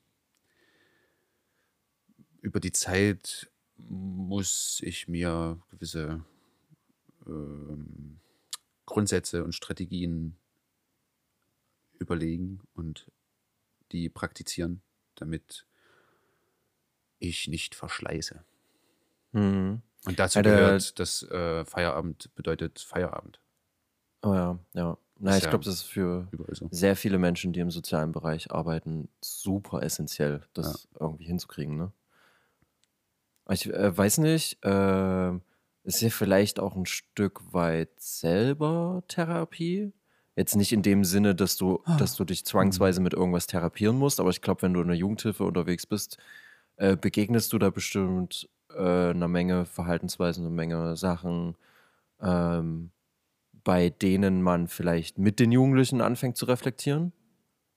über 2.40 2.60
die 2.60 2.72
Zeit 2.72 3.50
muss 3.76 4.80
ich 4.82 5.08
mir 5.08 5.60
gewisse 5.70 6.24
ähm, 7.26 8.20
Grundsätze 8.86 9.44
und 9.44 9.54
Strategien 9.54 10.36
überlegen 11.98 12.60
und 12.74 13.10
die 13.92 14.08
praktizieren, 14.08 14.82
damit 15.16 15.66
ich 17.18 17.46
nicht 17.48 17.74
verschleiße. 17.74 18.44
Mhm. 19.32 19.82
Und 20.06 20.18
dazu 20.18 20.40
gehört, 20.42 20.98
dass 20.98 21.22
äh, 21.22 21.64
Feierabend 21.64 22.34
bedeutet 22.34 22.80
Feierabend. 22.80 23.40
Oh 24.22 24.34
ja, 24.34 24.58
ja. 24.74 24.98
Ist 25.20 25.36
ich 25.38 25.44
ja- 25.44 25.50
glaube, 25.50 25.64
das 25.64 25.74
ist 25.74 25.82
für 25.84 26.28
so. 26.52 26.68
sehr 26.70 26.94
viele 26.96 27.18
Menschen, 27.18 27.52
die 27.52 27.60
im 27.60 27.70
sozialen 27.70 28.12
Bereich 28.12 28.50
arbeiten, 28.52 29.08
super 29.22 29.82
essentiell, 29.82 30.42
das 30.52 30.88
irgendwie 31.00 31.24
hinzukriegen, 31.24 31.76
ne? 31.76 31.92
Ich 33.48 33.66
äh, 33.72 33.96
weiß 33.96 34.18
nicht, 34.18 34.58
äh, 34.64 35.30
ist 35.84 36.00
ja 36.00 36.10
vielleicht 36.10 36.58
auch 36.58 36.74
ein 36.74 36.86
Stück 36.86 37.40
weit 37.52 37.90
selber 38.00 39.04
Therapie. 39.06 39.92
Jetzt 40.34 40.56
nicht 40.56 40.72
in 40.72 40.82
dem 40.82 41.04
Sinne, 41.04 41.34
dass 41.34 41.56
du, 41.56 41.80
Ah. 41.84 41.96
dass 41.96 42.16
du 42.16 42.24
dich 42.24 42.44
zwangsweise 42.44 43.00
mit 43.00 43.14
irgendwas 43.14 43.46
therapieren 43.46 43.96
musst, 43.96 44.18
aber 44.20 44.30
ich 44.30 44.42
glaube, 44.42 44.62
wenn 44.62 44.74
du 44.74 44.80
in 44.82 44.88
der 44.88 44.96
Jugendhilfe 44.96 45.44
unterwegs 45.44 45.86
bist, 45.86 46.18
äh, 46.76 46.96
begegnest 46.96 47.52
du 47.52 47.58
da 47.58 47.70
bestimmt 47.70 48.48
äh, 48.74 49.10
einer 49.10 49.28
Menge 49.28 49.64
Verhaltensweisen, 49.64 50.44
einer 50.44 50.54
Menge 50.54 50.96
Sachen, 50.96 51.54
ähm, 52.20 52.90
bei 53.66 53.90
denen 53.90 54.42
man 54.42 54.68
vielleicht 54.68 55.18
mit 55.18 55.40
den 55.40 55.50
Jugendlichen 55.50 56.00
anfängt 56.00 56.36
zu 56.36 56.44
reflektieren. 56.46 57.12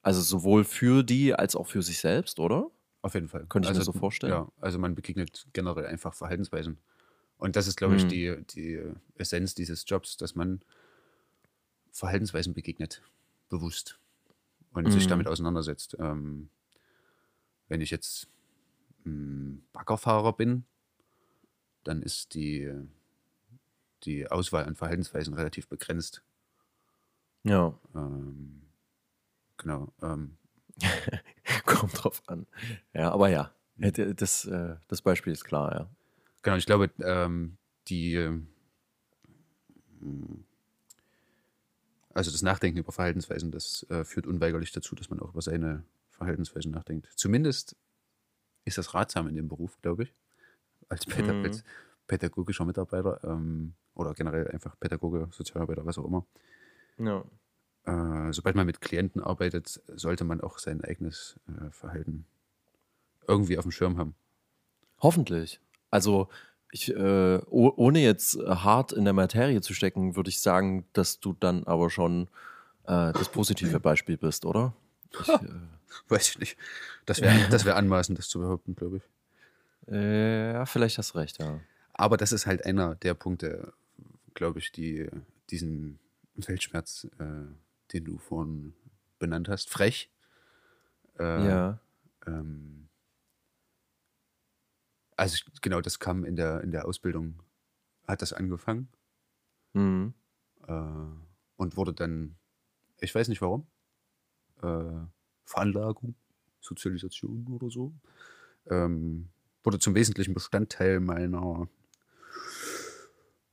Also 0.03 0.21
sowohl 0.21 0.63
für 0.63 1.01
die 1.01 1.33
als 1.33 1.55
auch 1.55 1.65
für 1.65 1.81
sich 1.81 1.97
selbst, 1.97 2.39
oder? 2.39 2.69
Auf 3.01 3.15
jeden 3.15 3.27
Fall. 3.27 3.47
Könnte 3.49 3.71
ich 3.71 3.75
mir 3.75 3.83
so 3.83 3.91
vorstellen. 3.91 4.31
Ja, 4.31 4.51
also 4.61 4.77
man 4.77 4.93
begegnet 4.93 5.47
generell 5.51 5.87
einfach 5.87 6.13
Verhaltensweisen. 6.13 6.77
Und 7.39 7.55
das 7.55 7.65
ist, 7.65 7.75
glaube 7.75 7.95
ich, 7.95 8.03
Mhm. 8.03 8.09
die, 8.09 8.37
die 8.53 8.83
Essenz 9.15 9.55
dieses 9.55 9.83
Jobs, 9.87 10.15
dass 10.15 10.35
man 10.35 10.61
Verhaltensweisen 11.91 12.53
begegnet, 12.53 13.01
bewusst 13.49 13.99
und 14.73 14.91
sich 14.91 15.05
Mhm. 15.05 15.09
damit 15.09 15.27
auseinandersetzt. 15.27 15.97
Ähm, 15.99 16.49
wenn 17.67 17.81
ich 17.81 17.89
jetzt 17.89 18.27
ein 19.07 19.65
Baggerfahrer 19.73 20.33
bin, 20.33 20.65
dann 21.83 22.03
ist 22.03 22.35
die, 22.35 22.71
die 24.03 24.27
Auswahl 24.29 24.65
an 24.65 24.75
Verhaltensweisen 24.75 25.33
relativ 25.33 25.67
begrenzt. 25.67 26.23
Ja. 27.43 27.73
Ähm, 27.95 28.61
genau. 29.57 29.91
Ähm, 30.01 30.37
Kommt 31.65 32.03
drauf 32.03 32.21
an. 32.27 32.45
Ja, 32.93 33.11
aber 33.11 33.29
ja, 33.29 33.51
hätte- 33.77 34.15
das, 34.15 34.45
äh, 34.45 34.75
das 34.87 35.01
Beispiel 35.01 35.33
ist 35.33 35.43
klar, 35.45 35.73
ja. 35.73 35.89
Genau, 36.41 36.55
ich 36.57 36.65
glaube, 36.65 36.89
ähm, 37.01 37.57
die, 37.87 38.13
ähm, 38.15 38.47
also 42.13 42.31
das 42.31 42.41
Nachdenken 42.41 42.79
über 42.79 42.91
Verhaltensweisen, 42.91 43.51
das 43.51 43.85
äh, 43.89 44.03
führt 44.03 44.27
unweigerlich 44.27 44.71
dazu, 44.71 44.95
dass 44.95 45.09
man 45.09 45.19
auch 45.19 45.29
über 45.29 45.41
seine 45.41 45.83
Verhaltensweisen 46.09 46.71
nachdenkt. 46.71 47.09
Zumindest 47.15 47.75
ist 48.65 48.77
das 48.77 48.93
ratsam 48.93 49.27
in 49.27 49.35
dem 49.35 49.47
Beruf, 49.47 49.77
glaube 49.81 50.03
ich, 50.03 50.13
als, 50.89 51.05
Päda 51.05 51.33
Mhm. 51.33 51.51
pädagogischer 52.07 52.65
Mitarbeiter 52.65 53.23
ähm, 53.23 53.73
oder 53.99 54.13
generell 54.13 54.47
einfach 54.47 54.79
Pädagoge, 54.79 55.27
Sozialarbeiter, 55.31 55.85
was 55.85 55.97
auch 55.97 56.05
immer. 56.05 56.25
Ja. 56.97 57.23
Äh, 57.85 58.33
sobald 58.33 58.55
man 58.55 58.65
mit 58.65 58.81
Klienten 58.81 59.21
arbeitet, 59.21 59.81
sollte 59.87 60.23
man 60.23 60.41
auch 60.41 60.59
sein 60.59 60.83
eigenes 60.83 61.39
äh, 61.47 61.69
Verhalten 61.71 62.25
irgendwie 63.27 63.57
auf 63.57 63.65
dem 63.65 63.71
Schirm 63.71 63.97
haben. 63.97 64.15
Hoffentlich. 65.01 65.59
Also, 65.91 66.27
ich, 66.71 66.93
äh, 66.93 67.39
oh, 67.49 67.71
ohne 67.75 67.99
jetzt 67.99 68.37
hart 68.45 68.91
in 68.91 69.05
der 69.05 69.13
Materie 69.13 69.61
zu 69.61 69.73
stecken, 69.73 70.15
würde 70.15 70.29
ich 70.29 70.41
sagen, 70.41 70.85
dass 70.93 71.19
du 71.19 71.33
dann 71.33 71.63
aber 71.63 71.89
schon 71.89 72.27
äh, 72.83 73.13
das 73.13 73.29
positive 73.29 73.79
Beispiel 73.79 74.17
bist, 74.17 74.45
oder? 74.45 74.73
Ich, 75.21 75.29
äh, 75.29 75.39
Weiß 76.07 76.29
ich 76.29 76.39
nicht. 76.39 76.57
Das 77.07 77.21
wäre 77.21 77.35
das 77.49 77.65
wär 77.65 77.75
anmaßend, 77.75 78.19
das 78.19 78.27
zu 78.29 78.39
behaupten, 78.39 78.75
glaube 78.75 78.97
ich. 78.97 79.03
äh, 79.91 80.53
ja, 80.53 80.65
vielleicht 80.67 80.99
hast 80.99 81.15
du 81.15 81.17
recht, 81.17 81.39
ja. 81.39 81.59
Aber 81.93 82.15
das 82.17 82.31
ist 82.31 82.45
halt 82.45 82.65
einer 82.65 82.93
der 82.95 83.15
Punkte, 83.15 83.73
glaube 84.39 84.59
ich, 84.59 84.71
die 84.71 85.05
diesen 85.49 85.99
Weltschmerz, 86.35 87.05
äh, 87.19 87.45
den 87.91 88.05
du 88.05 88.17
vorhin 88.17 88.73
benannt 89.19 89.49
hast, 89.49 89.69
frech. 89.69 90.09
Äh, 91.19 91.45
ja. 91.45 91.79
Ähm, 92.25 92.87
also 95.17 95.35
ich- 95.35 95.61
genau, 95.61 95.81
das 95.81 95.99
kam 95.99 96.23
in 96.23 96.37
der, 96.37 96.61
in 96.61 96.71
der 96.71 96.85
Ausbildung, 96.85 97.43
hat 98.07 98.21
das 98.21 98.31
angefangen 98.31 98.87
Mhm. 99.73 100.13
äh, 100.67 100.73
und 101.57 101.75
wurde 101.75 101.93
dann, 101.93 102.37
ich 103.01 103.13
weiß 103.13 103.27
nicht 103.27 103.41
warum, 103.41 103.67
äh, 104.61 105.05
Veranlagung, 105.45 106.15
Sozialisation 106.61 107.47
oder 107.49 107.69
so, 107.69 107.93
ähm, 108.67 109.29
wurde 109.63 109.79
zum 109.79 109.95
wesentlichen 109.95 110.33
Bestandteil 110.33 110.99
meiner 111.01 111.67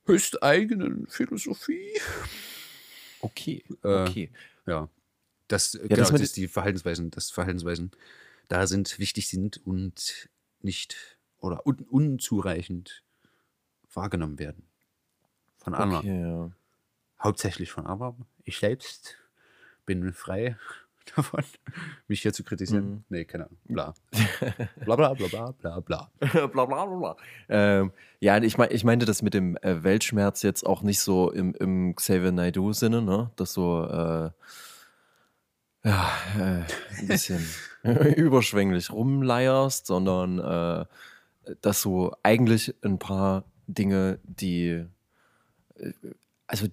höchst 0.07 0.41
eigenen 0.43 1.07
Philosophie. 1.07 1.91
Okay. 3.19 3.63
Äh, 3.83 4.03
Okay. 4.03 4.31
Ja, 4.65 4.89
das, 5.47 5.71
das 5.71 5.81
genau, 5.81 6.11
mit 6.11 6.21
dass 6.21 6.33
die 6.33 6.47
Verhaltensweisen, 6.47 7.09
dass 7.11 7.31
Verhaltensweisen 7.31 7.91
da 8.47 8.67
sind, 8.67 8.99
wichtig 8.99 9.29
sind 9.29 9.65
und 9.65 10.29
nicht 10.61 11.17
oder 11.39 11.65
un, 11.65 11.85
unzureichend 11.89 13.03
wahrgenommen 13.93 14.39
werden. 14.39 14.63
Von 15.57 15.73
anderen. 15.73 15.99
Okay, 15.99 16.21
ja. 16.21 16.51
Hauptsächlich 17.23 17.71
von 17.71 17.85
anderen. 17.85 18.25
Ich 18.43 18.59
selbst 18.59 19.17
bin 19.85 20.13
frei 20.13 20.57
davon, 21.15 21.43
mich 22.07 22.21
hier 22.21 22.33
zu 22.33 22.43
kritisieren. 22.43 22.89
Mhm. 22.89 23.03
Nee, 23.09 23.25
keine 23.25 23.45
Ahnung. 23.45 23.57
Bla. 23.65 23.93
bla 24.85 24.95
bla 24.95 25.13
bla 25.13 25.27
bla 25.27 25.51
bla 25.51 25.79
bla. 25.79 26.11
bla 26.19 26.47
bla 26.47 26.65
bla 26.65 26.85
bla. 26.85 27.15
Ähm, 27.49 27.91
ja, 28.19 28.37
ich, 28.41 28.57
mein, 28.57 28.69
ich 28.71 28.83
meinte 28.83 29.05
das 29.05 29.21
mit 29.21 29.33
dem 29.33 29.57
äh, 29.57 29.83
Weltschmerz 29.83 30.41
jetzt 30.41 30.65
auch 30.65 30.81
nicht 30.81 30.99
so 30.99 31.31
im, 31.31 31.53
im 31.55 31.95
Xavier 31.95 32.31
Naidoo-Sinne, 32.31 33.01
ne? 33.01 33.31
Dass 33.35 33.53
so, 33.53 33.83
äh, 33.85 34.29
ja, 35.83 36.11
äh, 36.37 36.99
ein 36.99 37.07
bisschen 37.07 37.45
überschwänglich 38.15 38.91
rumleierst, 38.91 39.85
sondern 39.85 40.39
äh, 40.39 40.85
dass 41.61 41.81
du 41.81 42.11
eigentlich 42.23 42.75
ein 42.83 42.99
paar 42.99 43.45
Dinge, 43.67 44.19
die, 44.23 44.85
äh, 45.75 45.93
also 46.47 46.67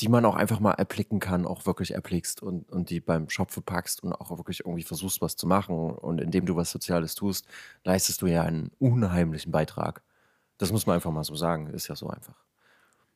die 0.00 0.08
man 0.08 0.24
auch 0.24 0.34
einfach 0.34 0.58
mal 0.58 0.72
erblicken 0.72 1.20
kann, 1.20 1.46
auch 1.46 1.66
wirklich 1.66 1.92
erblickst 1.92 2.42
und, 2.42 2.70
und 2.70 2.90
die 2.90 3.00
beim 3.00 3.28
Schopfe 3.30 3.60
packst 3.60 4.02
und 4.02 4.12
auch 4.12 4.30
wirklich 4.36 4.60
irgendwie 4.60 4.82
versuchst, 4.82 5.20
was 5.20 5.36
zu 5.36 5.46
machen. 5.46 5.92
Und 5.92 6.20
indem 6.20 6.46
du 6.46 6.56
was 6.56 6.70
Soziales 6.70 7.14
tust, 7.14 7.46
leistest 7.84 8.22
du 8.22 8.26
ja 8.26 8.42
einen 8.42 8.70
unheimlichen 8.78 9.52
Beitrag. 9.52 10.02
Das 10.58 10.72
muss 10.72 10.86
man 10.86 10.94
einfach 10.96 11.12
mal 11.12 11.24
so 11.24 11.36
sagen, 11.36 11.68
ist 11.68 11.88
ja 11.88 11.94
so 11.94 12.08
einfach. 12.08 12.44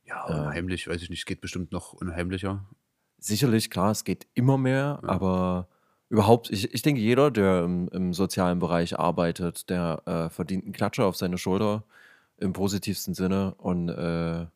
Ja, 0.04 0.24
unheimlich, 0.24 0.88
weiß 0.88 1.02
ich 1.02 1.10
nicht. 1.10 1.20
Es 1.20 1.26
geht 1.26 1.40
bestimmt 1.40 1.72
noch 1.72 1.92
unheimlicher. 1.92 2.64
Sicherlich, 3.18 3.70
klar, 3.70 3.90
es 3.90 4.04
geht 4.04 4.28
immer 4.34 4.56
mehr, 4.56 5.00
aber 5.02 5.68
überhaupt, 6.08 6.50
ich, 6.50 6.72
ich 6.72 6.82
denke, 6.82 7.00
jeder, 7.00 7.30
der 7.30 7.64
im, 7.64 7.88
im 7.88 8.14
sozialen 8.14 8.60
Bereich 8.60 8.98
arbeitet, 8.98 9.68
der 9.68 10.02
äh, 10.06 10.30
verdient 10.30 10.64
einen 10.64 10.72
Klatscher 10.72 11.06
auf 11.06 11.16
seine 11.16 11.36
Schulter 11.36 11.84
im 12.38 12.52
positivsten 12.52 13.14
Sinne 13.14 13.54
und 13.56 13.88
äh, 13.88 14.46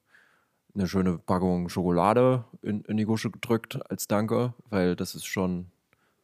eine 0.75 0.87
schöne 0.87 1.19
Packung 1.19 1.69
Schokolade 1.69 2.45
in, 2.63 2.83
in 2.83 2.97
die 2.97 3.05
Gusche 3.05 3.31
gedrückt 3.31 3.79
als 3.91 4.07
Danke, 4.09 4.55
weil 4.71 4.97
das 4.97 5.15
ist 5.15 5.27
schon, 5.27 5.67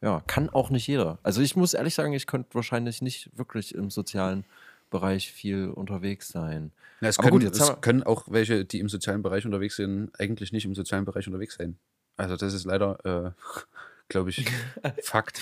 ja, 0.01 0.21
kann 0.27 0.49
auch 0.49 0.69
nicht 0.69 0.87
jeder. 0.87 1.19
Also 1.23 1.41
ich 1.41 1.55
muss 1.55 1.73
ehrlich 1.73 1.93
sagen, 1.93 2.13
ich 2.13 2.27
könnte 2.27 2.53
wahrscheinlich 2.53 3.01
nicht 3.01 3.29
wirklich 3.37 3.75
im 3.75 3.89
sozialen 3.89 4.45
Bereich 4.89 5.31
viel 5.31 5.67
unterwegs 5.67 6.29
sein. 6.29 6.71
Ja, 7.01 7.09
es 7.09 7.17
können, 7.17 7.31
gut, 7.31 7.43
jetzt 7.43 7.59
es 7.59 7.81
können 7.81 8.03
auch 8.03 8.25
welche, 8.27 8.65
die 8.65 8.79
im 8.79 8.89
sozialen 8.89 9.21
Bereich 9.21 9.45
unterwegs 9.45 9.75
sind, 9.75 10.11
eigentlich 10.19 10.51
nicht 10.51 10.65
im 10.65 10.75
sozialen 10.75 11.05
Bereich 11.05 11.27
unterwegs 11.27 11.55
sein. 11.55 11.77
Also 12.17 12.35
das 12.35 12.53
ist 12.53 12.65
leider, 12.65 12.97
äh, 13.05 13.31
glaube 14.09 14.31
ich, 14.31 14.45
Fakt. 15.03 15.41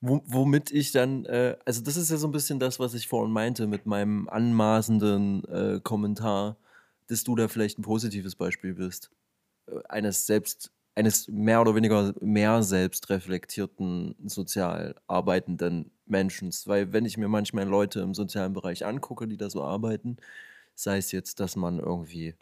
Wo, 0.00 0.22
womit 0.26 0.72
ich 0.72 0.90
dann, 0.90 1.24
äh, 1.26 1.56
also 1.64 1.82
das 1.82 1.96
ist 1.96 2.10
ja 2.10 2.16
so 2.16 2.26
ein 2.26 2.32
bisschen 2.32 2.58
das, 2.58 2.80
was 2.80 2.94
ich 2.94 3.06
vorhin 3.06 3.32
meinte 3.32 3.68
mit 3.68 3.86
meinem 3.86 4.28
anmaßenden 4.28 5.44
äh, 5.44 5.80
Kommentar, 5.82 6.56
dass 7.08 7.24
du 7.24 7.34
da 7.36 7.48
vielleicht 7.48 7.78
ein 7.78 7.82
positives 7.82 8.36
Beispiel 8.36 8.74
bist. 8.74 9.10
Äh, 9.66 9.80
eines 9.88 10.26
selbst, 10.26 10.72
eines 10.94 11.28
mehr 11.28 11.60
oder 11.60 11.74
weniger 11.74 12.14
mehr 12.20 12.62
selbstreflektierten, 12.62 14.16
sozial 14.26 14.96
arbeitenden 15.08 15.90
Menschen. 16.06 16.50
Weil 16.66 16.92
wenn 16.92 17.06
ich 17.06 17.18
mir 17.18 17.28
manchmal 17.28 17.66
Leute 17.66 18.00
im 18.00 18.14
sozialen 18.14 18.52
Bereich 18.54 18.84
angucke, 18.86 19.28
die 19.28 19.36
da 19.36 19.50
so 19.50 19.62
arbeiten, 19.64 20.18
sei 20.74 20.98
es 20.98 21.12
jetzt, 21.12 21.40
dass 21.40 21.56
man 21.56 21.78
irgendwie 21.80 22.34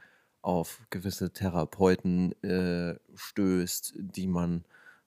auf 0.43 0.81
gewisse 0.91 1.33
Therapeuten 1.33 2.33
äh, 2.43 2.97
stößt, 3.17 3.95
die 3.97 4.29
man 4.29 4.65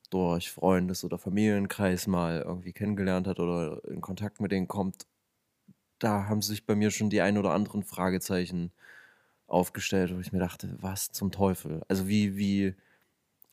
durch 0.10 0.52
Freundes- 0.52 1.04
oder 1.04 1.18
Familienkreis 1.18 2.08
mal 2.08 2.42
irgendwie 2.42 2.74
kennengelernt 2.74 3.28
hat 3.28 3.40
oder 3.40 3.82
in 3.86 4.02
Kontakt 4.02 4.42
mit 4.42 4.52
denen 4.52 4.68
kommt, 4.68 5.06
da 6.00 6.28
haben 6.28 6.42
sich 6.42 6.66
bei 6.66 6.76
mir 6.76 6.92
schon 6.92 7.10
die 7.10 7.22
ein 7.22 7.38
oder 7.38 7.52
anderen 7.54 7.84
Fragezeichen 7.84 8.72
aufgestellt, 9.50 10.16
wo 10.16 10.20
ich 10.20 10.32
mir 10.32 10.40
dachte, 10.40 10.76
was 10.80 11.12
zum 11.12 11.32
Teufel? 11.32 11.82
Also 11.88 12.08
wie, 12.08 12.38
wie, 12.38 12.76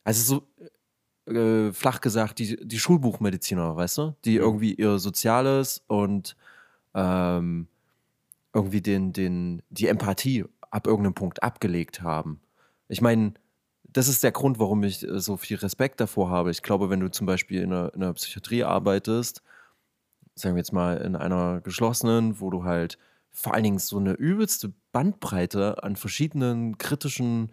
also 0.03 0.41
so 1.25 1.33
äh, 1.33 1.71
flach 1.73 2.01
gesagt, 2.01 2.39
die, 2.39 2.57
die 2.65 2.79
Schulbuchmediziner, 2.79 3.75
weißt 3.75 3.97
du, 3.97 4.15
die 4.25 4.35
irgendwie 4.35 4.73
ihr 4.73 4.99
Soziales 4.99 5.83
und 5.87 6.35
ähm, 6.93 7.67
irgendwie 8.53 8.81
den, 8.81 9.13
den, 9.13 9.61
die 9.69 9.87
Empathie 9.87 10.45
ab 10.71 10.87
irgendeinem 10.87 11.13
Punkt 11.13 11.43
abgelegt 11.43 12.01
haben. 12.01 12.41
Ich 12.87 13.01
meine, 13.01 13.33
das 13.83 14.07
ist 14.07 14.23
der 14.23 14.31
Grund, 14.31 14.59
warum 14.59 14.83
ich 14.83 15.07
äh, 15.07 15.19
so 15.19 15.37
viel 15.37 15.57
Respekt 15.57 15.99
davor 15.99 16.29
habe. 16.29 16.51
Ich 16.51 16.63
glaube, 16.63 16.89
wenn 16.89 16.99
du 16.99 17.09
zum 17.09 17.27
Beispiel 17.27 17.61
in 17.61 17.73
einer, 17.73 17.93
in 17.93 18.03
einer 18.03 18.13
Psychiatrie 18.13 18.63
arbeitest, 18.63 19.41
sagen 20.35 20.55
wir 20.55 20.59
jetzt 20.59 20.73
mal 20.73 20.97
in 20.97 21.15
einer 21.15 21.61
geschlossenen, 21.61 22.39
wo 22.39 22.49
du 22.49 22.63
halt 22.63 22.97
vor 23.31 23.53
allen 23.53 23.63
Dingen 23.63 23.79
so 23.79 23.97
eine 23.97 24.13
übelste 24.13 24.73
Bandbreite 24.97 25.83
an 25.83 25.95
verschiedenen 25.95 26.79
kritischen, 26.79 27.51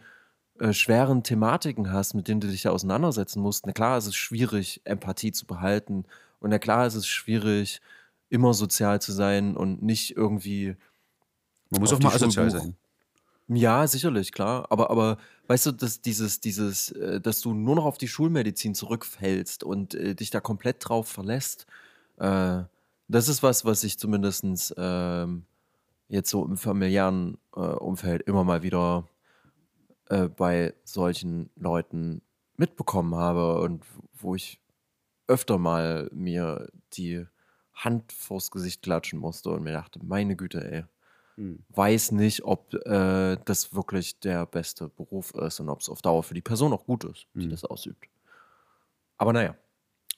äh, 0.58 0.72
schweren 0.72 1.22
Thematiken 1.22 1.92
hast, 1.92 2.14
mit 2.14 2.26
denen 2.26 2.40
du 2.40 2.48
dich 2.48 2.62
da 2.62 2.70
auseinandersetzen 2.70 3.42
musst. 3.42 3.66
Na 3.66 3.72
klar 3.72 3.98
ist 3.98 4.06
es 4.06 4.16
schwierig, 4.16 4.80
Empathie 4.84 5.30
zu 5.30 5.44
behalten. 5.46 6.06
Und 6.40 6.48
na 6.50 6.58
klar 6.58 6.86
ist 6.86 6.94
es 6.94 7.06
schwierig, 7.06 7.82
immer 8.30 8.54
sozial 8.54 9.02
zu 9.02 9.12
sein 9.12 9.58
und 9.58 9.82
nicht 9.82 10.16
irgendwie 10.16 10.76
Man 11.70 11.82
muss 11.82 11.92
Auf 11.92 11.98
auch 11.98 12.04
mal 12.04 12.14
asozial 12.14 12.48
Schulbuch- 12.48 12.60
sein. 12.60 12.76
ja, 13.48 13.86
sicherlich, 13.86 14.32
klar. 14.32 14.66
Aber, 14.70 14.90
aber 14.90 15.18
weißt 15.48 15.66
du, 15.66 15.72
dass 15.72 16.00
dieses, 16.00 16.40
dieses, 16.40 16.92
äh, 16.92 17.20
dass 17.20 17.42
du 17.42 17.52
nur 17.52 17.74
noch 17.76 17.84
auf 17.84 17.98
die 17.98 18.08
Schulmedizin 18.08 18.74
zurückfällst 18.74 19.64
und 19.64 19.94
äh, 19.94 20.14
dich 20.14 20.30
da 20.30 20.40
komplett 20.40 20.76
drauf 20.80 21.08
verlässt, 21.08 21.66
äh, 22.16 22.62
das 23.08 23.28
ist 23.28 23.42
was, 23.42 23.66
was 23.66 23.84
ich 23.84 23.98
zumindest 23.98 24.74
ähm, 24.78 25.44
jetzt 26.08 26.30
so 26.30 26.44
im 26.44 26.56
familiären 26.56 27.38
äh, 27.54 27.60
Umfeld 27.60 28.22
immer 28.22 28.44
mal 28.44 28.62
wieder 28.62 29.08
äh, 30.08 30.28
bei 30.28 30.74
solchen 30.84 31.50
Leuten 31.56 32.22
mitbekommen 32.56 33.14
habe 33.14 33.60
und 33.60 33.84
wo 34.12 34.34
ich 34.34 34.60
öfter 35.26 35.58
mal 35.58 36.08
mir 36.12 36.68
die 36.92 37.26
Hand 37.72 38.12
vors 38.12 38.50
Gesicht 38.50 38.82
klatschen 38.82 39.18
musste 39.18 39.50
und 39.50 39.64
mir 39.64 39.72
dachte, 39.72 39.98
meine 40.04 40.36
Güte, 40.36 40.70
ey. 40.70 40.84
weiß 41.70 42.12
nicht, 42.12 42.44
ob 42.44 42.72
äh, 42.74 43.36
das 43.44 43.74
wirklich 43.74 44.20
der 44.20 44.46
beste 44.46 44.88
Beruf 44.88 45.34
ist 45.34 45.58
und 45.58 45.68
ob 45.68 45.80
es 45.80 45.88
auf 45.88 46.00
Dauer 46.00 46.22
für 46.22 46.34
die 46.34 46.42
Person 46.42 46.72
auch 46.72 46.86
gut 46.86 47.02
ist, 47.04 47.26
die 47.34 47.48
das 47.48 47.64
ausübt. 47.64 48.06
Aber 49.16 49.32
naja, 49.32 49.56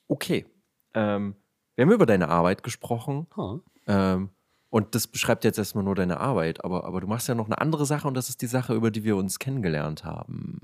okay. 0.08 0.44
Ähm, 0.92 1.36
wir 1.74 1.84
haben 1.84 1.92
über 1.92 2.06
deine 2.06 2.28
Arbeit 2.28 2.62
gesprochen. 2.62 3.26
Ha. 3.36 3.60
Ähm, 3.86 4.30
und 4.70 4.94
das 4.94 5.06
beschreibt 5.06 5.44
jetzt 5.44 5.58
erstmal 5.58 5.84
nur 5.84 5.94
deine 5.94 6.18
Arbeit, 6.18 6.64
aber, 6.64 6.84
aber 6.84 7.00
du 7.00 7.06
machst 7.06 7.28
ja 7.28 7.34
noch 7.34 7.46
eine 7.46 7.58
andere 7.58 7.86
Sache 7.86 8.08
und 8.08 8.14
das 8.14 8.28
ist 8.28 8.42
die 8.42 8.46
Sache, 8.46 8.74
über 8.74 8.90
die 8.90 9.04
wir 9.04 9.16
uns 9.16 9.38
kennengelernt 9.38 10.04
haben. 10.04 10.60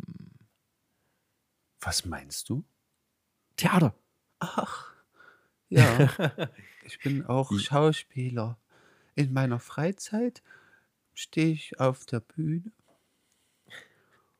Was 1.80 2.04
meinst 2.04 2.48
du? 2.48 2.64
Theater. 3.56 3.94
Ja, 5.68 6.08
ich 6.84 6.98
bin 7.00 7.26
auch 7.26 7.52
Schauspieler. 7.58 8.58
In 9.14 9.32
meiner 9.32 9.58
Freizeit 9.58 10.42
stehe 11.14 11.52
ich 11.52 11.78
auf 11.80 12.06
der 12.06 12.20
Bühne 12.20 12.72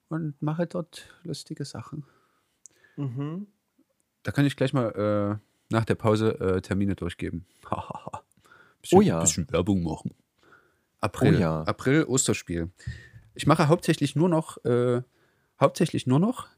und 0.08 0.40
mache 0.42 0.66
dort 0.66 1.08
lustige 1.22 1.64
Sachen. 1.64 2.04
Da 4.22 4.32
kann 4.32 4.44
ich 4.44 4.56
gleich 4.56 4.72
mal 4.72 5.40
äh, 5.40 5.72
nach 5.72 5.84
der 5.84 5.94
Pause 5.94 6.38
äh, 6.40 6.60
Termine 6.60 6.94
durchgeben. 6.94 7.46
bisschen, 8.82 8.98
Oh 8.98 9.00
ja. 9.00 9.20
Bisschen 9.20 9.50
Werbung 9.50 9.82
machen. 9.82 10.14
April. 11.00 11.36
Oh 11.36 11.38
ja. 11.38 11.62
April, 11.62 12.04
Osterspiel. 12.04 12.70
Ich 13.34 13.46
mache 13.46 13.68
hauptsächlich 13.68 14.14
nur 14.14 14.28
noch, 14.28 14.62
äh, 14.64 15.02
hauptsächlich 15.58 16.06
nur 16.06 16.18
noch, 16.18 16.48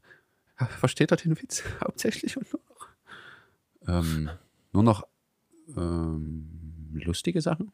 versteht 0.79 1.11
ihr 1.11 1.17
den 1.17 1.39
Witz? 1.41 1.63
Hauptsächlich 1.81 2.37
und 2.37 2.51
nur 2.51 2.61
noch. 2.69 2.89
Ähm, 3.87 4.29
nur 4.73 4.83
noch 4.83 5.07
ähm, 5.75 6.91
lustige 6.93 7.41
Sachen. 7.41 7.71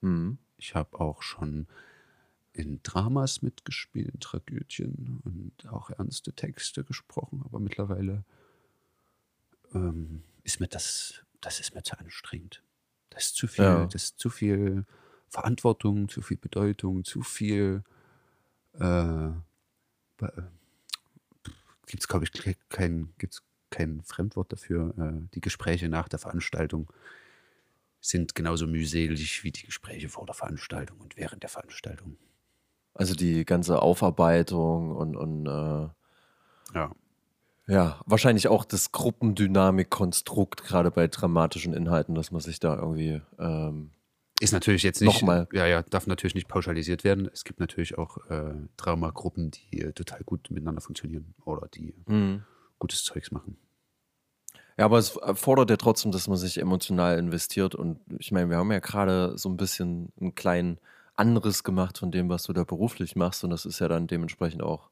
Mhm. 0.00 0.38
Ich 0.58 0.74
habe 0.74 1.00
auch 1.00 1.22
schon 1.22 1.66
in 2.52 2.80
Dramas 2.82 3.42
mitgespielt, 3.42 4.10
in 4.12 4.20
Tragödien 4.20 5.20
und 5.24 5.68
auch 5.72 5.90
ernste 5.90 6.32
Texte 6.32 6.84
gesprochen, 6.84 7.42
aber 7.44 7.58
mittlerweile 7.58 8.24
ähm, 9.74 10.22
ist 10.42 10.60
mir 10.60 10.68
das, 10.68 11.24
das 11.40 11.60
ist 11.60 11.74
mir 11.74 11.82
zu 11.82 11.98
anstrengend. 11.98 12.62
Das 13.14 13.26
ist 13.26 13.36
zu 13.36 13.46
viel, 13.46 13.64
Ja. 13.64 13.86
das 13.86 14.04
ist 14.04 14.18
zu 14.18 14.30
viel 14.30 14.84
Verantwortung, 15.28 16.08
zu 16.08 16.22
viel 16.22 16.36
Bedeutung, 16.38 17.04
zu 17.04 17.22
viel 17.22 17.82
äh, 18.74 19.30
gibt 21.86 22.02
es, 22.02 22.08
glaube 22.08 22.24
ich, 22.24 22.32
ke- 22.32 22.56
kein, 22.68 23.12
gibt's 23.18 23.42
kein 23.70 24.02
Fremdwort 24.02 24.52
dafür. 24.52 24.94
Äh, 24.98 25.28
die 25.34 25.40
Gespräche 25.40 25.88
nach 25.88 26.08
der 26.08 26.18
Veranstaltung 26.18 26.90
sind 28.00 28.34
genauso 28.34 28.66
mühselig 28.66 29.44
wie 29.44 29.52
die 29.52 29.66
Gespräche 29.66 30.08
vor 30.08 30.26
der 30.26 30.34
Veranstaltung 30.34 30.98
und 31.00 31.16
während 31.16 31.42
der 31.42 31.50
Veranstaltung. 31.50 32.16
Also 32.94 33.14
die 33.14 33.44
ganze 33.44 33.80
Aufarbeitung 33.80 34.90
und, 34.96 35.16
und 35.16 35.46
äh, 35.46 35.88
Ja. 36.74 36.94
Ja, 37.72 38.00
wahrscheinlich 38.06 38.48
auch 38.48 38.64
das 38.64 38.92
Gruppendynamik-Konstrukt, 38.92 40.64
gerade 40.64 40.90
bei 40.90 41.08
dramatischen 41.08 41.72
Inhalten, 41.72 42.14
dass 42.14 42.30
man 42.30 42.40
sich 42.40 42.60
da 42.60 42.76
irgendwie 42.76 43.20
ähm, 43.38 43.90
Ist 44.40 44.52
natürlich 44.52 44.82
jetzt 44.82 45.00
nicht, 45.00 45.14
Nochmal. 45.22 45.48
ja, 45.52 45.66
ja, 45.66 45.82
darf 45.82 46.06
natürlich 46.06 46.34
nicht 46.34 46.48
pauschalisiert 46.48 47.04
werden. 47.04 47.30
Es 47.32 47.44
gibt 47.44 47.60
natürlich 47.60 47.96
auch 47.96 48.18
äh, 48.28 48.54
Traumagruppen, 48.76 49.50
die 49.52 49.80
äh, 49.80 49.92
total 49.92 50.22
gut 50.24 50.50
miteinander 50.50 50.80
funktionieren 50.80 51.34
oder 51.44 51.68
die 51.68 51.94
Mhm. 52.06 52.42
gutes 52.78 53.04
Zeugs 53.04 53.30
machen. 53.30 53.56
Ja, 54.78 54.86
aber 54.86 54.98
es 54.98 55.18
fordert 55.34 55.70
ja 55.70 55.76
trotzdem, 55.76 56.12
dass 56.12 56.28
man 56.28 56.38
sich 56.38 56.58
emotional 56.58 57.18
investiert. 57.18 57.74
Und 57.74 58.00
ich 58.18 58.32
meine, 58.32 58.48
wir 58.50 58.56
haben 58.56 58.72
ja 58.72 58.78
gerade 58.80 59.36
so 59.38 59.48
ein 59.48 59.56
bisschen 59.58 60.12
einen 60.20 60.34
kleinen 60.34 60.78
Anriss 61.14 61.62
gemacht 61.62 61.98
von 61.98 62.10
dem, 62.10 62.28
was 62.30 62.44
du 62.44 62.52
da 62.54 62.64
beruflich 62.64 63.14
machst. 63.14 63.44
Und 63.44 63.50
das 63.50 63.66
ist 63.66 63.78
ja 63.80 63.88
dann 63.88 64.06
dementsprechend 64.06 64.62
auch 64.62 64.88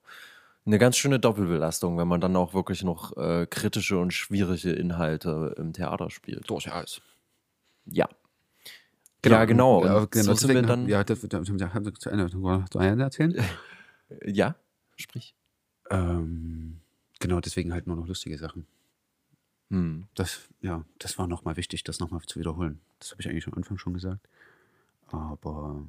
eine 0.70 0.78
ganz 0.78 0.96
schöne 0.96 1.18
Doppelbelastung, 1.18 1.98
wenn 1.98 2.06
man 2.06 2.20
dann 2.20 2.36
auch 2.36 2.54
wirklich 2.54 2.84
noch 2.84 3.16
äh, 3.16 3.46
kritische 3.46 3.98
und 3.98 4.12
schwierige 4.12 4.70
Inhalte 4.70 5.54
im 5.58 5.72
Theater 5.72 6.10
spielt. 6.10 6.48
Durchaus. 6.48 7.02
Ja. 7.86 8.08
Ja, 9.24 9.44
genau. 9.44 9.84
Ja, 9.84 10.06
genau 10.06 10.24
so 10.24 10.34
sind 10.34 10.54
wir 10.54 10.62
dann. 10.62 10.88
Ja, 10.88 11.02
das, 11.04 11.20
das, 11.20 11.28
das, 11.28 11.74
haben 11.74 11.84
Sie 11.84 11.92
zu 11.92 12.08
Ende 12.08 12.30
zu 12.30 12.78
Ende 12.78 13.04
erzählen? 13.04 13.34
Ja, 14.24 14.56
sprich. 14.96 15.36
ähm, 15.88 16.80
genau, 17.20 17.38
deswegen 17.38 17.72
halt 17.72 17.86
nur 17.86 17.94
noch 17.94 18.08
lustige 18.08 18.36
Sachen. 18.38 18.66
Hm. 19.70 20.08
Das, 20.16 20.48
ja, 20.62 20.84
das 20.98 21.16
war 21.16 21.28
nochmal 21.28 21.56
wichtig, 21.56 21.84
das 21.84 22.00
nochmal 22.00 22.20
zu 22.22 22.40
wiederholen. 22.40 22.80
Das 22.98 23.12
habe 23.12 23.22
ich 23.22 23.28
eigentlich 23.28 23.46
am 23.46 23.54
Anfang 23.54 23.78
schon 23.78 23.94
gesagt. 23.94 24.28
Aber 25.06 25.86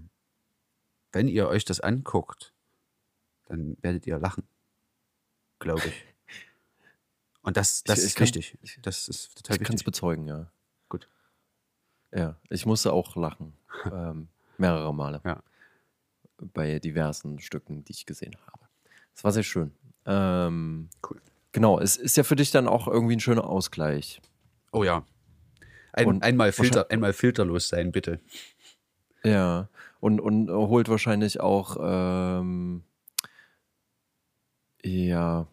wenn 1.13 1.27
ihr 1.27 1.47
euch 1.47 1.65
das 1.65 1.79
anguckt, 1.79 2.53
dann 3.47 3.75
werdet 3.81 4.05
ihr 4.05 4.19
lachen. 4.19 4.43
Glaube 5.61 5.81
ich. 5.87 5.93
Und 7.43 7.55
das, 7.57 7.83
das 7.83 7.99
Ich- 7.99 8.03
ich 8.03 8.09
ist 8.11 8.15
kann- 8.17 8.25
wichtig. 8.27 8.57
Das 8.81 9.07
ist 9.07 9.35
total 9.37 9.55
Ich 9.57 9.63
kann 9.63 9.75
es 9.75 9.83
bezeugen, 9.83 10.27
ja. 10.27 10.51
Gut. 10.89 11.07
Ja, 12.11 12.35
ich 12.49 12.65
musste 12.65 12.91
auch 12.93 13.15
lachen. 13.15 13.53
ähm, 13.91 14.27
mehrere 14.57 14.93
Male. 14.93 15.21
Ja. 15.23 15.41
Bei 16.37 16.79
diversen 16.79 17.39
Stücken, 17.39 17.83
die 17.85 17.91
ich 17.93 18.05
gesehen 18.05 18.35
habe. 18.47 18.65
Es 19.15 19.23
war 19.23 19.31
sehr 19.31 19.43
schön. 19.43 19.71
Ähm, 20.05 20.89
Cool. 21.07 21.21
genau, 21.51 21.79
es 21.79 21.95
ist 21.95 22.17
ja 22.17 22.23
für 22.23 22.35
dich 22.35 22.49
dann 22.51 22.67
auch 22.67 22.87
irgendwie 22.87 23.15
ein 23.15 23.19
schöner 23.19 23.45
Ausgleich. 23.45 24.19
Oh 24.71 24.83
ja. 24.83 25.05
Ein, 25.93 26.07
Und 26.07 26.23
einmal, 26.23 26.51
Filter, 26.51 26.89
einmal 26.89 27.13
filterlos 27.13 27.67
sein, 27.69 27.91
bitte. 27.91 28.19
Ja. 29.23 29.69
Und, 29.99 30.19
und 30.19 30.49
holt 30.49 30.89
wahrscheinlich 30.89 31.39
auch, 31.41 31.77
ähm, 31.79 32.83
ja. 34.83 35.47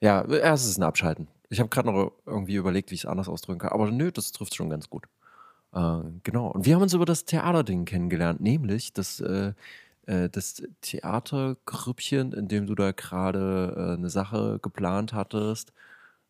Ja, 0.00 0.24
erst 0.26 0.68
ist 0.68 0.78
ein 0.78 0.84
Abschalten. 0.84 1.28
Ich 1.50 1.60
habe 1.60 1.68
gerade 1.70 1.90
noch 1.90 2.12
irgendwie 2.26 2.54
überlegt, 2.54 2.90
wie 2.90 2.94
ich 2.94 3.02
es 3.02 3.06
anders 3.06 3.28
ausdrücken 3.28 3.60
kann. 3.60 3.72
Aber 3.72 3.90
nö, 3.90 4.12
das 4.12 4.32
trifft 4.32 4.54
schon 4.54 4.70
ganz 4.70 4.88
gut. 4.90 5.06
Äh, 5.72 6.02
genau. 6.22 6.48
Und 6.48 6.66
wir 6.66 6.74
haben 6.74 6.82
uns 6.82 6.94
über 6.94 7.06
das 7.06 7.24
Theaterding 7.24 7.84
kennengelernt, 7.84 8.40
nämlich 8.40 8.92
das, 8.92 9.20
äh, 9.20 9.54
äh, 10.06 10.28
das 10.30 10.62
Theatergrüppchen, 10.82 12.32
in 12.32 12.48
dem 12.48 12.66
du 12.66 12.74
da 12.74 12.92
gerade 12.92 13.74
äh, 13.76 13.94
eine 13.98 14.10
Sache 14.10 14.58
geplant 14.62 15.12
hattest. 15.14 15.72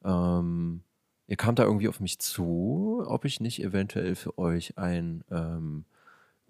Ähm, 0.04 0.82
ihr 1.28 1.36
kamt 1.36 1.58
da 1.58 1.64
irgendwie 1.64 1.88
auf 1.88 2.00
mich 2.00 2.18
zu, 2.20 3.04
ob 3.06 3.24
ich 3.24 3.40
nicht 3.40 3.62
eventuell 3.62 4.16
für 4.16 4.38
euch 4.38 4.78
ein 4.78 5.24
ähm, 5.30 5.84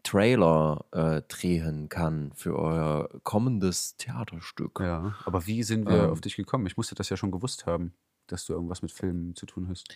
Trailer 0.09 0.85
äh, 0.93 1.23
drehen 1.29 1.89
kann 1.89 2.33
für 2.35 2.59
euer 2.59 3.09
kommendes 3.25 3.97
Theaterstück. 3.97 4.81
Ja, 4.81 5.15
aber 5.25 5.47
wie 5.47 5.63
sind 5.63 5.87
wir 5.89 6.05
Ähm. 6.05 6.11
auf 6.11 6.21
dich 6.21 6.37
gekommen? 6.37 6.67
Ich 6.67 6.77
musste 6.77 6.95
das 6.95 7.09
ja 7.11 7.17
schon 7.17 7.31
gewusst 7.31 7.67
haben, 7.67 7.93
dass 8.27 8.47
du 8.47 8.55
irgendwas 8.55 8.81
mit 8.83 8.91
Filmen 8.93 9.35
zu 9.37 9.45
tun 9.47 9.69
hast. 9.69 9.87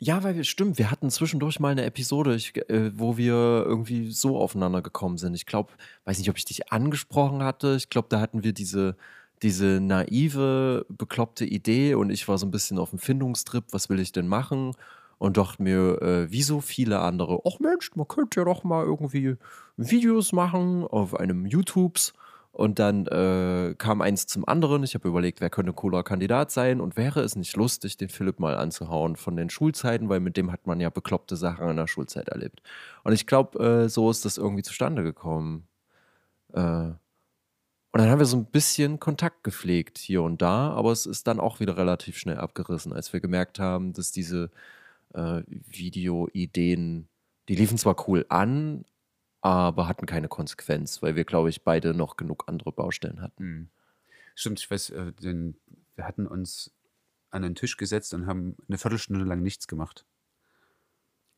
Ja, 0.00 0.22
weil 0.22 0.36
wir, 0.36 0.44
stimmt, 0.44 0.78
wir 0.78 0.90
hatten 0.90 1.10
zwischendurch 1.10 1.58
mal 1.58 1.70
eine 1.70 1.84
Episode, 1.84 2.34
ich, 2.36 2.56
äh, 2.68 2.92
wo 2.96 3.16
wir 3.16 3.34
irgendwie 3.34 4.10
so 4.12 4.38
aufeinander 4.38 4.80
gekommen 4.82 5.18
sind. 5.18 5.34
Ich 5.34 5.44
glaube, 5.46 5.72
weiß 6.04 6.18
nicht, 6.18 6.30
ob 6.30 6.36
ich 6.36 6.44
dich 6.44 6.70
angesprochen 6.70 7.42
hatte. 7.42 7.74
Ich 7.76 7.90
glaube, 7.90 8.06
da 8.08 8.20
hatten 8.20 8.44
wir 8.44 8.52
diese, 8.52 8.96
diese 9.42 9.80
naive, 9.80 10.86
bekloppte 10.88 11.44
Idee 11.46 11.94
und 11.94 12.10
ich 12.10 12.28
war 12.28 12.38
so 12.38 12.46
ein 12.46 12.50
bisschen 12.52 12.78
auf 12.78 12.90
dem 12.90 12.98
Findungstrip, 13.00 13.64
was 13.72 13.88
will 13.88 13.98
ich 13.98 14.12
denn 14.12 14.28
machen? 14.28 14.72
Und 15.18 15.36
dachte 15.36 15.62
mir, 15.62 16.00
äh, 16.00 16.30
wie 16.30 16.42
so 16.42 16.60
viele 16.60 17.00
andere, 17.00 17.40
ach 17.44 17.58
Mensch, 17.58 17.94
man 17.96 18.06
könnte 18.06 18.40
ja 18.40 18.44
doch 18.44 18.62
mal 18.64 18.84
irgendwie 18.84 19.36
Videos 19.76 20.32
machen 20.32 20.86
auf 20.86 21.14
einem 21.14 21.46
YouTubes. 21.46 22.12
Und 22.52 22.80
dann 22.80 23.06
äh, 23.06 23.74
kam 23.78 24.00
eins 24.00 24.26
zum 24.26 24.48
anderen. 24.48 24.82
Ich 24.82 24.94
habe 24.94 25.06
überlegt, 25.06 25.40
wer 25.40 25.50
könnte 25.50 25.72
cooler 25.72 26.02
Kandidat 26.02 26.50
sein 26.50 26.80
und 26.80 26.96
wäre 26.96 27.20
es 27.20 27.36
nicht 27.36 27.56
lustig, 27.56 27.96
den 27.96 28.08
Philipp 28.08 28.40
mal 28.40 28.56
anzuhauen 28.56 29.14
von 29.14 29.36
den 29.36 29.48
Schulzeiten, 29.48 30.08
weil 30.08 30.18
mit 30.20 30.36
dem 30.36 30.50
hat 30.50 30.66
man 30.66 30.80
ja 30.80 30.90
bekloppte 30.90 31.36
Sachen 31.36 31.68
in 31.68 31.76
der 31.76 31.86
Schulzeit 31.86 32.28
erlebt. 32.28 32.60
Und 33.04 33.12
ich 33.12 33.26
glaube, 33.26 33.84
äh, 33.84 33.88
so 33.88 34.10
ist 34.10 34.24
das 34.24 34.38
irgendwie 34.38 34.62
zustande 34.62 35.04
gekommen. 35.04 35.68
Äh, 36.52 36.90
und 37.92 38.00
dann 38.02 38.10
haben 38.10 38.18
wir 38.18 38.26
so 38.26 38.36
ein 38.36 38.46
bisschen 38.46 39.00
Kontakt 39.00 39.44
gepflegt 39.44 39.98
hier 39.98 40.22
und 40.22 40.42
da, 40.42 40.70
aber 40.72 40.92
es 40.92 41.06
ist 41.06 41.26
dann 41.26 41.40
auch 41.40 41.60
wieder 41.60 41.76
relativ 41.76 42.18
schnell 42.18 42.38
abgerissen, 42.38 42.92
als 42.92 43.12
wir 43.12 43.20
gemerkt 43.20 43.58
haben, 43.58 43.92
dass 43.92 44.12
diese 44.12 44.50
äh, 45.14 45.42
Videoideen, 45.46 47.08
die 47.48 47.54
liefen 47.54 47.78
zwar 47.78 48.08
cool 48.08 48.26
an, 48.28 48.84
aber 49.40 49.88
hatten 49.88 50.06
keine 50.06 50.28
Konsequenz, 50.28 51.02
weil 51.02 51.16
wir, 51.16 51.24
glaube 51.24 51.50
ich, 51.50 51.62
beide 51.62 51.94
noch 51.94 52.16
genug 52.16 52.44
andere 52.46 52.72
Baustellen 52.72 53.20
hatten. 53.20 53.42
Hm. 53.42 53.68
Stimmt, 54.34 54.60
ich 54.60 54.70
weiß, 54.70 54.90
äh, 54.90 55.12
den, 55.12 55.56
wir 55.96 56.04
hatten 56.04 56.26
uns 56.26 56.72
an 57.30 57.44
einen 57.44 57.54
Tisch 57.54 57.76
gesetzt 57.76 58.14
und 58.14 58.26
haben 58.26 58.56
eine 58.68 58.78
Viertelstunde 58.78 59.24
lang 59.24 59.42
nichts 59.42 59.68
gemacht. 59.68 60.04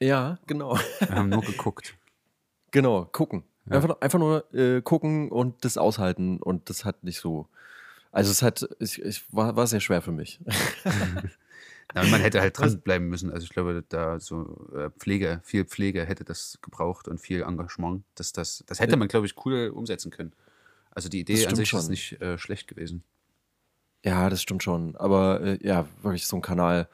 Ja, 0.01 0.39
genau. 0.47 0.79
Wir 0.99 1.11
haben 1.11 1.29
nur 1.29 1.43
geguckt. 1.43 1.97
genau, 2.71 3.05
gucken. 3.07 3.45
Ja. 3.67 3.77
Einfach, 3.77 4.01
einfach 4.01 4.19
nur 4.19 4.55
äh, 4.55 4.81
gucken 4.81 5.31
und 5.31 5.65
das 5.65 5.77
aushalten 5.77 6.39
und 6.39 6.71
das 6.71 6.85
hat 6.85 7.05
nicht 7.05 7.21
so. 7.21 7.49
Also 8.13 8.31
es 8.31 8.43
hat, 8.43 8.69
ich, 8.81 9.01
ich 9.03 9.33
war, 9.33 9.57
war 9.57 9.67
sehr 9.67 9.81
schwer 9.81 10.03
für 10.03 10.13
mich. 10.13 10.41
Ja, 11.95 12.05
man 12.05 12.21
hätte 12.21 12.41
halt 12.41 12.57
dranbleiben 12.59 13.09
müssen. 13.09 13.31
Also 13.31 13.45
ich 13.45 13.51
glaube, 13.51 13.85
da 13.89 14.21
so 14.21 14.69
äh, 14.75 14.91
Pflege, 14.99 15.41
viel 15.45 15.65
Pflege 15.65 16.05
hätte 16.05 16.25
das 16.25 16.59
gebraucht 16.63 17.09
und 17.09 17.19
viel 17.21 17.43
Engagement. 17.43 18.05
Dass 18.15 18.33
das, 18.33 18.65
das 18.67 18.81
hätte 18.81 18.97
man, 18.97 19.09
glaube 19.09 19.27
ich, 19.27 19.35
cool 19.45 19.71
umsetzen 19.75 20.11
können. 20.11 20.33
Also 20.91 21.09
die 21.09 21.21
Idee 21.21 21.47
an 21.47 21.57
sich 21.57 21.69
schon. 21.69 21.81
ist 21.81 21.89
nicht 21.89 22.21
äh, 22.21 22.39
schlecht 22.39 22.69
gewesen. 22.69 23.05
Ja, 24.05 24.31
das 24.31 24.43
stimmt 24.43 24.63
schon. 24.63 24.97
Aber 24.97 25.41
äh, 25.41 25.59
ja, 25.63 25.87
wirklich 26.03 26.27
so 26.27 26.37
ein 26.37 26.43
Kanal 26.43 26.89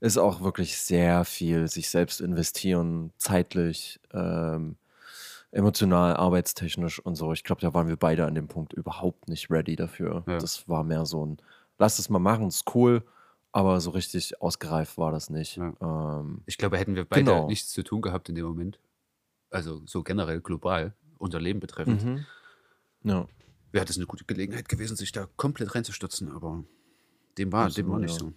ist 0.00 0.18
auch 0.18 0.42
wirklich 0.42 0.76
sehr 0.78 1.24
viel 1.24 1.68
sich 1.68 1.88
selbst 1.88 2.20
investieren, 2.20 3.12
zeitlich, 3.18 4.00
ähm, 4.12 4.76
emotional, 5.52 6.16
arbeitstechnisch 6.16 6.98
und 6.98 7.14
so. 7.14 7.32
Ich 7.32 7.44
glaube, 7.44 7.60
da 7.60 7.74
waren 7.74 7.88
wir 7.88 7.96
beide 7.96 8.26
an 8.26 8.34
dem 8.34 8.48
Punkt 8.48 8.72
überhaupt 8.72 9.28
nicht 9.28 9.50
ready 9.50 9.76
dafür. 9.76 10.24
Ja. 10.26 10.38
Das 10.38 10.68
war 10.68 10.82
mehr 10.82 11.06
so 11.06 11.24
ein, 11.24 11.38
lass 11.78 11.98
es 11.98 12.08
mal 12.08 12.18
machen, 12.18 12.48
ist 12.48 12.74
cool, 12.74 13.04
aber 13.52 13.80
so 13.80 13.90
richtig 13.90 14.40
ausgereift 14.40 14.96
war 14.98 15.12
das 15.12 15.30
nicht. 15.30 15.56
Ja. 15.56 15.74
Ähm, 15.80 16.42
ich 16.46 16.56
glaube, 16.56 16.78
hätten 16.78 16.94
wir 16.94 17.04
beide 17.04 17.24
genau. 17.24 17.46
nichts 17.46 17.70
zu 17.70 17.84
tun 17.84 18.00
gehabt 18.00 18.28
in 18.28 18.34
dem 18.34 18.46
Moment. 18.46 18.80
Also 19.50 19.82
so 19.84 20.02
generell 20.02 20.40
global, 20.40 20.94
unser 21.18 21.38
Leben 21.40 21.60
betreffend. 21.60 22.02
Mhm. 22.04 22.26
Ja. 23.04 23.28
Wäre 23.70 23.84
das 23.84 23.96
eine 23.96 24.06
gute 24.06 24.24
Gelegenheit 24.24 24.68
gewesen, 24.68 24.96
sich 24.96 25.12
da 25.12 25.28
komplett 25.36 25.74
reinzustürzen, 25.74 26.30
aber 26.32 26.64
dem 27.38 27.52
war, 27.52 27.70
dem 27.70 27.88
war 27.90 27.98
nicht 27.98 28.14
ja. 28.14 28.20
so. 28.20 28.32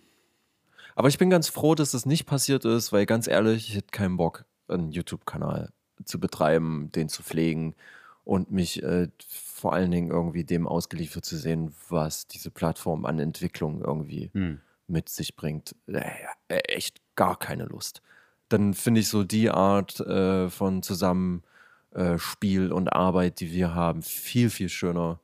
Aber 0.96 1.08
ich 1.08 1.18
bin 1.18 1.30
ganz 1.30 1.50
froh, 1.50 1.76
dass 1.76 1.92
das 1.92 2.06
nicht 2.06 2.26
passiert 2.26 2.64
ist, 2.64 2.94
weil 2.94 3.06
ganz 3.06 3.28
ehrlich, 3.28 3.70
ich 3.70 3.76
hätte 3.76 3.92
keinen 3.92 4.18
Bock, 4.18 4.46
einen 4.68 4.92
YouTube-Kanal 4.92 5.72
zu 6.04 6.20
betreiben, 6.20 6.90
den 6.94 7.10
zu 7.10 7.24
pflegen 7.24 7.76
und 8.24 8.52
mich 8.52 8.82
äh, 8.84 9.10
vor 9.28 9.74
allen 9.74 9.92
Dingen 9.92 10.12
irgendwie 10.12 10.44
dem 10.44 10.68
ausgeliefert 10.68 11.26
zu 11.26 11.38
sehen, 11.38 11.74
was 11.90 12.28
diese 12.28 12.50
Plattform 12.50 13.06
an 13.06 13.20
Entwicklung 13.20 13.82
irgendwie 13.82 14.32
hm. 14.34 14.62
Mit 14.88 15.10
sich 15.10 15.36
bringt. 15.36 15.76
Äh, 15.88 16.12
echt 16.48 17.00
gar 17.16 17.38
keine 17.38 17.66
Lust. 17.66 18.02
Dann 18.50 18.74
finde 18.74 19.02
ich 19.02 19.10
so 19.10 19.24
die 19.24 19.50
Art 19.50 20.00
äh, 20.02 20.50
von 20.50 20.84
Zusammenspiel 20.84 22.72
und 22.72 22.90
Arbeit, 22.90 23.40
die 23.40 23.52
wir 23.52 23.74
haben, 23.74 24.02
viel, 24.02 24.50
viel 24.50 24.70
schöner. 24.70 25.20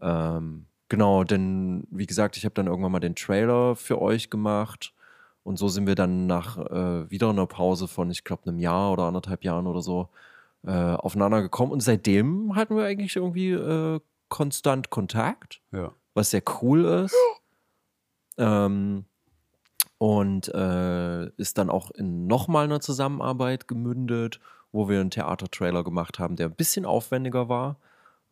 Ähm, 0.00 0.66
genau, 0.88 1.24
denn 1.24 1.86
wie 1.90 2.06
gesagt, 2.06 2.36
ich 2.36 2.44
habe 2.44 2.54
dann 2.54 2.66
irgendwann 2.66 2.92
mal 2.92 3.00
den 3.00 3.14
Trailer 3.14 3.76
für 3.76 4.00
euch 4.00 4.30
gemacht 4.30 4.94
und 5.44 5.58
so 5.58 5.68
sind 5.68 5.86
wir 5.86 5.94
dann 5.94 6.26
nach 6.26 6.58
äh, 6.58 7.10
wieder 7.10 7.30
einer 7.30 7.46
Pause 7.46 7.88
von, 7.88 8.10
ich 8.10 8.24
glaube, 8.24 8.46
einem 8.46 8.58
Jahr 8.58 8.92
oder 8.92 9.04
anderthalb 9.04 9.44
Jahren 9.44 9.66
oder 9.66 9.82
so 9.82 10.08
äh, 10.64 10.70
aufeinander 10.70 11.42
gekommen. 11.42 11.72
Und 11.72 11.80
seitdem 11.80 12.54
hatten 12.54 12.76
wir 12.76 12.84
eigentlich 12.84 13.16
irgendwie 13.16 13.50
äh, 13.50 14.00
konstant 14.28 14.90
Kontakt, 14.90 15.60
ja. 15.72 15.92
was 16.14 16.30
sehr 16.30 16.42
cool 16.62 16.84
ist. 16.84 17.14
Ähm, 18.38 19.04
und 19.98 20.52
äh, 20.52 21.26
ist 21.36 21.58
dann 21.58 21.70
auch 21.70 21.92
in 21.92 22.26
nochmal 22.26 22.64
einer 22.64 22.80
Zusammenarbeit 22.80 23.68
gemündet, 23.68 24.40
wo 24.72 24.88
wir 24.88 25.00
einen 25.00 25.10
Theatertrailer 25.10 25.84
gemacht 25.84 26.18
haben, 26.18 26.34
der 26.36 26.46
ein 26.48 26.54
bisschen 26.56 26.84
aufwendiger 26.84 27.48
war. 27.48 27.78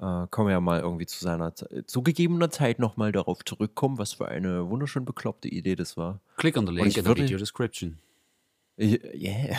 Äh, 0.00 0.26
können 0.30 0.48
wir 0.48 0.52
ja 0.52 0.60
mal 0.60 0.80
irgendwie 0.80 1.06
zu 1.06 1.22
seiner 1.22 1.54
zu 1.54 2.02
gegebener 2.02 2.50
Zeit 2.50 2.78
nochmal 2.78 3.12
darauf 3.12 3.44
zurückkommen, 3.44 3.98
was 3.98 4.14
für 4.14 4.26
eine 4.26 4.68
wunderschön 4.68 5.04
bekloppte 5.04 5.48
Idee 5.48 5.76
das 5.76 5.96
war. 5.96 6.20
Click 6.38 6.56
on 6.56 6.66
the 6.66 6.72
link 6.72 6.96
in 6.96 7.04
the 7.04 7.14
video 7.14 7.38
description. 7.38 7.98
Yeah. 8.80 9.58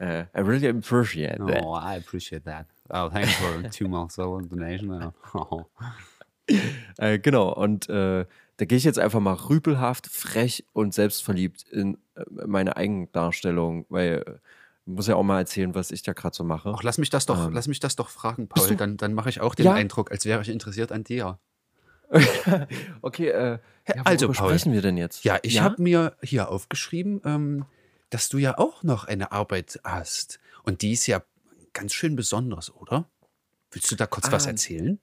uh, 0.00 0.24
I 0.34 0.40
really 0.40 0.66
appreciate 0.66 1.38
that. 1.38 1.62
Oh, 1.64 1.74
I 1.74 1.96
appreciate 1.96 2.44
that. 2.44 2.66
Oh, 2.90 3.08
thanks 3.08 3.34
for 3.36 3.62
two 3.70 3.88
months 3.88 4.18
old 4.18 4.50
donation. 4.50 5.12
Oh. 5.34 5.64
äh, 6.98 7.18
genau, 7.18 7.52
und 7.52 7.88
äh, 7.88 8.24
da 8.56 8.64
gehe 8.64 8.78
ich 8.78 8.84
jetzt 8.84 8.98
einfach 8.98 9.20
mal 9.20 9.34
rüpelhaft, 9.34 10.06
frech 10.06 10.64
und 10.72 10.94
selbstverliebt 10.94 11.64
in 11.70 11.98
äh, 12.14 12.24
meine 12.46 12.76
Eigendarstellung, 12.76 13.86
weil 13.88 14.24
äh, 14.26 14.38
muss 14.86 15.08
ja 15.08 15.16
auch 15.16 15.24
mal 15.24 15.40
erzählen, 15.40 15.74
was 15.74 15.90
ich 15.90 16.02
da 16.02 16.12
gerade 16.12 16.34
so 16.34 16.44
mache. 16.44 16.72
Ach, 16.74 16.82
lass 16.82 16.98
mich 16.98 17.10
das 17.10 17.26
doch, 17.26 17.48
ähm, 17.48 17.52
lass 17.52 17.66
mich 17.66 17.80
das 17.80 17.96
doch 17.96 18.08
fragen, 18.08 18.48
Paul. 18.48 18.76
Dann, 18.76 18.96
dann 18.96 19.14
mache 19.14 19.28
ich 19.28 19.40
auch 19.40 19.54
den 19.54 19.66
ja? 19.66 19.74
Eindruck, 19.74 20.10
als 20.10 20.24
wäre 20.24 20.40
ich 20.40 20.48
interessiert 20.48 20.92
an 20.92 21.04
dir. 21.04 21.38
okay, 23.02 23.28
äh, 23.28 23.58
ja, 23.88 24.02
also 24.04 24.26
Paul, 24.28 24.50
sprechen 24.50 24.72
wir 24.72 24.80
denn 24.80 24.96
jetzt? 24.96 25.24
Ja, 25.24 25.38
ich 25.42 25.54
ja? 25.54 25.64
habe 25.64 25.82
mir 25.82 26.16
hier 26.22 26.50
aufgeschrieben, 26.50 27.20
ähm, 27.24 27.66
dass 28.10 28.28
du 28.28 28.38
ja 28.38 28.58
auch 28.58 28.84
noch 28.84 29.04
eine 29.04 29.32
Arbeit 29.32 29.80
hast. 29.82 30.38
Und 30.62 30.82
die 30.82 30.92
ist 30.92 31.06
ja 31.08 31.22
ganz 31.72 31.92
schön 31.92 32.14
besonders, 32.14 32.72
oder? 32.72 33.10
Willst 33.72 33.90
du 33.90 33.96
da 33.96 34.06
kurz 34.06 34.28
ah, 34.28 34.32
was 34.32 34.46
erzählen? 34.46 35.00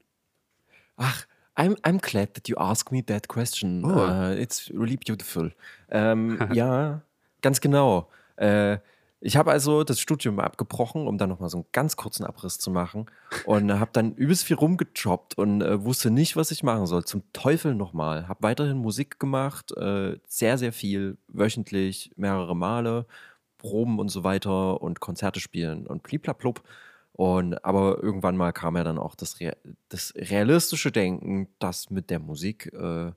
Ach, 0.96 1.26
I'm, 1.56 1.76
I'm 1.84 2.00
glad 2.00 2.34
that 2.36 2.50
you 2.50 2.58
asked 2.58 2.92
me 2.92 3.04
that 3.08 3.28
question. 3.28 3.84
Oh. 3.86 3.90
Uh, 3.90 4.36
it's 4.38 4.72
really 4.74 4.98
beautiful. 4.98 5.52
Ähm, 5.90 6.40
ja, 6.54 7.02
ganz 7.42 7.62
genau. 7.62 8.10
Äh, 8.38 8.80
ich 9.26 9.38
habe 9.38 9.52
also 9.52 9.86
das 9.86 10.02
Studium 10.02 10.40
abgebrochen, 10.42 11.08
um 11.08 11.18
dann 11.18 11.30
nochmal 11.30 11.50
so 11.50 11.58
einen 11.58 11.66
ganz 11.72 11.96
kurzen 11.96 12.26
Abriss 12.26 12.60
zu 12.60 12.70
machen 12.72 13.06
und 13.46 13.72
habe 13.80 13.92
dann 13.94 14.16
übelst 14.16 14.44
viel 14.44 14.58
rumgejobbt 14.58 15.38
und 15.38 15.62
äh, 15.62 15.82
wusste 15.86 16.12
nicht, 16.12 16.36
was 16.36 16.52
ich 16.52 16.62
machen 16.62 16.88
soll. 16.88 17.06
Zum 17.06 17.24
Teufel 17.32 17.74
nochmal. 17.74 18.28
Habe 18.28 18.44
weiterhin 18.44 18.80
Musik 18.80 19.22
gemacht, 19.22 19.72
äh, 19.78 20.18
sehr, 20.28 20.58
sehr 20.58 20.74
viel, 20.74 21.18
wöchentlich, 21.30 22.12
mehrere 22.18 22.54
Male, 22.54 23.06
Proben 23.60 23.98
und 23.98 24.10
so 24.10 24.26
weiter 24.26 24.82
und 24.82 25.00
Konzerte 25.00 25.40
spielen 25.40 25.88
und 25.88 26.04
bliblablub. 26.04 26.62
Und 27.14 27.64
aber 27.64 28.02
irgendwann 28.02 28.38
mal 28.38 28.52
kam 28.52 28.76
ja 28.76 28.84
dann 28.84 28.98
auch 28.98 29.16
das, 29.16 29.40
Re 29.40 29.56
das 29.90 30.14
realistische 30.16 30.92
Denken, 30.92 31.48
dass 31.60 31.92
mit 31.92 32.10
der 32.10 32.20
Musik 32.20 32.74
äh, 32.74 33.12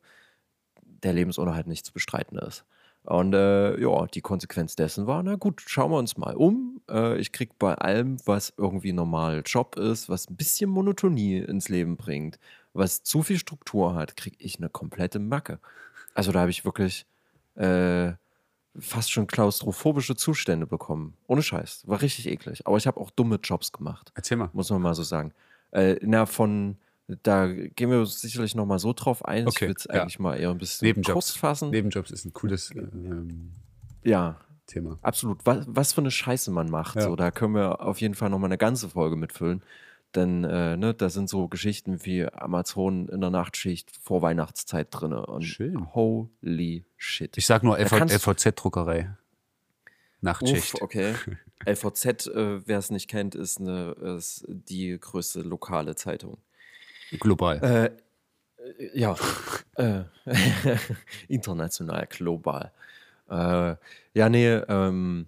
der 0.83 1.13
Lebensunterhalt 1.13 1.67
nicht 1.67 1.87
zu 1.87 1.93
bestreiten 1.93 2.39
ist. 2.39 2.65
Und 3.05 3.35
äh, 3.35 3.81
ja, 3.81 4.07
die 4.07 4.21
Konsequenz 4.21 4.75
dessen 4.75 5.07
war, 5.07 5.23
na 5.23 5.37
gut, 5.37 5.63
schauen 5.65 5.93
wir 5.93 5.99
uns 5.99 6.17
mal 6.17 6.35
um. 6.35 6.81
Äh, 6.91 7.19
ich 7.19 7.31
krieg 7.31 7.57
bei 7.59 7.75
allem, 7.75 8.19
was 8.27 8.53
irgendwie 8.57 8.93
normal 8.93 9.43
Job 9.47 9.77
ist, 9.77 10.09
was 10.09 10.29
ein 10.29 10.37
bisschen 10.37 10.69
Monotonie 10.69 11.39
ins 11.39 11.69
Leben 11.69 11.97
bringt, 11.97 12.39
was 12.73 13.05
zu 13.05 13.23
viel 13.23 13.39
Struktur 13.39 13.95
hat, 13.95 14.17
krieg 14.17 14.35
ich 14.39 14.59
eine 14.59 14.69
komplette 14.69 15.21
Macke. 15.21 15.61
Also 16.15 16.33
da 16.33 16.41
habe 16.41 16.51
ich 16.51 16.65
wirklich 16.65 17.07
äh, 17.55 18.13
fast 18.79 19.11
schon 19.11 19.27
klaustrophobische 19.27 20.17
Zustände 20.17 20.67
bekommen. 20.67 21.15
Ohne 21.27 21.43
Scheiß. 21.43 21.83
War 21.87 22.03
richtig 22.03 22.27
eklig. 22.29 22.67
Aber 22.67 22.77
ich 22.77 22.87
habe 22.87 23.01
auch 23.01 23.11
dumme 23.11 23.39
Jobs 23.43 23.73
gemacht. 23.73 24.13
Erzähl 24.15 24.37
mal. 24.37 24.51
Muss 24.53 24.71
man 24.71 24.83
mal 24.83 24.95
so 24.95 25.03
sagen. 25.03 25.33
Äh, 25.73 25.97
na, 26.03 26.27
von 26.27 26.77
da 27.23 27.47
gehen 27.47 27.91
wir 27.91 28.05
sicherlich 28.07 28.55
noch 28.55 28.67
mal 28.67 28.79
so 28.79 28.93
drauf 28.93 29.25
ein. 29.25 29.47
Okay, 29.47 29.67
ich 29.67 29.69
würde 29.69 29.79
es 29.79 29.85
ja. 29.85 30.03
eigentlich 30.03 30.19
mal 30.19 30.37
eher 30.37 30.51
ein 30.51 30.59
bisschen 30.59 30.87
Nebenjobs. 30.87 31.13
kurz 31.13 31.31
fassen. 31.33 31.71
Nebenjobs 31.71 32.11
ist 32.11 32.25
ein 32.25 32.33
cooles 32.33 32.73
ähm, 32.75 33.53
ja, 34.03 34.41
Thema. 34.67 34.99
Absolut. 35.03 35.39
Was, 35.45 35.65
was, 35.69 35.93
für 35.93 36.01
eine 36.01 36.11
Scheiße 36.11 36.51
man 36.51 36.69
macht. 36.69 36.97
Ja. 36.97 37.03
So, 37.03 37.17
da 37.17 37.31
können 37.31 37.55
wir 37.55 37.81
auf 37.81 38.01
jeden 38.01 38.15
Fall 38.15 38.31
noch 38.31 38.39
mal 38.39 38.47
eine 38.47 38.59
ganze 38.59 38.89
Folge 38.89 39.17
mitfüllen. 39.17 39.63
Denn 40.17 40.45
äh, 40.45 40.77
ne, 40.77 40.95
da 40.95 41.11
sind 41.11 41.29
so 41.29 41.47
Geschichten 41.47 42.05
wie 42.05 42.27
Amazon 42.27 43.09
in 43.09 43.21
der 43.21 43.31
Nachtschicht 43.31 43.91
vor 44.03 44.23
Weihnachtszeit 44.23 44.89
drin. 44.91 45.13
Und 45.13 45.43
Schön. 45.43 45.95
Holy 45.95 46.85
shit. 46.97 47.37
Ich 47.37 47.47
sag 47.47 47.63
nur 47.63 47.79
LVZ-Druckerei. 47.79 49.15
Nachtschicht. 50.23 50.75
Uff, 50.75 50.83
okay. 50.83 51.15
LVZ, 51.67 52.27
äh, 52.29 52.67
wer 52.67 52.79
es 52.79 52.91
nicht 52.91 53.09
kennt, 53.09 53.35
ist, 53.35 53.61
eine, 53.61 53.93
ist 54.17 54.45
die 54.49 54.99
größte 54.99 55.43
lokale 55.43 55.95
Zeitung. 55.97 56.39
Global. 57.21 57.63
Äh, 57.63 57.91
ja, 58.95 59.17
äh, 59.77 60.05
international, 61.29 62.07
global. 62.09 62.73
Äh, 63.29 63.77
ja, 64.15 64.29
nee, 64.29 64.49
ähm, 64.49 65.27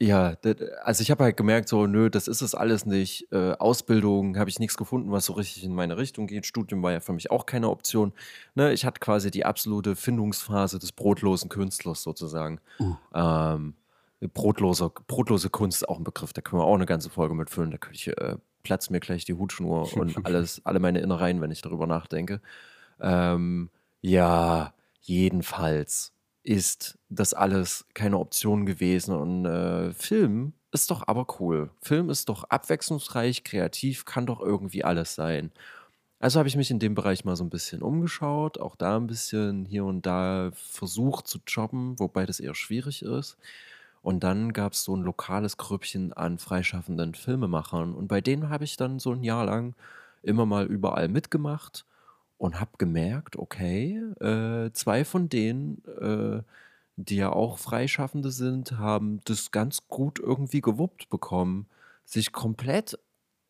ja, 0.00 0.36
also 0.84 1.02
ich 1.02 1.10
habe 1.10 1.24
halt 1.24 1.36
gemerkt, 1.36 1.68
so, 1.68 1.86
nö, 1.86 2.08
das 2.08 2.28
ist 2.28 2.40
es 2.40 2.54
alles 2.54 2.86
nicht. 2.86 3.32
Äh, 3.32 3.52
Ausbildung 3.52 4.38
habe 4.38 4.48
ich 4.48 4.60
nichts 4.60 4.76
gefunden, 4.76 5.10
was 5.10 5.24
so 5.24 5.32
richtig 5.32 5.64
in 5.64 5.74
meine 5.74 5.96
Richtung 5.96 6.28
geht. 6.28 6.46
Studium 6.46 6.82
war 6.82 6.92
ja 6.92 7.00
für 7.00 7.12
mich 7.12 7.32
auch 7.32 7.46
keine 7.46 7.68
Option. 7.68 8.12
Ne, 8.54 8.72
ich 8.72 8.84
hatte 8.84 9.00
quasi 9.00 9.32
die 9.32 9.44
absolute 9.44 9.96
Findungsphase 9.96 10.78
des 10.78 10.92
brotlosen 10.92 11.48
Künstlers 11.48 12.02
sozusagen. 12.02 12.60
Uh. 12.78 12.94
Ähm, 13.12 13.74
brotlose, 14.20 14.90
brotlose 15.08 15.50
Kunst 15.50 15.82
ist 15.82 15.88
auch 15.88 15.98
ein 15.98 16.04
Begriff, 16.04 16.32
da 16.32 16.42
können 16.42 16.62
wir 16.62 16.66
auch 16.66 16.74
eine 16.74 16.86
ganze 16.86 17.10
Folge 17.10 17.34
mitfüllen. 17.34 17.72
Da 17.72 17.78
könnte 17.78 17.96
ich 17.96 18.08
äh, 18.08 18.36
platzt 18.62 18.92
mir 18.92 19.00
gleich 19.00 19.24
die 19.24 19.34
Hutschnur 19.34 19.92
und 19.96 20.24
alles, 20.24 20.60
alle 20.64 20.78
meine 20.78 21.00
Innereien, 21.00 21.40
wenn 21.40 21.50
ich 21.50 21.62
darüber 21.62 21.88
nachdenke. 21.88 22.40
Ähm, 23.00 23.70
ja, 24.00 24.74
jedenfalls 25.00 26.12
ist 26.48 26.98
das 27.10 27.34
alles 27.34 27.84
keine 27.92 28.18
Option 28.18 28.64
gewesen 28.64 29.14
und 29.14 29.44
äh, 29.44 29.92
Film 29.92 30.54
ist 30.72 30.90
doch 30.90 31.06
aber 31.06 31.26
cool. 31.38 31.70
Film 31.82 32.08
ist 32.08 32.30
doch 32.30 32.44
abwechslungsreich, 32.44 33.44
kreativ, 33.44 34.06
kann 34.06 34.24
doch 34.24 34.40
irgendwie 34.40 34.82
alles 34.82 35.14
sein. 35.14 35.52
Also 36.20 36.38
habe 36.38 36.48
ich 36.48 36.56
mich 36.56 36.70
in 36.70 36.78
dem 36.78 36.94
Bereich 36.94 37.26
mal 37.26 37.36
so 37.36 37.44
ein 37.44 37.50
bisschen 37.50 37.82
umgeschaut, 37.82 38.58
auch 38.58 38.76
da 38.76 38.96
ein 38.96 39.06
bisschen 39.06 39.66
hier 39.66 39.84
und 39.84 40.06
da 40.06 40.50
versucht 40.54 41.28
zu 41.28 41.38
jobben, 41.46 41.98
wobei 42.00 42.24
das 42.24 42.40
eher 42.40 42.54
schwierig 42.54 43.02
ist. 43.02 43.36
Und 44.00 44.24
dann 44.24 44.54
gab 44.54 44.72
es 44.72 44.84
so 44.84 44.96
ein 44.96 45.02
lokales 45.02 45.58
Grüppchen 45.58 46.14
an 46.14 46.38
freischaffenden 46.38 47.14
Filmemachern. 47.14 47.94
Und 47.94 48.08
bei 48.08 48.22
denen 48.22 48.48
habe 48.48 48.64
ich 48.64 48.78
dann 48.78 48.98
so 48.98 49.12
ein 49.12 49.22
Jahr 49.22 49.44
lang 49.44 49.74
immer 50.22 50.46
mal 50.46 50.64
überall 50.64 51.08
mitgemacht 51.08 51.84
und 52.38 52.60
habe 52.60 52.70
gemerkt, 52.78 53.36
okay, 53.36 53.96
äh, 54.20 54.70
zwei 54.72 55.04
von 55.04 55.28
denen, 55.28 55.82
äh, 56.00 56.42
die 56.96 57.16
ja 57.16 57.30
auch 57.30 57.58
Freischaffende 57.58 58.30
sind, 58.30 58.78
haben 58.78 59.20
das 59.24 59.50
ganz 59.50 59.88
gut 59.88 60.18
irgendwie 60.18 60.60
gewuppt 60.60 61.10
bekommen, 61.10 61.66
sich 62.04 62.32
komplett 62.32 62.98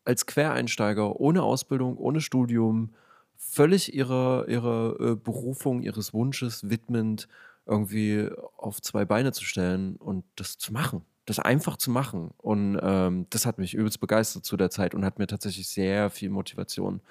als 0.05 0.26
Quereinsteiger, 0.26 1.20
ohne 1.20 1.43
Ausbildung, 1.43 1.97
ohne 1.99 2.20
Studium, 2.20 2.95
völlig 3.36 3.95
ihrer, 3.95 4.49
ihrer 4.49 4.97
äh, 5.01 5.16
Berufung, 5.16 5.82
ihres 5.82 6.12
Wunsches 6.12 6.68
widmend, 6.68 7.28
irgendwie 7.66 8.28
auf 8.57 8.80
zwei 8.80 9.05
Beine 9.05 9.32
zu 9.32 9.45
stellen 9.45 9.97
und 9.97 10.24
das 10.36 10.59
zu 10.59 10.72
machen. 10.72 11.03
Das 11.26 11.39
einfach 11.39 11.76
zu 11.76 11.91
machen. 11.91 12.30
Und 12.39 12.78
ähm, 12.82 13.26
das 13.28 13.45
hat 13.45 13.59
mich 13.59 13.74
übelst 13.74 14.01
begeistert 14.01 14.47
zu 14.47 14.57
der 14.57 14.70
Zeit 14.70 14.95
und 14.95 15.05
hat 15.05 15.18
mir 15.18 15.26
tatsächlich 15.26 15.68
sehr 15.68 16.09
viel 16.09 16.30
Motivation 16.30 17.03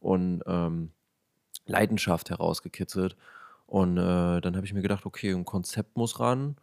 und 0.00 0.42
ähm, 0.46 0.90
Leidenschaft 1.66 2.30
herausgekitzelt. 2.30 3.16
Und 3.66 3.98
äh, 3.98 4.40
dann 4.40 4.56
habe 4.56 4.64
ich 4.64 4.72
mir 4.72 4.82
gedacht, 4.82 5.06
okay, 5.06 5.32
ein 5.32 5.44
Konzept 5.44 5.96
muss 5.96 6.20
ran. 6.20 6.56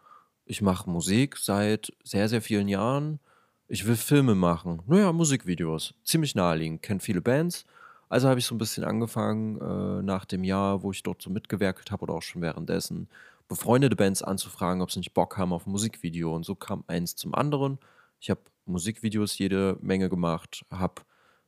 Ich 0.45 0.61
mache 0.61 0.89
Musik 0.89 1.37
seit 1.37 1.93
sehr, 2.03 2.29
sehr 2.29 2.41
vielen 2.41 2.67
Jahren. 2.67 3.19
Ich 3.67 3.85
will 3.85 3.95
Filme 3.95 4.35
machen. 4.35 4.81
Naja, 4.87 5.11
Musikvideos. 5.11 5.93
Ziemlich 6.03 6.35
naheliegend. 6.35 6.81
Kennt 6.81 7.03
viele 7.03 7.21
Bands. 7.21 7.65
Also 8.09 8.29
habe 8.29 8.39
ich 8.39 8.45
so 8.45 8.53
ein 8.53 8.59
bisschen 8.59 8.83
angefangen, 8.83 9.59
äh, 9.59 10.03
nach 10.03 10.25
dem 10.25 10.43
Jahr, 10.43 10.83
wo 10.83 10.91
ich 10.91 11.01
dort 11.01 11.21
so 11.21 11.29
mitgewerkelt 11.29 11.91
habe 11.91 12.03
oder 12.03 12.13
auch 12.13 12.21
schon 12.21 12.41
währenddessen, 12.41 13.07
befreundete 13.47 13.95
Bands 13.95 14.21
anzufragen, 14.21 14.81
ob 14.81 14.91
sie 14.91 14.99
nicht 14.99 15.13
Bock 15.13 15.37
haben 15.37 15.53
auf 15.53 15.65
ein 15.65 15.71
Musikvideo. 15.71 16.35
Und 16.35 16.45
so 16.45 16.55
kam 16.55 16.83
eins 16.87 17.15
zum 17.15 17.33
anderen. 17.33 17.79
Ich 18.19 18.29
habe 18.29 18.41
Musikvideos 18.65 19.37
jede 19.37 19.77
Menge 19.81 20.09
gemacht, 20.09 20.65
habe 20.69 21.01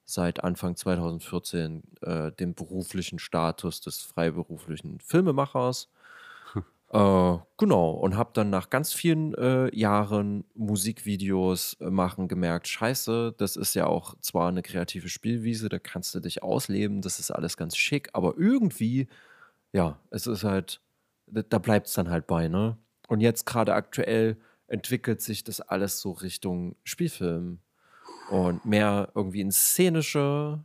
seit 0.05 0.43
Anfang 0.43 0.75
2014 0.75 1.83
äh, 2.01 2.31
den 2.31 2.53
beruflichen 2.53 3.19
Status 3.19 3.81
des 3.81 4.01
freiberuflichen 4.01 4.99
Filmemachers. 4.99 5.89
Äh, 6.91 7.37
genau, 7.57 7.89
und 7.91 8.15
habe 8.15 8.29
dann 8.33 8.51
nach 8.51 8.69
ganz 8.69 8.93
vielen 8.93 9.33
äh, 9.33 9.75
Jahren 9.75 10.45
Musikvideos 10.53 11.73
äh, 11.81 11.89
machen 11.89 12.27
gemerkt, 12.27 12.67
scheiße, 12.67 13.33
das 13.37 13.55
ist 13.55 13.73
ja 13.73 13.87
auch 13.87 14.13
zwar 14.21 14.49
eine 14.49 14.61
kreative 14.61 15.09
Spielwiese, 15.09 15.67
da 15.67 15.79
kannst 15.79 16.13
du 16.13 16.19
dich 16.19 16.43
ausleben, 16.43 17.01
das 17.01 17.19
ist 17.19 17.31
alles 17.31 17.57
ganz 17.57 17.75
schick, 17.75 18.09
aber 18.13 18.35
irgendwie, 18.37 19.07
ja, 19.73 19.99
es 20.11 20.27
ist 20.27 20.43
halt, 20.43 20.79
da 21.25 21.57
bleibt 21.57 21.87
es 21.87 21.93
dann 21.93 22.11
halt 22.11 22.27
bei, 22.27 22.47
ne? 22.47 22.77
Und 23.07 23.19
jetzt 23.19 23.45
gerade 23.45 23.73
aktuell 23.73 24.37
entwickelt 24.67 25.21
sich 25.21 25.43
das 25.43 25.61
alles 25.61 25.99
so 25.99 26.11
Richtung 26.11 26.75
Spielfilm 26.83 27.59
und 28.30 28.65
mehr 28.65 29.11
irgendwie 29.15 29.41
ins 29.41 29.57
Szenische. 29.57 30.63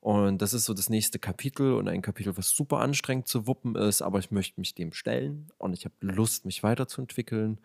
Und 0.00 0.42
das 0.42 0.52
ist 0.52 0.64
so 0.64 0.74
das 0.74 0.90
nächste 0.90 1.18
Kapitel 1.18 1.74
und 1.74 1.88
ein 1.88 2.02
Kapitel, 2.02 2.36
was 2.36 2.50
super 2.50 2.78
anstrengend 2.80 3.28
zu 3.28 3.46
wuppen 3.46 3.76
ist, 3.76 4.02
aber 4.02 4.18
ich 4.18 4.32
möchte 4.32 4.58
mich 4.58 4.74
dem 4.74 4.92
stellen 4.92 5.48
und 5.58 5.74
ich 5.74 5.84
habe 5.84 5.94
Lust, 6.00 6.44
mich 6.44 6.62
weiterzuentwickeln. 6.62 7.60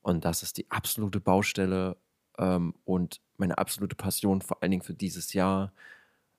Und 0.00 0.24
das 0.24 0.42
ist 0.42 0.56
die 0.56 0.70
absolute 0.70 1.20
Baustelle 1.20 1.96
ähm, 2.38 2.74
und 2.84 3.20
meine 3.36 3.58
absolute 3.58 3.94
Passion, 3.94 4.40
vor 4.40 4.62
allen 4.62 4.70
Dingen 4.70 4.82
für 4.82 4.94
dieses 4.94 5.34
Jahr, 5.34 5.72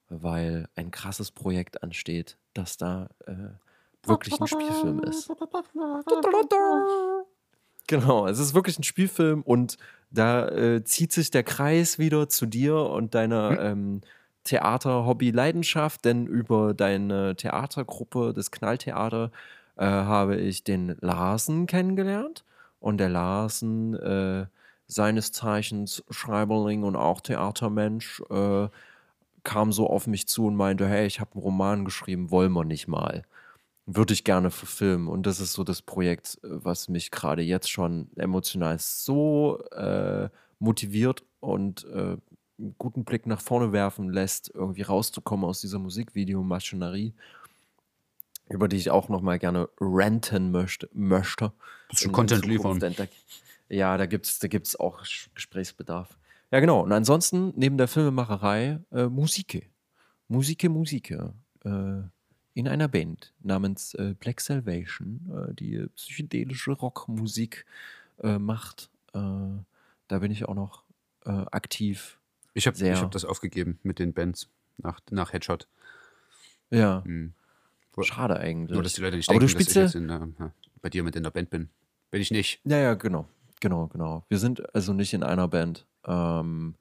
weil 0.08 0.68
ein 0.74 0.90
krasses 0.90 1.30
Projekt 1.30 1.82
ansteht, 1.82 2.36
das 2.52 2.76
da 2.76 3.10
äh, 3.26 3.50
wirklich 4.02 4.40
ein 4.40 4.46
Spielfilm 4.46 5.02
ist. 5.04 5.30
Genau, 7.86 8.26
es 8.26 8.38
ist 8.38 8.54
wirklich 8.54 8.78
ein 8.78 8.82
Spielfilm 8.82 9.42
und 9.42 9.76
da 10.10 10.48
äh, 10.48 10.84
zieht 10.84 11.12
sich 11.12 11.30
der 11.30 11.42
Kreis 11.42 11.98
wieder 11.98 12.28
zu 12.28 12.46
dir 12.46 12.76
und 12.76 13.14
deiner 13.14 13.50
mhm. 13.50 13.58
ähm, 13.60 14.00
Theater-Hobby-Leidenschaft, 14.44 16.04
denn 16.04 16.26
über 16.26 16.74
deine 16.74 17.34
Theatergruppe, 17.36 18.32
das 18.34 18.50
Knalltheater, 18.50 19.30
äh, 19.76 19.84
habe 19.84 20.36
ich 20.36 20.64
den 20.64 20.96
Larsen 21.00 21.66
kennengelernt. 21.66 22.44
Und 22.78 22.98
der 22.98 23.08
Larsen, 23.08 23.94
äh, 23.94 24.46
seines 24.86 25.32
Zeichens 25.32 26.04
Schreiberling 26.10 26.84
und 26.84 26.96
auch 26.96 27.20
Theatermensch, 27.20 28.22
äh, 28.30 28.68
kam 29.42 29.72
so 29.72 29.88
auf 29.88 30.06
mich 30.06 30.28
zu 30.28 30.46
und 30.46 30.56
meinte, 30.56 30.86
hey, 30.86 31.06
ich 31.06 31.20
habe 31.20 31.32
einen 31.34 31.42
Roman 31.42 31.84
geschrieben, 31.84 32.30
wollen 32.30 32.52
wir 32.52 32.64
nicht 32.64 32.88
mal. 32.88 33.24
Würde 33.86 34.14
ich 34.14 34.24
gerne 34.24 34.50
verfilmen. 34.50 35.08
Und 35.08 35.26
das 35.26 35.40
ist 35.40 35.52
so 35.52 35.64
das 35.64 35.82
Projekt, 35.82 36.38
was 36.42 36.88
mich 36.88 37.10
gerade 37.10 37.42
jetzt 37.42 37.70
schon 37.70 38.10
emotional 38.16 38.78
so 38.78 39.62
äh, 39.72 40.28
motiviert 40.58 41.22
und 41.40 41.84
äh, 41.84 42.16
einen 42.58 42.74
guten 42.78 43.04
Blick 43.04 43.26
nach 43.26 43.40
vorne 43.40 43.72
werfen 43.72 44.10
lässt, 44.10 44.50
irgendwie 44.54 44.82
rauszukommen 44.82 45.44
aus 45.44 45.60
dieser 45.60 45.78
Musikvideo-Maschinerie, 45.78 47.12
über 48.48 48.68
die 48.68 48.76
ich 48.76 48.90
auch 48.90 49.08
noch 49.08 49.20
mal 49.20 49.38
gerne 49.38 49.68
ranten 49.80 50.50
möchte. 50.50 50.88
möchte 50.92 51.52
Bisschen 51.90 52.12
Content 52.12 52.46
liefern. 52.46 52.80
ja, 53.68 53.96
da 53.96 54.06
gibt 54.06 54.26
es 54.26 54.38
da 54.38 54.48
gibt's 54.48 54.76
auch 54.76 55.02
Gesprächsbedarf. 55.34 56.16
Ja, 56.50 56.60
genau. 56.60 56.82
Und 56.82 56.92
ansonsten, 56.92 57.52
neben 57.56 57.76
der 57.78 57.88
Filmemacherei, 57.88 58.78
äh, 58.92 59.06
Musike. 59.06 59.64
Musike, 60.28 60.68
Musike. 60.68 61.34
Äh, 61.64 62.02
in 62.54 62.68
einer 62.68 62.88
Band 62.88 63.32
namens 63.40 63.94
äh, 63.94 64.14
Black 64.18 64.40
Salvation, 64.40 65.48
äh, 65.50 65.54
die 65.54 65.86
psychedelische 65.96 66.72
Rockmusik 66.72 67.66
äh, 68.22 68.38
macht. 68.38 68.90
Äh, 69.12 69.18
da 70.08 70.18
bin 70.18 70.30
ich 70.30 70.46
auch 70.46 70.54
noch 70.54 70.84
äh, 71.24 71.30
aktiv 71.50 72.18
ich 72.54 72.66
habe 72.68 72.94
hab 72.94 73.10
das 73.10 73.24
aufgegeben 73.24 73.78
mit 73.82 73.98
den 73.98 74.12
Bands 74.12 74.48
nach, 74.78 75.00
nach 75.10 75.32
Headshot. 75.32 75.66
Ja. 76.70 77.02
Hm. 77.04 77.34
Schade 78.00 78.38
eigentlich. 78.38 78.74
Nur, 78.74 78.82
dass 78.82 78.94
die 78.94 79.02
Leute 79.02 79.16
nicht 79.16 79.28
Aber 79.28 79.38
denken, 79.38 79.52
du 79.52 79.58
dass 79.58 79.68
ich 79.68 79.74
jetzt 79.74 79.94
in, 79.94 80.08
äh, 80.08 80.50
bei 80.80 80.88
dir 80.88 81.02
mit 81.02 81.14
in 81.16 81.24
der 81.24 81.30
Band 81.30 81.50
bin. 81.50 81.68
Bin 82.10 82.20
ich 82.20 82.30
nicht. 82.30 82.60
Ja, 82.64 82.78
ja, 82.78 82.94
genau. 82.94 83.28
Genau, 83.60 83.88
genau. 83.88 84.24
Wir 84.28 84.38
sind 84.38 84.74
also 84.74 84.92
nicht 84.92 85.12
in 85.14 85.22
einer 85.22 85.48
Band. 85.48 85.86
Ähm, 86.06 86.74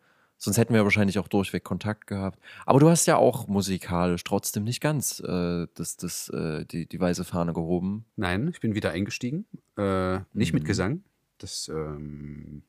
sonst 0.43 0.57
hätten 0.57 0.73
wir 0.73 0.83
wahrscheinlich 0.83 1.19
auch 1.19 1.27
durchweg 1.27 1.63
Kontakt 1.63 2.07
gehabt. 2.07 2.39
Aber 2.65 2.79
du 2.79 2.89
hast 2.89 3.05
ja 3.05 3.15
auch 3.15 3.47
musikalisch 3.47 4.23
trotzdem 4.23 4.63
nicht 4.63 4.81
ganz 4.81 5.21
äh, 5.21 5.67
das, 5.73 5.95
das, 5.95 6.29
äh, 6.29 6.65
die, 6.65 6.85
die 6.85 6.99
weiße 6.99 7.23
Fahne 7.23 7.53
gehoben. 7.53 8.05
Nein, 8.17 8.49
ich 8.49 8.59
bin 8.59 8.75
wieder 8.75 8.91
eingestiegen. 8.91 9.45
Äh, 9.77 10.19
nicht 10.33 10.51
mhm. 10.51 10.59
mit 10.59 10.65
Gesang. 10.65 11.03
Das, 11.37 11.69
ähm, 11.69 12.63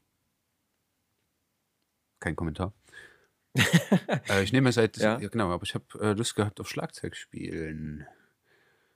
kein 2.20 2.36
Kommentar. 2.36 2.72
äh, 4.28 4.42
ich 4.42 4.52
nehme 4.52 4.72
seit, 4.72 4.96
ja? 4.98 5.18
ja 5.18 5.28
genau, 5.28 5.50
aber 5.50 5.64
ich 5.64 5.74
habe 5.74 5.84
äh, 6.00 6.12
Lust 6.12 6.36
gehabt 6.36 6.60
auf 6.60 6.68
Schlagzeug 6.68 7.16
spielen. 7.16 8.06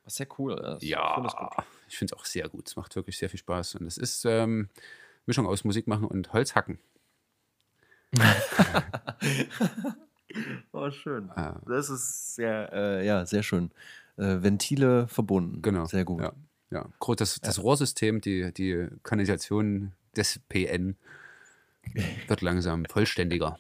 Was 0.05 0.17
sehr 0.17 0.29
cool 0.39 0.55
ist. 0.55 0.83
Ja, 0.83 1.21
ich 1.89 1.99
finde 1.99 2.15
es 2.15 2.19
auch 2.19 2.25
sehr 2.25 2.49
gut. 2.49 2.69
Es 2.69 2.77
macht 2.77 2.95
wirklich 2.97 3.19
sehr 3.19 3.29
viel 3.29 3.41
Spaß. 3.41 3.75
Und 3.75 3.87
es 3.87 3.99
ist 3.99 4.25
ähm, 4.25 4.69
Mischung 5.27 5.47
aus 5.47 5.65
Musik 5.65 5.87
machen 5.87 6.07
und 6.07 6.33
Holz 6.33 6.55
hacken. 6.55 6.79
oh, 10.73 10.91
schön. 10.91 11.31
Ah. 11.31 11.61
Das 11.67 11.91
ist 11.91 12.35
sehr, 12.35 12.73
äh, 12.73 13.07
ja, 13.07 13.27
sehr 13.27 13.43
schön. 13.43 13.71
Äh, 14.17 14.43
Ventile 14.43 15.07
verbunden. 15.09 15.63
Genau. 15.63 15.87
Sehr 15.87 16.05
gut. 16.05 16.21
Ja, 16.21 16.33
ja. 16.71 16.87
Das, 17.17 17.41
das 17.41 17.57
ja. 17.57 17.63
Rohrsystem, 17.63 18.21
die, 18.21 18.53
die 18.53 18.89
Kanalisation 19.03 19.93
des 20.17 20.41
PN 20.49 20.97
wird 22.27 22.43
langsam 22.43 22.85
vollständiger. 22.87 23.59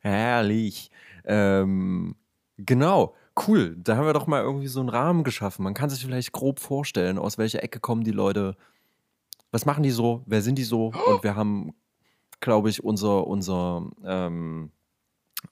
Herrlich. 0.00 0.90
Ähm, 1.24 2.16
genau. 2.58 3.14
Cool. 3.46 3.76
Da 3.78 3.96
haben 3.96 4.06
wir 4.06 4.12
doch 4.12 4.28
mal 4.28 4.42
irgendwie 4.42 4.68
so 4.68 4.80
einen 4.80 4.88
Rahmen 4.88 5.24
geschaffen. 5.24 5.64
Man 5.64 5.74
kann 5.74 5.90
sich 5.90 6.04
vielleicht 6.04 6.32
grob 6.32 6.60
vorstellen, 6.60 7.18
aus 7.18 7.38
welcher 7.38 7.62
Ecke 7.62 7.80
kommen 7.80 8.04
die 8.04 8.12
Leute. 8.12 8.56
Was 9.50 9.66
machen 9.66 9.82
die 9.82 9.90
so? 9.90 10.22
Wer 10.26 10.42
sind 10.42 10.56
die 10.56 10.64
so? 10.64 10.92
Und 11.06 11.24
wir 11.24 11.34
haben, 11.34 11.74
glaube 12.44 12.70
ich, 12.70 12.84
unser, 12.84 13.26
unser, 13.26 13.90
ähm, 14.04 14.70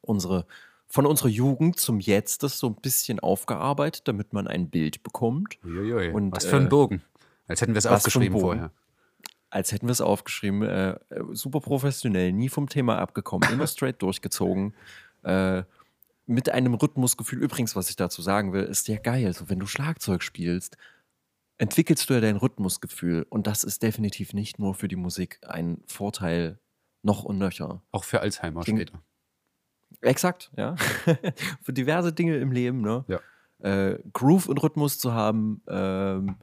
unsere, 0.00 0.46
von 0.86 1.06
unserer 1.06 1.28
Jugend 1.28 1.80
zum 1.80 1.98
Jetzt 1.98 2.42
das 2.42 2.58
so 2.58 2.68
ein 2.68 2.76
bisschen 2.76 3.18
aufgearbeitet, 3.18 4.06
damit 4.06 4.32
man 4.32 4.46
ein 4.46 4.70
Bild 4.70 5.02
bekommt. 5.02 5.58
Uiuiui. 5.64 6.12
Und, 6.12 6.32
was 6.32 6.46
für 6.46 6.56
ein 6.56 6.66
äh, 6.66 6.68
Bogen. 6.68 7.02
Als 7.48 7.60
hätten 7.60 7.74
wir 7.74 7.78
es 7.78 7.86
aufgeschrieben 7.86 8.38
vorher 8.38 8.70
als 9.52 9.70
hätten 9.70 9.86
wir 9.86 9.92
es 9.92 10.00
aufgeschrieben. 10.00 10.62
Äh, 10.62 10.98
super 11.32 11.60
professionell, 11.60 12.32
nie 12.32 12.48
vom 12.48 12.68
Thema 12.68 12.98
abgekommen, 12.98 13.48
immer 13.52 13.66
straight 13.68 14.00
durchgezogen. 14.00 14.74
Äh, 15.22 15.64
mit 16.26 16.50
einem 16.50 16.74
Rhythmusgefühl. 16.74 17.42
Übrigens, 17.42 17.76
was 17.76 17.90
ich 17.90 17.96
dazu 17.96 18.22
sagen 18.22 18.52
will, 18.52 18.62
ist 18.62 18.88
ja 18.88 18.96
geil. 18.96 19.32
So, 19.34 19.50
wenn 19.50 19.58
du 19.58 19.66
Schlagzeug 19.66 20.22
spielst, 20.22 20.78
entwickelst 21.58 22.08
du 22.08 22.14
ja 22.14 22.20
dein 22.20 22.36
Rhythmusgefühl. 22.36 23.26
Und 23.28 23.46
das 23.46 23.62
ist 23.64 23.82
definitiv 23.82 24.32
nicht 24.32 24.58
nur 24.58 24.74
für 24.74 24.88
die 24.88 24.96
Musik 24.96 25.38
ein 25.46 25.82
Vorteil 25.86 26.58
noch 27.02 27.24
und 27.24 27.38
nöcher. 27.38 27.82
Auch 27.90 28.04
für 28.04 28.20
Alzheimer 28.20 28.62
Ding 28.62 28.76
später. 28.76 29.02
Exakt, 30.00 30.50
ja. 30.56 30.76
für 31.62 31.72
diverse 31.72 32.12
Dinge 32.12 32.36
im 32.38 32.52
Leben, 32.52 32.80
ne? 32.80 33.04
Ja. 33.08 33.20
Äh, 33.58 33.98
Groove 34.12 34.48
und 34.48 34.62
Rhythmus 34.62 34.98
zu 34.98 35.12
haben, 35.12 35.62
ähm, 35.68 36.36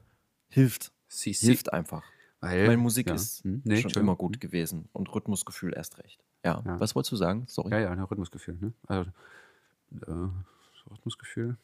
hilft. 0.48 0.92
Sie, 1.08 1.32
sie. 1.32 1.46
Hilft 1.46 1.72
einfach. 1.72 2.04
Weil, 2.40 2.68
Weil 2.68 2.76
Musik 2.78 3.08
ja. 3.08 3.14
ist 3.14 3.44
hm, 3.44 3.60
nee, 3.64 3.82
schon 3.82 3.90
immer 4.02 4.16
gut 4.16 4.40
gewesen 4.40 4.88
und 4.92 5.12
Rhythmusgefühl 5.14 5.74
erst 5.74 5.98
recht. 5.98 6.24
Ja. 6.44 6.62
ja. 6.64 6.80
was 6.80 6.94
wolltest 6.94 7.12
du 7.12 7.16
sagen? 7.16 7.44
Sorry. 7.46 7.70
Ja, 7.70 7.80
ja, 7.80 8.04
Rhythmusgefühl. 8.04 8.56
Ne? 8.58 8.72
Also, 8.86 9.10
äh, 10.06 10.90
Rhythmusgefühl. 10.90 11.58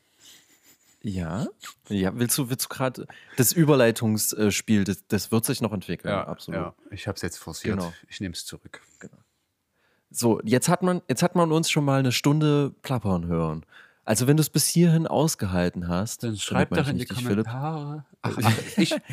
Ja? 1.02 1.46
Ja, 1.88 2.18
willst 2.18 2.36
du, 2.38 2.50
willst 2.50 2.64
du 2.64 2.68
gerade 2.68 3.06
das 3.36 3.52
Überleitungsspiel, 3.52 4.84
das, 4.84 5.06
das 5.06 5.30
wird 5.30 5.44
sich 5.44 5.60
noch 5.60 5.72
entwickeln, 5.72 6.12
absolut. 6.12 6.60
Ja, 6.60 6.74
ich 6.90 7.06
habe 7.06 7.16
es 7.16 7.22
jetzt 7.22 7.38
forciert. 7.38 7.78
Genau. 7.78 7.92
Ich 8.08 8.20
nehme 8.20 8.32
es 8.32 8.44
zurück. 8.44 8.80
So, 10.10 10.40
jetzt 10.44 10.68
hat 10.68 10.82
man, 10.82 11.02
jetzt 11.08 11.22
hat 11.22 11.34
man 11.34 11.52
uns 11.52 11.70
schon 11.70 11.84
mal 11.84 11.98
eine 11.98 12.12
Stunde 12.12 12.74
plappern 12.82 13.26
hören. 13.26 13.64
Also 14.04 14.28
wenn 14.28 14.36
du 14.36 14.40
es 14.40 14.50
bis 14.50 14.66
hierhin 14.68 15.06
ausgehalten 15.06 15.88
hast, 15.88 16.22
Dann 16.22 16.36
schreib 16.36 16.70
doch 16.70 16.88
in 16.88 16.98
die. 16.98 17.06
Kommentare. 17.06 18.04
Ach, 18.22 18.38
ach 18.42 18.58
ich. 18.76 18.94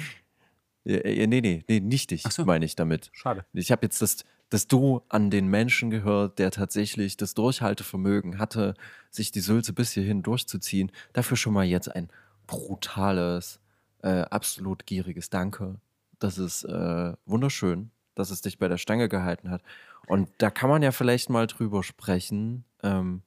Ja, 0.86 1.08
ja, 1.08 1.28
nee, 1.28 1.40
nee, 1.40 1.64
nee, 1.70 1.80
nicht 1.80 2.12
dich, 2.12 2.24
so. 2.24 2.44
meine 2.44 2.66
ich 2.66 2.76
damit. 2.76 3.10
Schade. 3.14 3.46
Ich 3.54 3.72
habe 3.72 3.86
jetzt 3.86 4.02
das, 4.02 4.26
das 4.54 4.68
Du 4.68 5.02
an 5.10 5.32
den 5.32 5.48
Menschen 5.48 5.90
gehört, 5.90 6.38
der 6.38 6.52
tatsächlich 6.52 7.18
das 7.18 7.34
Durchhaltevermögen 7.34 8.38
hatte, 8.38 8.76
sich 9.10 9.32
die 9.32 9.40
Sülze 9.40 9.74
bis 9.74 9.94
hierhin 9.94 10.22
durchzuziehen. 10.22 10.92
Dafür 11.12 11.38
schon 11.38 11.54
mal 11.54 11.66
jetzt 11.66 11.88
ein 11.94 12.12
brutales, 12.46 13.60
äh, 14.04 14.22
absolut 14.22 14.86
gieriges 14.86 15.32
Danke. 15.32 15.82
Das 16.20 16.38
ist 16.38 16.66
äh, 16.66 17.14
wunderschön, 17.26 17.90
dass 18.14 18.30
es 18.30 18.42
dich 18.42 18.60
bei 18.60 18.68
der 18.68 18.78
Stange 18.78 19.10
gehalten 19.10 19.50
hat. 19.50 19.64
Und 20.06 20.30
da 20.38 20.52
kann 20.52 20.70
man 20.70 20.84
ja 20.84 20.92
vielleicht 20.92 21.32
mal 21.32 21.48
drüber 21.48 21.82
sprechen. 21.82 22.64
Ähm, 22.84 23.24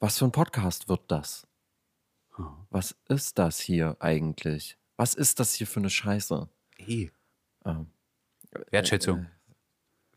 was 0.00 0.18
für 0.18 0.24
ein 0.24 0.32
Podcast 0.32 0.88
wird 0.88 1.02
das? 1.08 1.46
Was 2.70 2.96
ist 3.10 3.38
das 3.38 3.60
hier 3.60 3.98
eigentlich? 4.00 4.78
Was 4.96 5.12
ist 5.12 5.40
das 5.40 5.52
hier 5.52 5.66
für 5.66 5.80
eine 5.80 5.90
Scheiße? 5.90 6.48
Hey. 6.78 7.12
Ähm, 7.66 7.88
Wertschätzung. 8.70 9.26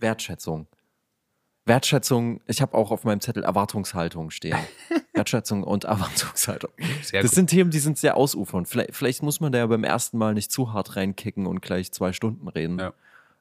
Wertschätzung. 0.06 0.68
Wertschätzung, 1.66 2.42
ich 2.46 2.62
habe 2.62 2.78
auch 2.78 2.92
auf 2.92 3.06
meinem 3.06 3.22
Zettel 3.22 3.44
Erwartungshaltung 3.44 4.30
stehen. 4.30 4.58
Wertschätzung 5.14 5.64
und 5.64 5.86
Erwartungshaltung. 5.86 6.70
Sehr 7.02 7.24
das 7.24 7.32
gut. 7.32 7.36
sind 7.36 7.50
Themen, 7.50 7.72
die 7.72 7.80
sind 7.80 7.98
sehr 7.98 8.18
ausufernd. 8.18 8.68
Vielleicht, 8.68 8.94
vielleicht 8.94 9.24
muss 9.24 9.40
man 9.40 9.52
da 9.52 9.58
ja 9.58 9.66
beim 9.66 9.84
ersten 9.84 10.20
Mal 10.20 10.36
nicht 10.36 10.52
zu 10.52 10.74
hart 10.74 10.96
reinkicken 10.96 11.48
und 11.48 11.64
gleich 11.64 11.92
zwei 11.92 12.14
Stunden 12.14 12.48
reden. 12.48 12.78
Ja. 12.78 12.94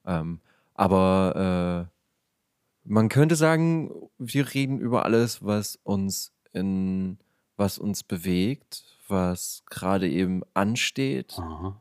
Ähm, 0.07 0.41
aber 0.73 1.87
äh, 1.87 2.89
man 2.89 3.11
könnte 3.11 3.37
sagen, 3.37 3.91
wir 4.17 4.55
reden 4.55 4.79
über 4.79 5.05
alles, 5.05 5.45
was 5.45 5.79
uns 5.83 6.33
in 6.53 7.19
was 7.57 7.79
uns 7.79 8.03
bewegt, 8.03 8.85
was 9.07 9.63
gerade 9.71 10.09
eben 10.09 10.43
ansteht, 10.55 11.35
Aha. 11.39 11.81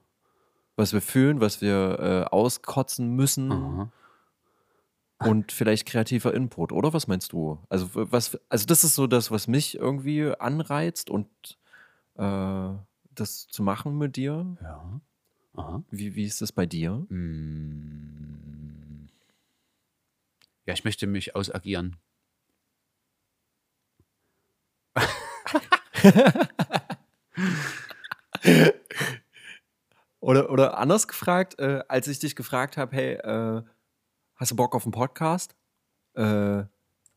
was 0.75 0.93
wir 0.93 1.01
fühlen, 1.01 1.41
was 1.41 1.61
wir 1.61 1.99
äh, 1.99 2.23
auskotzen 2.29 3.15
müssen 3.15 3.51
Aha. 3.51 3.91
Und 5.25 5.51
vielleicht 5.51 5.87
kreativer 5.87 6.33
Input, 6.33 6.71
oder? 6.71 6.93
Was 6.93 7.07
meinst 7.07 7.33
du? 7.33 7.59
Also, 7.69 7.89
was, 7.93 8.39
also 8.49 8.65
das 8.65 8.83
ist 8.83 8.95
so 8.95 9.07
das, 9.07 9.31
was 9.31 9.47
mich 9.47 9.77
irgendwie 9.77 10.31
anreizt 10.39 11.09
und 11.09 11.27
äh, 12.15 12.69
das 13.15 13.47
zu 13.47 13.63
machen 13.63 13.97
mit 13.97 14.15
dir. 14.15 14.57
Ja. 14.61 15.01
Aha. 15.55 15.83
Wie, 15.91 16.15
wie 16.15 16.25
ist 16.25 16.41
das 16.41 16.51
bei 16.51 16.65
dir? 16.65 17.05
Mm. 17.09 19.09
Ja, 20.65 20.73
ich 20.73 20.83
möchte 20.83 21.07
mich 21.07 21.35
ausagieren. 21.35 21.97
Oder, 30.23 30.49
oder 30.49 30.77
anders 30.77 31.09
gefragt, 31.09 31.59
äh, 31.59 31.83
als 31.89 32.07
ich 32.07 32.17
dich 32.17 32.37
gefragt 32.37 32.77
habe, 32.77 32.95
hey, 32.95 33.13
äh, 33.15 33.61
hast 34.35 34.51
du 34.51 34.55
Bock 34.55 34.75
auf 34.75 34.85
einen 34.85 34.91
Podcast? 34.91 35.55
Äh, 36.15 36.63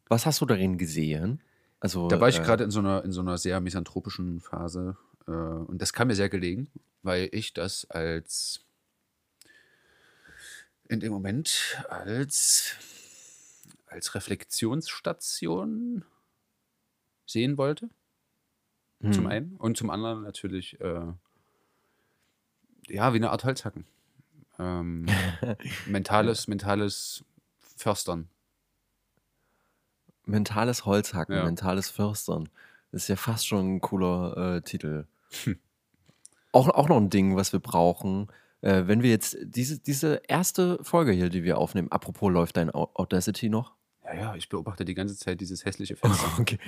was 0.08 0.26
hast 0.26 0.40
du 0.40 0.46
darin 0.46 0.78
gesehen? 0.78 1.42
Also, 1.80 2.08
Da 2.08 2.20
war 2.20 2.28
ich 2.28 2.38
äh, 2.38 2.42
gerade 2.42 2.64
in 2.64 2.70
so 2.70 2.80
einer 2.80 3.04
in 3.04 3.12
so 3.12 3.20
einer 3.20 3.38
sehr 3.38 3.60
misanthropischen 3.60 4.40
Phase 4.40 4.96
äh, 5.26 5.30
und 5.30 5.82
das 5.82 5.92
kam 5.92 6.08
mir 6.08 6.14
sehr 6.14 6.28
gelegen, 6.28 6.68
weil 7.02 7.28
ich 7.32 7.52
das 7.52 7.88
als 7.90 8.64
in 10.88 11.00
dem 11.00 11.12
Moment 11.12 11.84
als 11.88 12.76
als 13.86 14.14
Reflexionsstation 14.14 16.04
sehen 17.26 17.58
wollte. 17.58 17.88
Zum 19.02 19.24
hm. 19.24 19.26
einen 19.26 19.56
und 19.56 19.76
zum 19.76 19.90
anderen 19.90 20.22
natürlich 20.22 20.80
äh, 20.80 21.12
ja 22.88 23.12
wie 23.12 23.18
eine 23.18 23.30
Art 23.30 23.44
Holzhacken. 23.44 23.84
Ähm, 24.58 25.06
mentales 25.86 26.48
mentales 26.48 27.24
Förstern. 27.76 28.28
Mentales 30.24 30.84
Holzhacken, 30.84 31.36
Ja. 31.36 31.44
mentales 31.44 31.88
Förstern. 31.90 32.48
Das 32.90 33.02
ist 33.02 33.08
ja 33.08 33.16
fast 33.16 33.46
schon 33.46 33.76
ein 33.76 33.80
cooler 33.80 34.56
äh, 34.56 34.62
Titel. 34.62 35.06
Hm. 35.44 35.58
Auch, 36.52 36.68
auch 36.70 36.88
noch 36.88 36.96
ein 36.96 37.10
Ding, 37.10 37.36
was 37.36 37.52
wir 37.52 37.60
brauchen. 37.60 38.28
Äh, 38.62 38.84
wenn 38.86 39.02
wir 39.02 39.10
jetzt 39.10 39.36
diese, 39.42 39.78
diese 39.78 40.22
erste 40.26 40.82
Folge 40.82 41.12
hier, 41.12 41.28
die 41.28 41.44
wir 41.44 41.58
aufnehmen, 41.58 41.92
apropos 41.92 42.32
läuft 42.32 42.56
dein 42.56 42.70
Au- 42.74 42.90
Audacity 42.94 43.48
noch? 43.48 43.74
Ja, 44.04 44.14
ja, 44.14 44.34
ich 44.36 44.48
beobachte 44.48 44.84
die 44.84 44.94
ganze 44.94 45.16
Zeit 45.16 45.40
dieses 45.40 45.64
hässliche 45.64 45.96
Fenster. 45.96 46.26
Okay. 46.40 46.58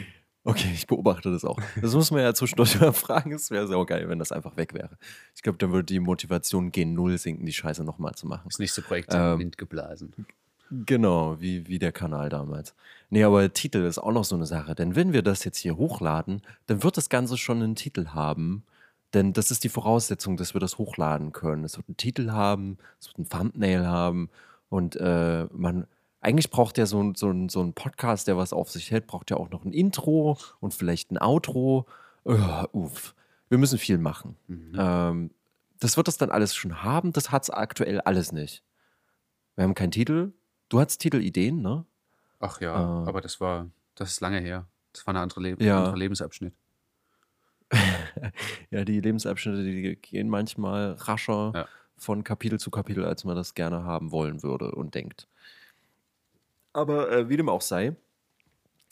Okay, 0.49 0.71
ich 0.73 0.87
beobachte 0.87 1.31
das 1.31 1.45
auch. 1.45 1.61
Das 1.83 1.93
muss 1.93 2.11
man 2.11 2.23
ja 2.23 2.33
zwischendurch 2.33 2.81
mal 2.81 2.95
fragen. 2.95 3.33
Es 3.33 3.51
wäre 3.51 3.69
sehr 3.69 3.85
geil, 3.85 4.09
wenn 4.09 4.19
das 4.19 4.33
einfach 4.33 4.57
weg 4.57 4.73
wäre. 4.73 4.97
Ich 5.35 5.43
glaube, 5.43 5.59
dann 5.59 5.73
würde 5.73 5.85
die 5.85 6.01
Motivation 6.01 6.73
gen 6.73 6.95
Null 6.95 7.19
sinken, 7.19 7.45
die 7.45 7.53
Scheiße 7.53 7.85
nochmal 7.85 8.15
zu 8.15 8.27
machen. 8.27 8.45
Das 8.47 8.59
nächste 8.59 8.81
Projekt 8.81 9.13
Ähm, 9.13 9.35
in 9.35 9.39
Wind 9.41 9.59
geblasen. 9.59 10.15
Genau, 10.71 11.39
wie, 11.39 11.67
wie 11.69 11.79
der 11.79 11.93
Kanal 11.93 12.31
damals. 12.31 12.75
Nee, 13.11 13.25
aber 13.25 13.53
Titel 13.53 13.85
ist 13.85 13.99
auch 13.99 14.11
noch 14.11 14.25
so 14.25 14.37
eine 14.37 14.47
Sache. 14.47 14.75
Denn 14.75 14.97
wenn 14.97 15.13
wir 15.13 15.21
das 15.21 15.45
jetzt 15.45 15.59
hier 15.59 15.77
hochladen, 15.77 16.41
dann 16.65 16.83
wird 16.83 16.97
das 16.97 17.11
Ganze 17.11 17.37
schon 17.37 17.63
einen 17.63 17.75
Titel 17.75 18.09
haben. 18.09 18.65
Denn 19.13 19.35
das 19.35 19.51
ist 19.51 19.65
die 19.65 19.69
Voraussetzung, 19.69 20.39
dass 20.39 20.55
wir 20.55 20.63
das 20.63 20.79
hochladen 20.79 21.33
können. 21.33 21.65
Es 21.65 21.77
wird 21.77 21.89
einen 21.89 21.99
Titel 21.99 22.31
haben, 22.31 22.79
es 23.01 23.09
wird 23.09 23.19
ein 23.19 23.29
Thumbnail 23.29 23.87
haben. 23.87 24.31
Und 24.71 24.97
äh, 24.97 25.45
man, 25.53 25.87
eigentlich 26.29 26.51
braucht 26.51 26.77
ja 26.79 26.87
so, 26.87 27.01
ein- 27.03 27.15
so, 27.15 27.31
ein- 27.31 27.49
so 27.49 27.63
ein 27.63 27.73
Podcast, 27.73 28.29
der 28.29 28.37
was 28.37 28.53
auf 28.53 28.71
sich 28.71 28.91
hält, 28.91 29.07
braucht 29.07 29.31
ja 29.31 29.37
auch 29.39 29.51
noch 29.51 29.65
ein 29.65 29.73
Intro 29.73 30.37
und 30.61 30.75
vielleicht 30.75 31.11
ein 31.11 31.19
Outro. 31.21 31.87
Uh, 32.25 32.65
uff. 32.73 33.15
Wir 33.49 33.57
müssen 33.59 33.79
viel 33.79 33.97
machen. 33.99 34.37
Ähm, 34.77 35.31
das 35.81 35.97
wird 35.97 36.07
das 36.09 36.19
dann 36.19 36.31
alles 36.31 36.55
schon 36.55 36.83
haben. 36.83 37.13
Das 37.13 37.31
hat 37.31 37.45
es 37.45 37.51
aktuell 37.51 38.01
alles 38.03 38.33
nicht. 38.33 38.63
Wir 39.57 39.65
haben 39.65 39.75
keinen 39.75 39.93
Titel. 39.93 40.33
Du 40.69 40.79
hattest 40.81 41.01
Titelideen, 41.01 41.63
ne? 41.63 41.87
Ach 42.41 42.61
ja, 42.61 42.75
äh, 42.75 43.09
aber 43.09 43.21
das 43.23 43.41
war, 43.41 43.71
das 43.95 44.11
ist 44.11 44.21
lange 44.21 44.41
her. 44.41 44.67
Das 44.93 45.07
war 45.07 45.13
eine 45.13 45.21
andere, 45.21 45.41
Le 45.41 45.57
Ja. 45.61 45.79
anderer 45.79 45.97
Lebensabschnitt. 45.97 46.53
Ja, 48.71 48.85
die 48.85 49.01
Lebensabschnitte, 49.01 49.63
die 49.63 49.97
gehen 49.97 50.29
manchmal 50.29 50.93
rascher 50.93 51.53
Ja. 51.55 51.69
von 51.97 52.25
Kapitel 52.25 52.59
zu 52.61 52.71
Kapitel, 52.71 53.05
als 53.05 53.25
man 53.25 53.37
das 53.37 53.55
gerne 53.55 53.85
haben 53.85 54.11
wollen 54.13 54.43
würde 54.43 54.73
und 54.73 54.95
denkt. 54.95 55.27
Aber 56.73 57.11
äh, 57.11 57.29
wie 57.29 57.37
dem 57.37 57.49
auch 57.49 57.63
sei, 57.63 57.97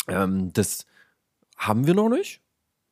ähm, 0.09 0.53
das 0.53 0.87
haben 1.57 1.87
wir 1.87 1.95
noch 1.95 2.09
nicht. 2.09 2.41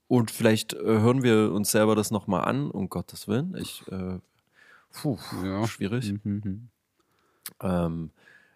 Und 0.07 0.31
vielleicht 0.31 0.75
äh, 0.75 0.79
hören 0.85 1.23
wir 1.23 1.53
uns 1.53 1.71
selber 1.71 1.97
das 1.97 2.11
nochmal 2.11 2.45
an, 2.45 2.71
um 2.71 2.89
Gottes 2.89 3.27
Willen. 3.27 3.57
Ich, 3.57 3.83
äh, 3.91 4.19
puh, 4.93 5.19
Ja. 5.43 5.67
schwierig. 5.67 6.15
Mhm. 6.25 6.69
Ähm, 7.61 8.11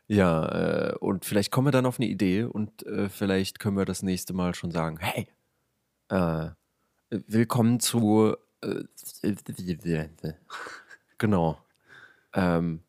ja, 0.07 0.91
äh, 0.91 0.95
und 0.97 1.25
vielleicht 1.25 1.51
kommen 1.51 1.67
wir 1.67 1.73
dann 1.73 1.87
auf 1.87 1.99
eine 1.99 2.09
Idee 2.09 2.45
und 2.45 2.87
äh, 2.87 3.09
vielleicht 3.09 3.59
können 3.59 3.77
wir 3.77 3.85
das 3.85 4.03
nächste 4.03 4.33
Mal 4.33 4.55
schon 4.55 4.71
sagen, 4.71 4.99
hey, 4.99 5.27
äh, 6.09 6.51
willkommen 7.11 7.81
zu 7.81 8.37
genau. 11.19 11.59
Ähm, 12.33 12.83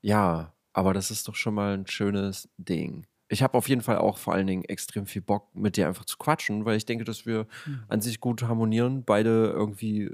ja, 0.00 0.53
aber 0.74 0.92
das 0.92 1.10
ist 1.10 1.26
doch 1.28 1.34
schon 1.34 1.54
mal 1.54 1.72
ein 1.74 1.86
schönes 1.86 2.48
Ding. 2.58 3.06
Ich 3.28 3.42
habe 3.42 3.56
auf 3.56 3.68
jeden 3.70 3.80
Fall 3.80 3.96
auch 3.98 4.18
vor 4.18 4.34
allen 4.34 4.46
Dingen 4.46 4.64
extrem 4.64 5.06
viel 5.06 5.22
Bock, 5.22 5.48
mit 5.54 5.76
dir 5.78 5.88
einfach 5.88 6.04
zu 6.04 6.18
quatschen, 6.18 6.66
weil 6.66 6.76
ich 6.76 6.84
denke, 6.84 7.04
dass 7.04 7.24
wir 7.24 7.46
an 7.88 8.02
sich 8.02 8.20
gut 8.20 8.42
harmonieren, 8.42 9.02
beide 9.04 9.46
irgendwie 9.50 10.10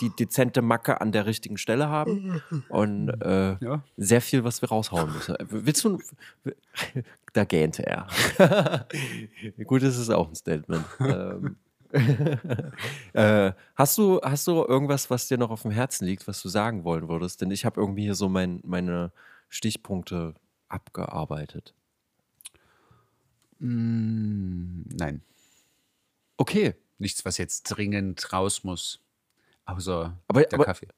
die 0.00 0.10
dezente 0.16 0.62
Macke 0.62 1.00
an 1.02 1.12
der 1.12 1.26
richtigen 1.26 1.58
Stelle 1.58 1.88
haben 1.90 2.40
und 2.68 3.08
äh, 3.22 3.56
Ja. 3.62 3.82
sehr 3.98 4.22
viel, 4.22 4.44
was 4.44 4.62
wir 4.62 4.68
raushauen 4.70 5.12
müssen. 5.12 5.34
Äh, 5.34 5.44
Willst 5.48 5.84
du. 5.84 5.98
Da 7.32 7.44
gähnte 7.44 7.86
er. 7.86 8.08
Gut, 9.66 9.82
das 9.84 9.96
ist 9.98 10.10
auch 10.10 10.28
ein 10.28 10.34
Statement. 10.34 10.84
ähm, 10.98 11.56
äh, 13.12 13.52
hast, 13.76 13.98
du, 13.98 14.20
hast 14.22 14.46
du 14.46 14.64
irgendwas, 14.64 15.10
was 15.10 15.28
dir 15.28 15.38
noch 15.38 15.50
auf 15.50 15.62
dem 15.62 15.70
Herzen 15.70 16.06
liegt, 16.06 16.26
was 16.26 16.42
du 16.42 16.48
sagen 16.48 16.84
wollen 16.84 17.08
würdest? 17.08 17.40
Denn 17.40 17.50
ich 17.50 17.64
habe 17.64 17.80
irgendwie 17.80 18.02
hier 18.02 18.14
so 18.14 18.28
mein, 18.28 18.60
meine 18.64 19.12
Stichpunkte 19.50 20.32
abgearbeitet. 20.68 21.74
Mm, 23.58 24.82
nein, 24.96 25.22
Okay. 26.38 26.74
nichts, 26.98 27.24
was 27.26 27.36
jetzt 27.36 27.64
dringend 27.64 28.32
raus 28.32 28.64
muss. 28.64 29.00
Außer 29.66 30.16
Aber- 30.28 30.42
der 30.42 30.54
aber- 30.54 30.64
Kaffee. 30.64 30.88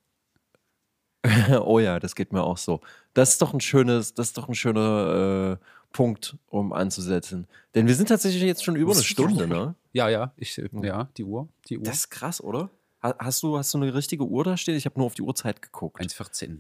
oh 1.64 1.78
ja, 1.80 1.98
das 2.00 2.14
geht 2.14 2.32
mir 2.32 2.42
auch 2.42 2.56
so. 2.58 2.80
Das 3.14 3.30
ist 3.30 3.42
doch 3.42 3.52
ein 3.54 3.60
schönes, 3.60 4.14
das 4.14 4.28
ist 4.28 4.38
doch 4.38 4.48
ein 4.48 4.54
schöner 4.54 5.58
äh, 5.60 5.64
Punkt, 5.92 6.36
um 6.48 6.72
anzusetzen. 6.72 7.46
Denn 7.74 7.86
wir 7.86 7.94
sind 7.94 8.08
tatsächlich 8.08 8.42
jetzt 8.42 8.64
schon 8.64 8.76
über 8.76 8.92
eine 8.92 9.02
Stunde, 9.02 9.46
ne? 9.46 9.74
Ja, 9.92 10.08
ja, 10.08 10.32
ich, 10.36 10.56
äh, 10.58 10.68
ja, 10.82 11.04
die 11.16 11.24
Uhr, 11.24 11.48
die 11.68 11.78
Uhr. 11.78 11.84
Das 11.84 11.96
ist 11.96 12.10
krass, 12.10 12.40
oder? 12.40 12.70
Ha- 13.02 13.14
Hast 13.18 13.42
du, 13.42 13.56
hast 13.58 13.72
du 13.74 13.78
eine 13.78 13.92
richtige 13.94 14.24
Uhr 14.24 14.42
da 14.44 14.56
stehen? 14.56 14.76
Ich 14.76 14.84
habe 14.86 14.98
nur 14.98 15.06
auf 15.06 15.14
die 15.14 15.22
Uhrzeit 15.22 15.60
geguckt. 15.62 16.00
1,14. 16.00 16.58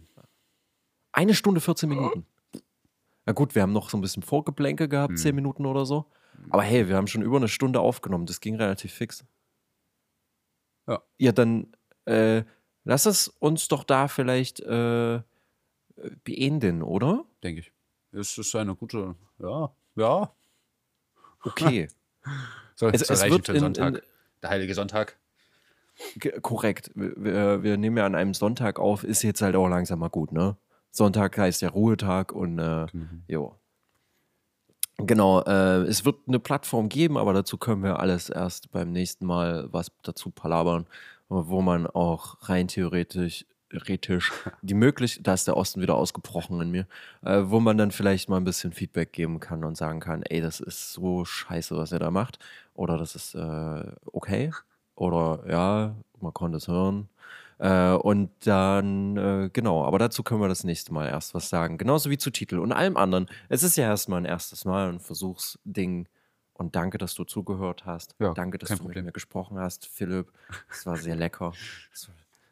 Eine 1.12 1.34
Stunde 1.34 1.60
14 1.60 1.88
Minuten. 1.88 2.26
Na 3.26 3.32
gut, 3.32 3.54
wir 3.54 3.62
haben 3.62 3.72
noch 3.72 3.90
so 3.90 3.96
ein 3.96 4.00
bisschen 4.00 4.22
Vorgeplänke 4.22 4.88
gehabt, 4.88 5.18
10 5.18 5.34
Minuten 5.34 5.66
oder 5.66 5.86
so. 5.86 6.06
Aber 6.50 6.62
hey, 6.62 6.88
wir 6.88 6.96
haben 6.96 7.06
schon 7.06 7.22
über 7.22 7.36
eine 7.36 7.48
Stunde 7.48 7.80
aufgenommen. 7.80 8.26
Das 8.26 8.40
ging 8.40 8.56
relativ 8.56 8.92
fix. 8.92 9.24
Ja. 10.88 11.02
Ja, 11.18 11.32
dann 11.32 11.68
äh, 12.06 12.42
lass 12.84 13.06
es 13.06 13.28
uns 13.28 13.68
doch 13.68 13.84
da 13.84 14.08
vielleicht 14.08 14.60
äh, 14.60 15.20
beenden, 16.24 16.82
oder? 16.82 17.24
denke 17.42 17.60
ich. 17.60 17.72
Es 18.12 18.36
ist 18.38 18.54
eine 18.56 18.74
gute, 18.74 19.14
ja, 19.38 19.70
ja. 19.96 20.34
Okay. 21.44 21.88
Soll 22.74 22.90
es 22.94 23.08
reichen 23.10 23.30
wird 23.32 23.46
für 23.46 23.52
den 23.52 23.56
in- 23.56 23.74
Sonntag. 23.74 23.94
in- 23.96 24.00
Der 24.42 24.50
heilige 24.50 24.74
Sonntag. 24.74 25.18
Korrekt. 26.40 26.90
Wir, 26.94 27.12
wir, 27.16 27.62
wir 27.62 27.76
nehmen 27.76 27.96
ja 27.98 28.06
an 28.06 28.14
einem 28.14 28.34
Sonntag 28.34 28.78
auf, 28.80 29.04
ist 29.04 29.22
jetzt 29.22 29.42
halt 29.42 29.54
auch 29.54 29.68
langsam 29.68 29.98
mal 30.00 30.08
gut, 30.08 30.32
ne? 30.32 30.56
Sonntag 30.92 31.36
heißt 31.36 31.62
ja 31.62 31.70
Ruhetag 31.70 32.32
und 32.32 32.58
äh, 32.58 32.86
jo. 33.26 33.56
Genau, 34.98 35.40
äh, 35.42 35.82
es 35.82 36.04
wird 36.04 36.28
eine 36.28 36.38
Plattform 36.38 36.88
geben, 36.88 37.16
aber 37.16 37.32
dazu 37.32 37.56
können 37.56 37.82
wir 37.82 37.98
alles 37.98 38.28
erst 38.28 38.70
beim 38.70 38.92
nächsten 38.92 39.26
Mal 39.26 39.68
was 39.72 39.90
dazu 40.02 40.30
palabern, 40.30 40.86
wo 41.28 41.62
man 41.62 41.86
auch 41.88 42.36
rein 42.48 42.68
theoretisch 42.68 43.46
theoretisch 43.72 44.32
die 44.62 44.74
Möglichkeit, 44.74 45.26
da 45.26 45.34
ist 45.34 45.46
der 45.46 45.56
Osten 45.56 45.80
wieder 45.80 45.96
ausgebrochen 45.96 46.60
in 46.60 46.70
mir, 46.70 46.86
äh, 47.22 47.42
wo 47.44 47.58
man 47.58 47.78
dann 47.78 47.90
vielleicht 47.90 48.28
mal 48.28 48.36
ein 48.36 48.44
bisschen 48.44 48.72
Feedback 48.72 49.12
geben 49.12 49.40
kann 49.40 49.64
und 49.64 49.76
sagen 49.76 50.00
kann, 50.00 50.22
ey, 50.22 50.40
das 50.40 50.60
ist 50.60 50.92
so 50.92 51.24
scheiße, 51.24 51.76
was 51.76 51.92
ihr 51.92 51.98
da 51.98 52.10
macht, 52.10 52.38
oder 52.74 52.98
das 52.98 53.14
ist 53.14 53.34
äh, 53.34 53.92
okay, 54.12 54.52
oder 54.94 55.42
ja, 55.48 55.94
man 56.20 56.34
konnte 56.34 56.58
es 56.58 56.68
hören. 56.68 57.08
Äh, 57.58 57.92
und 57.92 58.30
dann, 58.40 59.16
äh, 59.16 59.50
genau, 59.52 59.84
aber 59.84 59.98
dazu 59.98 60.22
können 60.22 60.40
wir 60.40 60.48
das 60.48 60.64
nächste 60.64 60.92
Mal 60.92 61.08
erst 61.08 61.34
was 61.34 61.48
sagen. 61.48 61.78
Genauso 61.78 62.10
wie 62.10 62.18
zu 62.18 62.30
Titel 62.30 62.58
und 62.58 62.72
allem 62.72 62.96
anderen. 62.96 63.28
Es 63.48 63.62
ist 63.62 63.76
ja 63.76 63.84
erstmal 63.84 64.20
ein 64.20 64.24
erstes 64.24 64.64
Mal 64.64 64.88
ein 64.88 65.00
Versuchsding. 65.00 66.08
Und 66.54 66.76
danke, 66.76 66.98
dass 66.98 67.14
du 67.14 67.24
zugehört 67.24 67.86
hast. 67.86 68.14
Ja, 68.18 68.34
danke, 68.34 68.58
dass 68.58 68.68
du 68.68 68.76
Problem. 68.76 68.98
mit 68.98 69.06
mir 69.06 69.12
gesprochen 69.12 69.58
hast, 69.58 69.86
Philipp. 69.86 70.30
Es 70.70 70.86
war 70.86 70.96
sehr 70.96 71.16
lecker. 71.16 71.52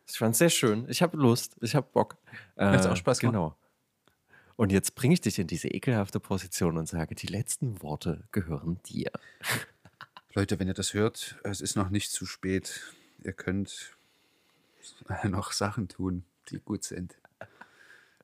Ich 0.07 0.19
fand 0.19 0.33
es 0.33 0.39
sehr 0.39 0.51
schön. 0.51 0.87
Ich 0.89 1.03
habe 1.03 1.17
Lust. 1.17 1.57
Ich 1.61 1.75
habe 1.75 1.87
Bock. 1.93 2.17
Äh, 2.57 2.65
Hat's 2.65 2.87
auch 2.87 2.97
Spaß 2.97 3.21
gemacht? 3.21 3.35
Genau. 3.35 3.57
Und 4.57 4.73
jetzt 4.73 4.95
bringe 4.95 5.15
ich 5.15 5.21
dich 5.21 5.39
in 5.39 5.47
diese 5.47 5.69
ekelhafte 5.69 6.21
Position 6.21 6.77
und 6.77 6.87
sage, 6.87 7.15
die 7.15 7.29
letzten 7.29 7.83
Worte 7.83 8.25
gehören 8.33 8.79
dir. 8.85 9.11
Leute, 10.35 10.59
wenn 10.59 10.69
ihr 10.69 10.75
das 10.75 10.93
hört, 10.93 11.39
es 11.45 11.61
ist 11.61 11.77
noch 11.77 11.91
nicht 11.91 12.11
zu 12.11 12.27
spät. 12.27 12.93
Ihr 13.23 13.33
könnt 13.33 13.97
noch 15.25 15.53
Sachen 15.53 15.89
tun, 15.89 16.25
die 16.49 16.59
gut 16.59 16.85
sind. 16.85 17.17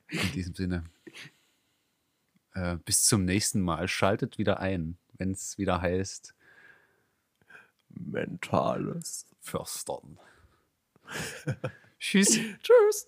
In 0.09 0.31
diesem 0.33 0.55
Sinne. 0.55 0.83
Äh, 2.53 2.77
bis 2.77 3.03
zum 3.03 3.25
nächsten 3.25 3.61
Mal. 3.61 3.87
Schaltet 3.87 4.37
wieder 4.37 4.59
ein, 4.59 4.97
wenn 5.13 5.31
es 5.31 5.57
wieder 5.57 5.81
heißt 5.81 6.33
Mentales. 7.89 9.25
Förstern. 9.39 10.19
Tschüss. 11.99 12.39
Tschüss. 12.61 13.07